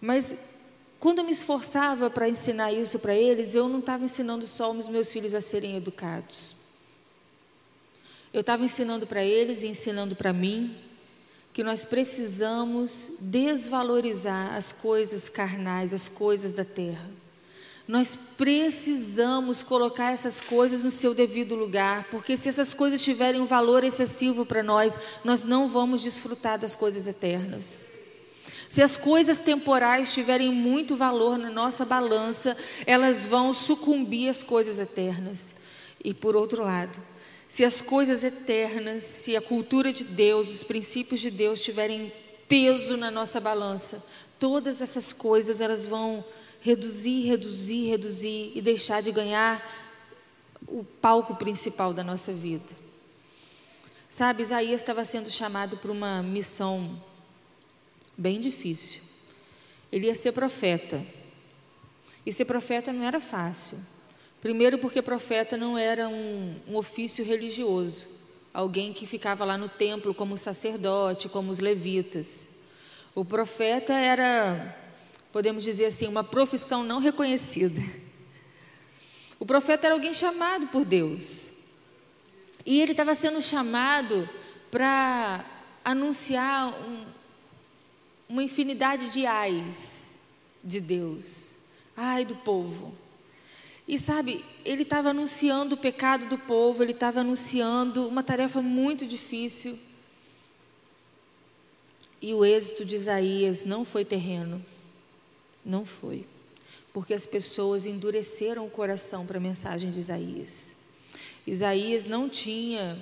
Mas 0.00 0.34
quando 0.98 1.18
eu 1.18 1.24
me 1.24 1.32
esforçava 1.32 2.08
para 2.08 2.28
ensinar 2.28 2.72
isso 2.72 2.98
para 2.98 3.14
eles, 3.14 3.54
eu 3.54 3.68
não 3.68 3.80
estava 3.80 4.04
ensinando 4.04 4.46
só 4.46 4.70
os 4.70 4.88
meus 4.88 5.12
filhos 5.12 5.34
a 5.34 5.40
serem 5.40 5.76
educados. 5.76 6.54
Eu 8.32 8.40
estava 8.40 8.64
ensinando 8.64 9.06
para 9.06 9.24
eles 9.24 9.62
e 9.62 9.66
ensinando 9.66 10.14
para 10.14 10.32
mim 10.32 10.76
que 11.56 11.64
nós 11.64 11.86
precisamos 11.86 13.10
desvalorizar 13.18 14.54
as 14.54 14.72
coisas 14.72 15.28
carnais, 15.28 15.94
as 15.94 16.06
coisas 16.06 16.52
da 16.52 16.66
terra. 16.66 17.08
Nós 17.88 18.14
precisamos 18.14 19.62
colocar 19.62 20.12
essas 20.12 20.38
coisas 20.38 20.82
no 20.84 20.90
seu 20.90 21.14
devido 21.14 21.54
lugar, 21.54 22.08
porque 22.10 22.36
se 22.36 22.50
essas 22.50 22.74
coisas 22.74 23.02
tiverem 23.02 23.40
um 23.40 23.46
valor 23.46 23.84
excessivo 23.84 24.44
para 24.44 24.62
nós, 24.62 24.98
nós 25.24 25.44
não 25.44 25.66
vamos 25.66 26.02
desfrutar 26.02 26.58
das 26.58 26.76
coisas 26.76 27.08
eternas. 27.08 27.85
Se 28.68 28.82
as 28.82 28.96
coisas 28.96 29.38
temporais 29.38 30.12
tiverem 30.12 30.50
muito 30.50 30.96
valor 30.96 31.38
na 31.38 31.50
nossa 31.50 31.84
balança, 31.84 32.56
elas 32.84 33.24
vão 33.24 33.54
sucumbir 33.54 34.28
às 34.28 34.42
coisas 34.42 34.80
eternas. 34.80 35.54
E 36.04 36.12
por 36.12 36.36
outro 36.36 36.62
lado, 36.62 37.00
se 37.48 37.64
as 37.64 37.80
coisas 37.80 38.24
eternas, 38.24 39.04
se 39.04 39.36
a 39.36 39.40
cultura 39.40 39.92
de 39.92 40.04
Deus, 40.04 40.50
os 40.50 40.64
princípios 40.64 41.20
de 41.20 41.30
Deus 41.30 41.62
tiverem 41.62 42.12
peso 42.48 42.96
na 42.96 43.10
nossa 43.10 43.40
balança, 43.40 44.04
todas 44.38 44.82
essas 44.82 45.12
coisas 45.12 45.60
elas 45.60 45.86
vão 45.86 46.24
reduzir, 46.60 47.26
reduzir, 47.26 47.88
reduzir 47.88 48.52
e 48.54 48.60
deixar 48.60 49.00
de 49.00 49.12
ganhar 49.12 49.64
o 50.66 50.84
palco 50.84 51.36
principal 51.36 51.92
da 51.92 52.02
nossa 52.02 52.32
vida. 52.32 52.74
Sabe, 54.08 54.42
Isaías 54.42 54.80
estava 54.80 55.04
sendo 55.04 55.30
chamado 55.30 55.76
para 55.76 55.92
uma 55.92 56.22
missão 56.22 57.00
bem 58.16 58.40
difícil. 58.40 59.02
Ele 59.90 60.06
ia 60.06 60.14
ser 60.14 60.32
profeta. 60.32 61.04
E 62.24 62.32
ser 62.32 62.44
profeta 62.44 62.92
não 62.92 63.04
era 63.04 63.20
fácil. 63.20 63.78
Primeiro, 64.40 64.78
porque 64.78 65.02
profeta 65.02 65.56
não 65.56 65.76
era 65.76 66.08
um, 66.08 66.54
um 66.68 66.76
ofício 66.76 67.24
religioso, 67.24 68.06
alguém 68.52 68.92
que 68.92 69.06
ficava 69.06 69.44
lá 69.44 69.58
no 69.58 69.68
templo 69.68 70.14
como 70.14 70.36
sacerdote, 70.36 71.28
como 71.28 71.50
os 71.50 71.58
levitas. 71.58 72.48
O 73.14 73.24
profeta 73.24 73.92
era, 73.92 74.76
podemos 75.32 75.64
dizer 75.64 75.86
assim, 75.86 76.06
uma 76.06 76.22
profissão 76.22 76.84
não 76.84 77.00
reconhecida. 77.00 77.80
O 79.38 79.46
profeta 79.46 79.86
era 79.86 79.94
alguém 79.94 80.14
chamado 80.14 80.66
por 80.68 80.84
Deus. 80.84 81.50
E 82.64 82.80
ele 82.80 82.92
estava 82.92 83.14
sendo 83.14 83.40
chamado 83.40 84.28
para 84.70 85.44
anunciar 85.84 86.68
um, 86.82 87.04
uma 88.28 88.42
infinidade 88.42 89.10
de 89.10 89.26
ais 89.26 90.16
de 90.62 90.80
Deus. 90.80 91.54
Ai 91.96 92.24
do 92.24 92.36
povo. 92.36 92.92
E 93.88 93.98
sabe, 93.98 94.44
ele 94.64 94.82
estava 94.82 95.10
anunciando 95.10 95.76
o 95.76 95.78
pecado 95.78 96.26
do 96.26 96.36
povo, 96.36 96.82
ele 96.82 96.92
estava 96.92 97.20
anunciando 97.20 98.08
uma 98.08 98.22
tarefa 98.22 98.60
muito 98.60 99.06
difícil. 99.06 99.78
E 102.20 102.34
o 102.34 102.44
êxito 102.44 102.84
de 102.84 102.96
Isaías 102.96 103.64
não 103.64 103.84
foi 103.84 104.04
terreno. 104.04 104.64
Não 105.64 105.84
foi. 105.84 106.26
Porque 106.92 107.14
as 107.14 107.26
pessoas 107.26 107.86
endureceram 107.86 108.66
o 108.66 108.70
coração 108.70 109.24
para 109.24 109.36
a 109.38 109.40
mensagem 109.40 109.90
de 109.90 110.00
Isaías. 110.00 110.74
Isaías 111.46 112.04
não 112.04 112.28
tinha 112.28 112.98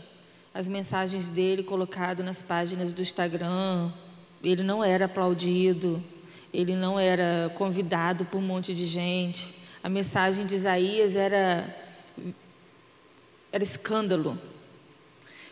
as 0.52 0.68
mensagens 0.68 1.28
dele 1.28 1.62
colocado 1.62 2.22
nas 2.22 2.42
páginas 2.42 2.92
do 2.92 3.00
Instagram, 3.00 3.90
ele 4.44 4.62
não 4.62 4.84
era 4.84 5.06
aplaudido, 5.06 6.02
ele 6.52 6.76
não 6.76 6.98
era 6.98 7.50
convidado 7.54 8.24
por 8.24 8.38
um 8.38 8.42
monte 8.42 8.74
de 8.74 8.86
gente. 8.86 9.54
A 9.82 9.88
mensagem 9.88 10.46
de 10.46 10.54
Isaías 10.54 11.16
era, 11.16 11.74
era 13.50 13.64
escândalo. 13.64 14.38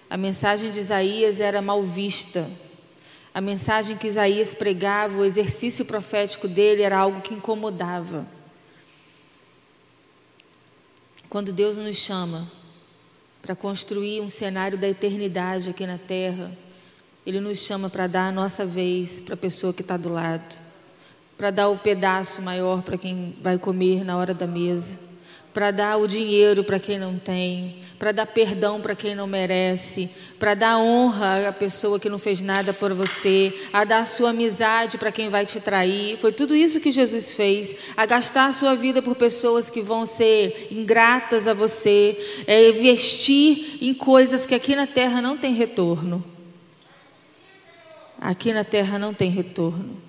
A 0.08 0.16
mensagem 0.16 0.70
de 0.70 0.78
Isaías 0.78 1.40
era 1.40 1.62
mal 1.62 1.82
vista. 1.82 2.48
A 3.34 3.40
mensagem 3.40 3.96
que 3.96 4.06
Isaías 4.06 4.52
pregava, 4.52 5.18
o 5.18 5.24
exercício 5.24 5.84
profético 5.84 6.46
dele 6.46 6.82
era 6.82 6.98
algo 6.98 7.22
que 7.22 7.32
incomodava. 7.32 8.26
Quando 11.30 11.50
Deus 11.50 11.78
nos 11.78 11.96
chama 11.96 12.52
para 13.40 13.56
construir 13.56 14.20
um 14.20 14.28
cenário 14.28 14.76
da 14.76 14.86
eternidade 14.86 15.70
aqui 15.70 15.86
na 15.86 15.96
terra, 15.96 16.52
ele 17.26 17.40
nos 17.40 17.58
chama 17.58 17.88
para 17.88 18.06
dar 18.06 18.28
a 18.28 18.32
nossa 18.32 18.66
vez 18.66 19.20
para 19.20 19.34
a 19.34 19.36
pessoa 19.36 19.72
que 19.72 19.82
está 19.82 19.96
do 19.96 20.08
lado, 20.08 20.60
para 21.38 21.50
dar 21.50 21.68
o 21.68 21.78
pedaço 21.78 22.42
maior 22.42 22.82
para 22.82 22.98
quem 22.98 23.34
vai 23.40 23.58
comer 23.58 24.04
na 24.04 24.16
hora 24.16 24.34
da 24.34 24.46
mesa, 24.46 24.98
para 25.54 25.70
dar 25.70 25.98
o 25.98 26.08
dinheiro 26.08 26.64
para 26.64 26.80
quem 26.80 26.98
não 26.98 27.18
tem, 27.18 27.76
para 27.98 28.10
dar 28.10 28.26
perdão 28.26 28.80
para 28.80 28.96
quem 28.96 29.14
não 29.14 29.26
merece, 29.26 30.10
para 30.38 30.54
dar 30.54 30.78
honra 30.78 31.48
à 31.48 31.52
pessoa 31.52 32.00
que 32.00 32.08
não 32.08 32.18
fez 32.18 32.42
nada 32.42 32.72
por 32.72 32.92
você, 32.92 33.52
a 33.72 33.84
dar 33.84 34.04
sua 34.06 34.30
amizade 34.30 34.98
para 34.98 35.12
quem 35.12 35.28
vai 35.28 35.46
te 35.46 35.60
trair. 35.60 36.16
Foi 36.16 36.32
tudo 36.32 36.56
isso 36.56 36.80
que 36.80 36.90
Jesus 36.90 37.30
fez, 37.30 37.76
a 37.96 38.04
gastar 38.04 38.46
a 38.46 38.52
sua 38.52 38.74
vida 38.74 39.00
por 39.00 39.14
pessoas 39.14 39.70
que 39.70 39.80
vão 39.80 40.06
ser 40.06 40.68
ingratas 40.72 41.46
a 41.46 41.54
você, 41.54 42.42
é 42.48 42.70
investir 42.70 43.78
em 43.80 43.94
coisas 43.94 44.46
que 44.46 44.54
aqui 44.54 44.74
na 44.74 44.86
terra 44.86 45.22
não 45.22 45.36
tem 45.36 45.52
retorno. 45.52 46.31
Aqui 48.22 48.52
na 48.52 48.62
terra 48.62 49.00
não 49.00 49.12
tem 49.12 49.28
retorno. 49.28 50.00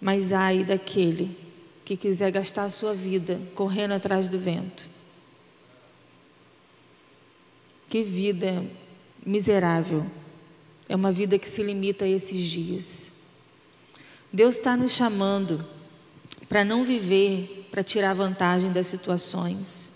Mas 0.00 0.32
ai 0.32 0.62
daquele 0.62 1.36
que 1.84 1.96
quiser 1.96 2.30
gastar 2.30 2.62
a 2.62 2.70
sua 2.70 2.94
vida 2.94 3.40
correndo 3.52 3.94
atrás 3.94 4.28
do 4.28 4.38
vento. 4.38 4.88
Que 7.90 8.04
vida 8.04 8.64
miserável. 9.26 10.06
É 10.88 10.94
uma 10.94 11.10
vida 11.10 11.36
que 11.36 11.48
se 11.48 11.64
limita 11.64 12.04
a 12.04 12.08
esses 12.08 12.44
dias. 12.44 13.10
Deus 14.32 14.54
está 14.54 14.76
nos 14.76 14.92
chamando 14.92 15.66
para 16.48 16.64
não 16.64 16.84
viver 16.84 17.66
para 17.72 17.82
tirar 17.82 18.14
vantagem 18.14 18.70
das 18.70 18.86
situações, 18.86 19.92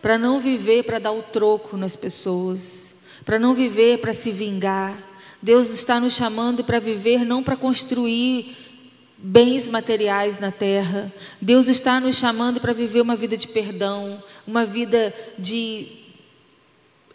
para 0.00 0.16
não 0.16 0.40
viver 0.40 0.84
para 0.84 0.98
dar 0.98 1.12
o 1.12 1.22
troco 1.22 1.76
nas 1.76 1.94
pessoas, 1.94 2.94
para 3.22 3.38
não 3.38 3.52
viver 3.52 3.98
para 3.98 4.14
se 4.14 4.32
vingar. 4.32 5.09
Deus 5.42 5.70
está 5.70 5.98
nos 5.98 6.12
chamando 6.12 6.62
para 6.64 6.78
viver 6.78 7.24
não 7.24 7.42
para 7.42 7.56
construir 7.56 8.56
bens 9.16 9.68
materiais 9.68 10.38
na 10.38 10.50
terra. 10.50 11.12
Deus 11.40 11.68
está 11.68 12.00
nos 12.00 12.16
chamando 12.16 12.60
para 12.60 12.72
viver 12.72 13.00
uma 13.00 13.16
vida 13.16 13.36
de 13.36 13.48
perdão, 13.48 14.22
uma 14.46 14.64
vida 14.64 15.14
de 15.38 16.00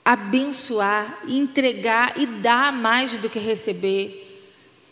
abençoar, 0.03 1.19
entregar 1.27 2.13
e 2.19 2.25
dar 2.25 2.71
mais 2.71 3.17
do 3.17 3.29
que 3.29 3.39
receber. 3.39 4.21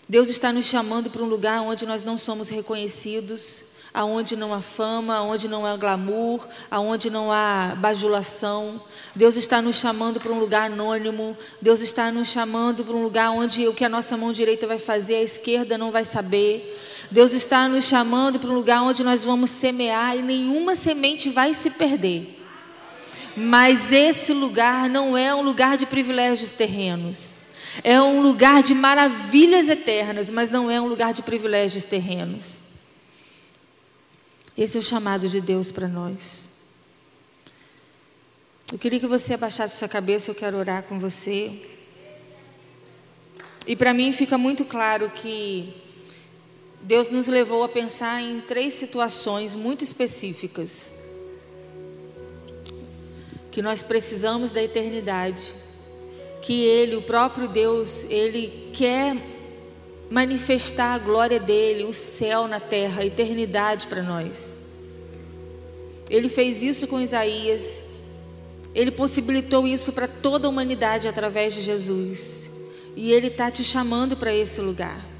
Deus 0.10 0.28
está 0.28 0.52
nos 0.52 0.66
chamando 0.66 1.10
para 1.10 1.24
um 1.24 1.28
lugar 1.28 1.62
onde 1.62 1.86
nós 1.86 2.04
não 2.04 2.18
somos 2.18 2.50
reconhecidos, 2.50 3.64
aonde 3.94 4.36
não 4.36 4.54
há 4.54 4.62
fama, 4.62 5.18
aonde 5.18 5.48
não 5.48 5.66
há 5.66 5.78
glamour, 5.78 6.48
aonde 6.72 7.10
não 7.10 7.32
há 7.32 7.76
bajulação. 7.78 8.82
Deus 9.16 9.36
está 9.36 9.62
nos 9.62 9.76
chamando 9.76 10.20
para 10.20 10.32
um 10.32 10.40
lugar 10.40 10.72
anônimo. 10.72 11.38
Deus 11.62 11.80
está 11.80 12.12
nos 12.12 12.30
chamando 12.30 12.84
para 12.84 12.96
um 12.96 13.04
lugar 13.04 13.30
onde 13.32 13.68
o 13.68 13.74
que 13.74 13.86
a 13.86 13.90
nossa 13.90 14.18
mão 14.18 14.32
direita 14.32 14.66
vai 14.66 14.80
fazer, 14.80 15.16
a 15.16 15.22
esquerda 15.22 15.78
não 15.78 15.92
vai 15.92 16.06
saber. 16.06 16.82
Deus 17.12 17.34
está 17.34 17.68
nos 17.68 17.86
chamando 17.86 18.40
para 18.40 18.50
um 18.50 18.56
lugar 18.56 18.82
onde 18.82 19.04
nós 19.04 19.24
vamos 19.24 19.52
semear 19.52 20.18
e 20.18 20.24
nenhuma 20.24 20.74
semente 20.74 21.30
vai 21.30 21.54
se 21.54 21.70
perder. 21.70 22.40
Mas 23.38 23.92
esse 23.92 24.34
lugar 24.34 24.90
não 24.90 25.16
é 25.16 25.34
um 25.36 25.44
lugar 25.44 25.78
de 25.78 25.86
privilégios 25.86 26.52
terrenos. 26.52 27.38
É 27.84 28.02
um 28.02 28.22
lugar 28.22 28.64
de 28.64 28.74
maravilhas 28.74 29.68
eternas, 29.68 30.30
mas 30.30 30.50
não 30.50 30.70
é 30.70 30.82
um 30.82 30.88
lugar 30.88 31.14
de 31.14 31.22
privilégios 31.22 31.86
terrenos. 31.86 32.63
Esse 34.56 34.78
é 34.78 34.80
o 34.80 34.84
chamado 34.84 35.28
de 35.28 35.42
Deus 35.42 35.72
para 35.72 35.88
nós. 35.88 36.48
Eu 38.72 38.78
queria 38.78 39.00
que 39.00 39.08
você 39.08 39.34
abaixasse 39.34 39.78
sua 39.78 39.88
cabeça, 39.88 40.30
eu 40.30 40.36
quero 40.36 40.58
orar 40.58 40.84
com 40.84 41.00
você. 41.00 41.52
E 43.66 43.76
para 43.76 43.94
mim 43.96 44.14
fica 44.14 44.38
muito 44.38 44.64
claro 44.64 45.10
que 45.10 45.74
Deus 46.82 47.10
nos 47.10 47.28
levou 47.28 47.64
a 47.64 47.70
pensar 47.70 48.22
em 48.22 48.42
três 48.42 48.76
situações 48.76 49.56
muito 49.56 49.84
específicas. 49.84 50.94
Que 53.52 53.62
nós 53.62 53.82
precisamos 53.82 54.52
da 54.52 54.62
eternidade. 54.62 55.52
Que 56.44 56.64
Ele, 56.64 56.96
o 56.96 57.02
próprio 57.02 57.48
Deus, 57.48 58.04
Ele 58.04 58.70
quer 58.72 59.33
manifestar 60.14 60.94
a 60.94 61.00
glória 61.00 61.40
dele, 61.40 61.84
o 61.84 61.94
céu 61.94 62.48
na 62.48 62.60
terra, 62.60 63.02
a 63.02 63.06
eternidade 63.06 63.88
para 63.88 64.04
nós. 64.04 64.56
Ele 66.10 66.30
fez 66.30 66.62
isso 66.62 66.88
com 66.88 67.02
Isaías. 67.02 67.82
Ele 68.76 68.92
possibilitou 68.92 69.68
isso 69.68 69.92
para 69.92 70.08
toda 70.08 70.48
a 70.48 70.50
humanidade 70.50 71.08
através 71.08 71.54
de 71.54 71.62
Jesus. 71.62 72.50
E 72.96 73.12
Ele 73.12 73.28
está 73.28 73.50
te 73.50 73.64
chamando 73.64 74.16
para 74.16 74.34
esse 74.34 74.62
lugar 74.62 75.14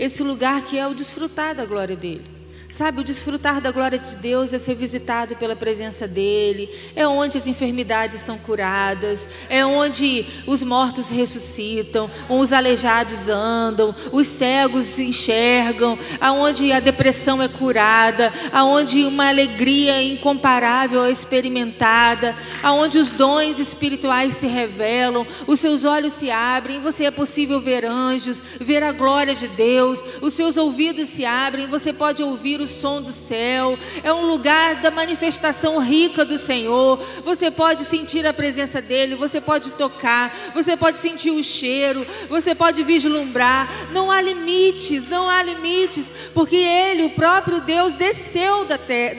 esse 0.00 0.22
lugar 0.22 0.64
que 0.64 0.78
é 0.78 0.88
o 0.88 0.94
desfrutar 0.94 1.54
da 1.54 1.66
glória 1.66 1.94
dele. 1.94 2.24
Sabe, 2.70 3.00
o 3.00 3.04
desfrutar 3.04 3.60
da 3.60 3.72
glória 3.72 3.98
de 3.98 4.14
Deus 4.14 4.52
é 4.52 4.58
ser 4.58 4.76
visitado 4.76 5.34
pela 5.34 5.56
presença 5.56 6.06
dEle, 6.06 6.70
é 6.94 7.06
onde 7.06 7.36
as 7.36 7.48
enfermidades 7.48 8.20
são 8.20 8.38
curadas, 8.38 9.28
é 9.48 9.66
onde 9.66 10.24
os 10.46 10.62
mortos 10.62 11.10
ressuscitam, 11.10 12.08
os 12.28 12.52
aleijados 12.52 13.28
andam, 13.28 13.92
os 14.12 14.28
cegos 14.28 15.00
enxergam, 15.00 15.98
aonde 16.20 16.70
a 16.70 16.78
depressão 16.78 17.42
é 17.42 17.48
curada, 17.48 18.32
aonde 18.52 19.04
uma 19.04 19.28
alegria 19.28 20.00
incomparável 20.00 21.04
é 21.04 21.10
experimentada, 21.10 22.36
aonde 22.62 22.98
os 22.98 23.10
dons 23.10 23.58
espirituais 23.58 24.34
se 24.34 24.46
revelam, 24.46 25.26
os 25.44 25.58
seus 25.58 25.84
olhos 25.84 26.12
se 26.12 26.30
abrem, 26.30 26.78
você 26.78 27.04
é 27.04 27.10
possível 27.10 27.60
ver 27.60 27.84
anjos, 27.84 28.40
ver 28.60 28.84
a 28.84 28.92
glória 28.92 29.34
de 29.34 29.48
Deus, 29.48 30.04
os 30.20 30.34
seus 30.34 30.56
ouvidos 30.56 31.08
se 31.08 31.24
abrem, 31.24 31.66
você 31.66 31.92
pode 31.92 32.22
ouvir 32.22 32.59
ouvir 32.60 32.62
o 32.62 32.68
som 32.68 33.00
do 33.00 33.12
céu, 33.12 33.78
é 34.02 34.12
um 34.12 34.26
lugar 34.26 34.76
da 34.76 34.90
manifestação 34.90 35.78
rica 35.78 36.24
do 36.24 36.38
Senhor. 36.38 36.98
Você 37.24 37.50
pode 37.50 37.84
sentir 37.84 38.26
a 38.26 38.32
presença 38.32 38.80
dEle, 38.80 39.14
você 39.14 39.40
pode 39.40 39.72
tocar, 39.72 40.52
você 40.54 40.76
pode 40.76 40.98
sentir 40.98 41.30
o 41.30 41.42
cheiro, 41.42 42.06
você 42.28 42.54
pode 42.54 42.82
vislumbrar. 42.82 43.90
Não 43.92 44.10
há 44.10 44.20
limites, 44.20 45.08
não 45.08 45.28
há 45.28 45.42
limites, 45.42 46.12
porque 46.34 46.56
Ele, 46.56 47.04
o 47.04 47.10
próprio 47.10 47.60
Deus, 47.60 47.94
desceu 47.94 48.66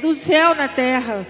do 0.02 0.16
céu 0.16 0.54
na 0.56 0.68
terra. 0.68 1.26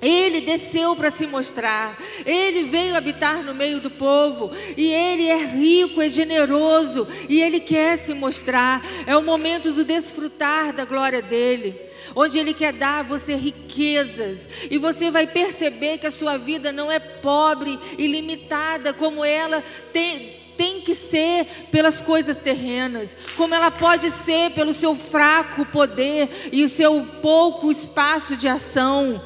Ele 0.00 0.40
desceu 0.40 0.94
para 0.94 1.10
se 1.10 1.26
mostrar, 1.26 1.98
ele 2.24 2.64
veio 2.64 2.96
habitar 2.96 3.42
no 3.42 3.52
meio 3.52 3.80
do 3.80 3.90
povo, 3.90 4.52
e 4.76 4.92
ele 4.92 5.26
é 5.26 5.44
rico, 5.44 6.00
é 6.00 6.08
generoso, 6.08 7.08
e 7.28 7.42
ele 7.42 7.58
quer 7.58 7.96
se 7.96 8.14
mostrar. 8.14 8.80
É 9.06 9.16
o 9.16 9.22
momento 9.22 9.72
do 9.72 9.84
desfrutar 9.84 10.72
da 10.72 10.84
glória 10.84 11.20
dele, 11.20 11.80
onde 12.14 12.38
ele 12.38 12.54
quer 12.54 12.72
dar 12.72 13.00
a 13.00 13.02
você 13.02 13.34
riquezas, 13.34 14.48
e 14.70 14.78
você 14.78 15.10
vai 15.10 15.26
perceber 15.26 15.98
que 15.98 16.06
a 16.06 16.12
sua 16.12 16.36
vida 16.36 16.70
não 16.70 16.92
é 16.92 17.00
pobre 17.00 17.76
e 17.98 18.06
limitada 18.06 18.94
como 18.94 19.24
ela 19.24 19.62
tem 19.92 20.38
tem 20.58 20.80
que 20.80 20.92
ser 20.92 21.46
pelas 21.70 22.02
coisas 22.02 22.40
terrenas, 22.40 23.16
como 23.36 23.54
ela 23.54 23.70
pode 23.70 24.10
ser 24.10 24.50
pelo 24.50 24.74
seu 24.74 24.96
fraco 24.96 25.64
poder 25.64 26.50
e 26.50 26.64
o 26.64 26.68
seu 26.68 27.06
pouco 27.22 27.70
espaço 27.70 28.36
de 28.36 28.48
ação. 28.48 29.22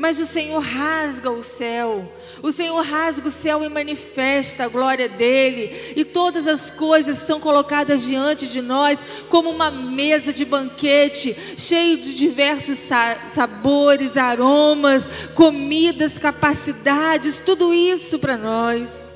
Mas 0.00 0.18
o 0.18 0.24
Senhor 0.24 0.60
rasga 0.60 1.30
o 1.30 1.42
céu, 1.42 2.10
o 2.42 2.50
Senhor 2.50 2.80
rasga 2.80 3.28
o 3.28 3.30
céu 3.30 3.62
e 3.62 3.68
manifesta 3.68 4.64
a 4.64 4.68
glória 4.68 5.06
dele, 5.10 5.92
e 5.94 6.06
todas 6.06 6.46
as 6.46 6.70
coisas 6.70 7.18
são 7.18 7.38
colocadas 7.38 8.00
diante 8.00 8.46
de 8.46 8.62
nós 8.62 9.04
como 9.28 9.50
uma 9.50 9.70
mesa 9.70 10.32
de 10.32 10.42
banquete, 10.42 11.36
cheio 11.58 11.98
de 11.98 12.14
diversos 12.14 12.78
sabores, 13.28 14.16
aromas, 14.16 15.06
comidas, 15.34 16.16
capacidades, 16.16 17.38
tudo 17.38 17.74
isso 17.74 18.18
para 18.18 18.38
nós. 18.38 19.12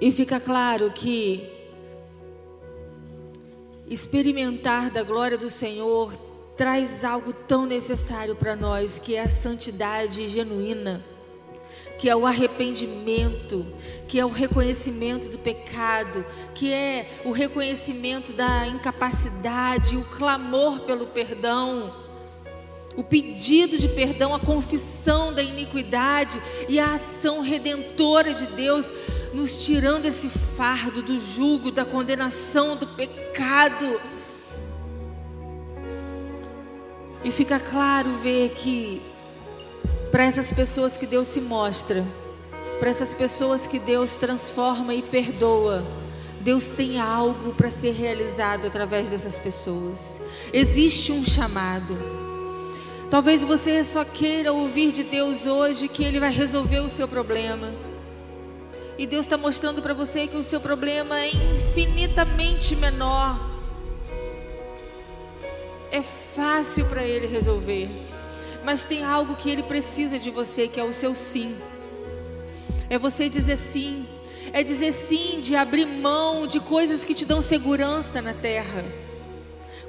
E 0.00 0.10
fica 0.10 0.40
claro 0.40 0.90
que 0.92 1.48
experimentar 3.88 4.90
da 4.90 5.04
glória 5.04 5.38
do 5.38 5.48
Senhor 5.48 6.26
traz 6.58 7.04
algo 7.04 7.32
tão 7.32 7.64
necessário 7.64 8.34
para 8.34 8.56
nós, 8.56 8.98
que 8.98 9.14
é 9.14 9.20
a 9.22 9.28
santidade 9.28 10.26
genuína, 10.26 11.04
que 12.00 12.08
é 12.08 12.16
o 12.16 12.26
arrependimento, 12.26 13.64
que 14.08 14.18
é 14.18 14.26
o 14.26 14.28
reconhecimento 14.28 15.28
do 15.28 15.38
pecado, 15.38 16.26
que 16.56 16.72
é 16.72 17.20
o 17.24 17.30
reconhecimento 17.30 18.32
da 18.32 18.66
incapacidade, 18.66 19.96
o 19.96 20.02
clamor 20.02 20.80
pelo 20.80 21.06
perdão, 21.06 21.94
o 22.96 23.04
pedido 23.04 23.78
de 23.78 23.86
perdão, 23.86 24.34
a 24.34 24.40
confissão 24.40 25.32
da 25.32 25.44
iniquidade 25.44 26.42
e 26.68 26.80
a 26.80 26.94
ação 26.94 27.40
redentora 27.40 28.34
de 28.34 28.48
Deus, 28.48 28.90
nos 29.32 29.64
tirando 29.64 30.06
esse 30.06 30.28
fardo 30.28 31.02
do 31.02 31.20
jugo, 31.20 31.70
da 31.70 31.84
condenação 31.84 32.74
do 32.74 32.88
pecado 32.88 34.00
E 37.24 37.30
fica 37.30 37.58
claro 37.58 38.10
ver 38.22 38.50
que 38.50 39.02
para 40.10 40.24
essas 40.24 40.52
pessoas 40.52 40.96
que 40.96 41.06
Deus 41.06 41.28
se 41.28 41.40
mostra, 41.40 42.04
para 42.78 42.90
essas 42.90 43.12
pessoas 43.12 43.66
que 43.66 43.78
Deus 43.78 44.14
transforma 44.14 44.94
e 44.94 45.02
perdoa, 45.02 45.84
Deus 46.40 46.68
tem 46.68 47.00
algo 47.00 47.52
para 47.52 47.70
ser 47.70 47.92
realizado 47.92 48.66
através 48.66 49.10
dessas 49.10 49.38
pessoas. 49.38 50.20
Existe 50.52 51.10
um 51.12 51.24
chamado. 51.24 51.98
Talvez 53.10 53.42
você 53.42 53.82
só 53.82 54.04
queira 54.04 54.52
ouvir 54.52 54.92
de 54.92 55.02
Deus 55.02 55.46
hoje 55.46 55.88
que 55.88 56.04
Ele 56.04 56.20
vai 56.20 56.30
resolver 56.30 56.80
o 56.80 56.88
seu 56.88 57.08
problema. 57.08 57.70
E 58.96 59.06
Deus 59.06 59.26
está 59.26 59.36
mostrando 59.36 59.82
para 59.82 59.94
você 59.94 60.26
que 60.26 60.36
o 60.36 60.42
seu 60.42 60.60
problema 60.60 61.18
é 61.18 61.30
infinitamente 61.30 62.76
menor. 62.76 63.38
É 65.90 66.02
fácil 66.38 66.86
para 66.86 67.02
ele 67.02 67.26
resolver. 67.26 67.88
Mas 68.64 68.84
tem 68.84 69.02
algo 69.02 69.34
que 69.34 69.50
ele 69.50 69.64
precisa 69.64 70.20
de 70.20 70.30
você, 70.30 70.68
que 70.68 70.78
é 70.78 70.84
o 70.84 70.92
seu 70.92 71.12
sim. 71.12 71.56
É 72.88 72.96
você 72.96 73.28
dizer 73.28 73.56
sim. 73.56 74.06
É 74.52 74.62
dizer 74.62 74.92
sim 74.92 75.40
de 75.40 75.56
abrir 75.56 75.84
mão 75.84 76.46
de 76.46 76.60
coisas 76.60 77.04
que 77.04 77.12
te 77.12 77.24
dão 77.24 77.42
segurança 77.42 78.22
na 78.22 78.32
terra. 78.32 78.84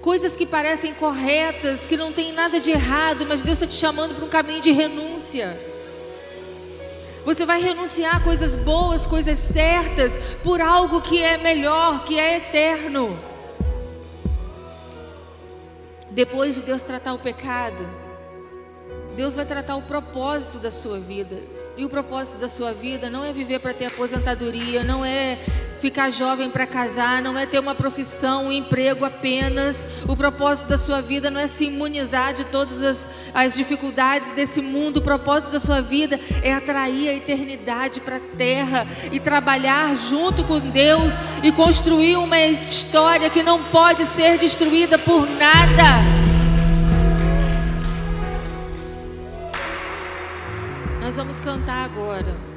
coisas 0.02 0.36
que 0.36 0.46
parecem 0.46 0.94
corretas, 0.94 1.86
que 1.86 1.98
não 1.98 2.12
tem 2.12 2.32
nada 2.32 2.60
de 2.60 2.72
errado, 2.72 3.26
mas 3.28 3.42
Deus 3.42 3.58
está 3.58 3.68
te 3.68 3.76
chamando 3.76 4.16
para 4.16 4.26
um 4.26 4.30
caminho 4.30 4.62
de 4.62 4.72
renúncia. 4.72 5.56
Você 7.26 7.46
vai 7.46 7.62
renunciar 7.62 8.16
a 8.16 8.20
coisas 8.22 8.56
boas, 8.56 9.06
coisas 9.06 9.38
certas, 9.38 10.18
por 10.42 10.62
algo 10.62 11.02
que 11.02 11.22
é 11.22 11.38
melhor, 11.38 12.06
que 12.06 12.18
é 12.18 12.38
eterno. 12.38 13.29
Depois 16.12 16.56
de 16.56 16.62
Deus 16.62 16.82
tratar 16.82 17.14
o 17.14 17.20
pecado, 17.20 17.88
Deus 19.16 19.36
vai 19.36 19.46
tratar 19.46 19.76
o 19.76 19.82
propósito 19.82 20.58
da 20.58 20.72
sua 20.72 21.00
vida. 21.00 21.38
E 21.78 21.86
o 21.86 21.90
propósito 21.90 22.40
da 22.40 22.48
sua 22.48 22.74
vida 22.74 23.10
não 23.10 23.24
é 23.24 23.32
viver 23.32 23.60
para 23.60 23.74
ter 23.74 23.86
aposentadoria, 23.86 24.84
não 24.84 25.06
é 25.06 25.38
ficar 25.80 26.12
jovem 26.12 26.50
para 26.50 26.68
casar, 26.68 27.22
não 27.22 27.38
é 27.38 27.46
ter 27.46 27.60
uma 27.60 27.74
profissão, 27.74 28.48
um 28.48 28.52
emprego 28.52 29.06
apenas. 29.06 29.88
O 30.08 30.16
propósito 30.16 30.68
da 30.68 30.78
sua 30.78 31.02
vida 31.02 31.32
não 31.32 31.40
é 31.40 31.48
se 31.48 31.66
imunizar 31.66 32.34
de 32.34 32.44
todas 32.46 32.84
as, 32.84 33.10
as 33.34 33.56
dificuldades 33.56 34.32
desse 34.32 34.62
mundo. 34.62 34.98
O 34.98 35.02
propósito 35.02 35.52
da 35.52 35.60
sua 35.60 35.82
vida 35.82 36.20
é 36.44 36.54
atrair 36.54 37.10
a 37.10 37.14
eternidade 37.14 38.02
para 38.02 38.18
a 38.18 38.38
terra 38.38 38.86
e 39.12 39.20
trabalhar 39.20 39.96
junto 39.96 40.44
com 40.44 40.60
Deus 40.60 41.14
e 41.42 41.52
construir 41.52 42.18
uma 42.18 42.40
história 42.40 43.30
que 43.30 43.42
não 43.42 43.64
pode 43.64 44.06
ser 44.06 44.38
destruída 44.38 44.98
por 44.98 45.28
nada. 45.30 46.30
Nós 51.02 51.16
vamos 51.16 51.40
cantar 51.40 51.86
agora. 51.86 52.49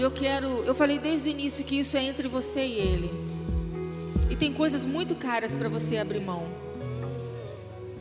E 0.00 0.02
eu 0.02 0.10
quero, 0.10 0.64
eu 0.64 0.74
falei 0.74 0.98
desde 0.98 1.28
o 1.28 1.30
início 1.30 1.62
que 1.62 1.78
isso 1.78 1.94
é 1.94 2.02
entre 2.02 2.26
você 2.26 2.64
e 2.64 2.72
ele. 2.72 3.10
E 4.30 4.34
tem 4.34 4.50
coisas 4.50 4.82
muito 4.82 5.14
caras 5.14 5.54
para 5.54 5.68
você 5.68 5.98
abrir 5.98 6.20
mão. 6.20 6.48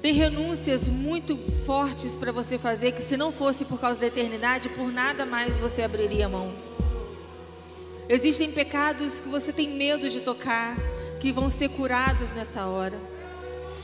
Tem 0.01 0.13
renúncias 0.13 0.87
muito 0.87 1.37
fortes 1.65 2.15
para 2.15 2.31
você 2.31 2.57
fazer 2.57 2.93
que 2.93 3.01
se 3.01 3.17
não 3.17 3.33
fosse 3.33 3.65
por 3.65 3.81
causa 3.81 3.99
da 3.99 4.07
eternidade, 4.07 4.69
por 4.69 4.89
nada 4.89 5.25
mais 5.25 5.57
você 5.57 5.81
abriria 5.81 6.29
mão. 6.29 6.53
Existem 8.07 8.49
pecados 8.49 9.19
que 9.19 9.27
você 9.27 9.51
tem 9.51 9.69
medo 9.69 10.09
de 10.09 10.21
tocar, 10.21 10.77
que 11.19 11.33
vão 11.33 11.49
ser 11.49 11.67
curados 11.67 12.31
nessa 12.31 12.65
hora. 12.65 12.97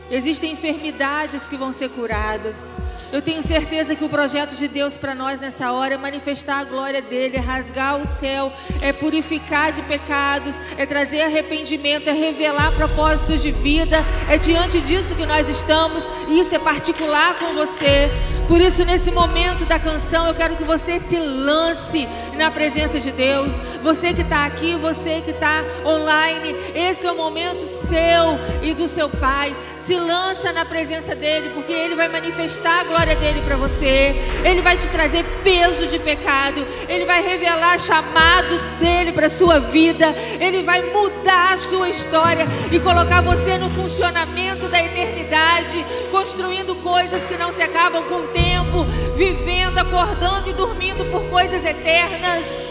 Existem 0.09 0.51
enfermidades 0.51 1.47
que 1.47 1.57
vão 1.57 1.71
ser 1.71 1.89
curadas. 1.89 2.75
Eu 3.11 3.21
tenho 3.21 3.41
certeza 3.41 3.95
que 3.95 4.03
o 4.03 4.09
projeto 4.09 4.55
de 4.55 4.67
Deus 4.67 4.97
para 4.97 5.15
nós 5.15 5.39
nessa 5.39 5.71
hora 5.71 5.93
é 5.93 5.97
manifestar 5.97 6.59
a 6.59 6.63
glória 6.63 7.01
dele, 7.01 7.37
é 7.37 7.39
rasgar 7.39 7.97
o 7.97 8.05
céu, 8.05 8.51
é 8.81 8.91
purificar 8.91 9.71
de 9.71 9.81
pecados, 9.83 10.59
é 10.77 10.85
trazer 10.85 11.21
arrependimento, 11.21 12.09
é 12.09 12.13
revelar 12.13 12.73
propósitos 12.73 13.41
de 13.41 13.51
vida. 13.51 14.03
É 14.29 14.37
diante 14.37 14.81
disso 14.81 15.15
que 15.15 15.25
nós 15.25 15.47
estamos, 15.47 16.07
e 16.27 16.39
isso 16.39 16.53
é 16.53 16.59
particular 16.59 17.35
com 17.39 17.53
você. 17.53 18.09
Por 18.47 18.61
isso, 18.61 18.85
nesse 18.85 19.09
momento 19.09 19.65
da 19.65 19.79
canção, 19.79 20.27
eu 20.27 20.35
quero 20.35 20.55
que 20.55 20.63
você 20.63 20.99
se 20.99 21.17
lance 21.17 22.07
na 22.35 22.51
presença 22.51 22.99
de 22.99 23.11
Deus. 23.11 23.53
Você 23.81 24.13
que 24.13 24.21
está 24.21 24.45
aqui, 24.45 24.75
você 24.75 25.21
que 25.21 25.31
está 25.31 25.63
online, 25.85 26.55
esse 26.73 27.05
é 27.05 27.11
o 27.11 27.15
momento 27.15 27.61
seu 27.61 28.39
e 28.61 28.73
do 28.73 28.87
seu 28.87 29.09
Pai. 29.09 29.55
Se 29.85 29.93
lança 29.93 30.51
na 30.51 30.65
presença 30.65 31.13
dele, 31.13 31.51
porque 31.51 31.71
ele 31.71 31.93
vai 31.93 32.07
manifestar 32.07 32.81
a 32.81 32.83
glória 32.85 33.15
dele 33.15 33.43
para 33.45 33.55
você. 33.55 34.15
Ele 34.43 34.59
vai 34.61 34.75
te 34.75 34.87
trazer 34.87 35.23
peso 35.43 35.85
de 35.85 35.99
pecado. 35.99 36.65
Ele 36.89 37.05
vai 37.05 37.21
revelar 37.21 37.77
chamado 37.79 38.59
dele 38.79 39.11
para 39.11 39.29
sua 39.29 39.59
vida. 39.59 40.07
Ele 40.39 40.63
vai 40.63 40.81
mudar 40.81 41.53
a 41.53 41.57
sua 41.57 41.87
história 41.87 42.47
e 42.71 42.79
colocar 42.79 43.21
você 43.21 43.59
no 43.59 43.69
funcionamento 43.69 44.67
da 44.69 44.83
eternidade, 44.83 45.85
construindo 46.09 46.75
coisas 46.81 47.23
que 47.27 47.37
não 47.37 47.51
se 47.51 47.61
acabam 47.61 48.03
com 48.05 48.21
o 48.21 48.27
tempo, 48.29 48.85
vivendo, 49.15 49.77
acordando 49.77 50.49
e 50.49 50.53
dormindo 50.53 51.05
por 51.11 51.21
coisas 51.29 51.63
eternas. 51.63 52.24
buenas 52.25 52.64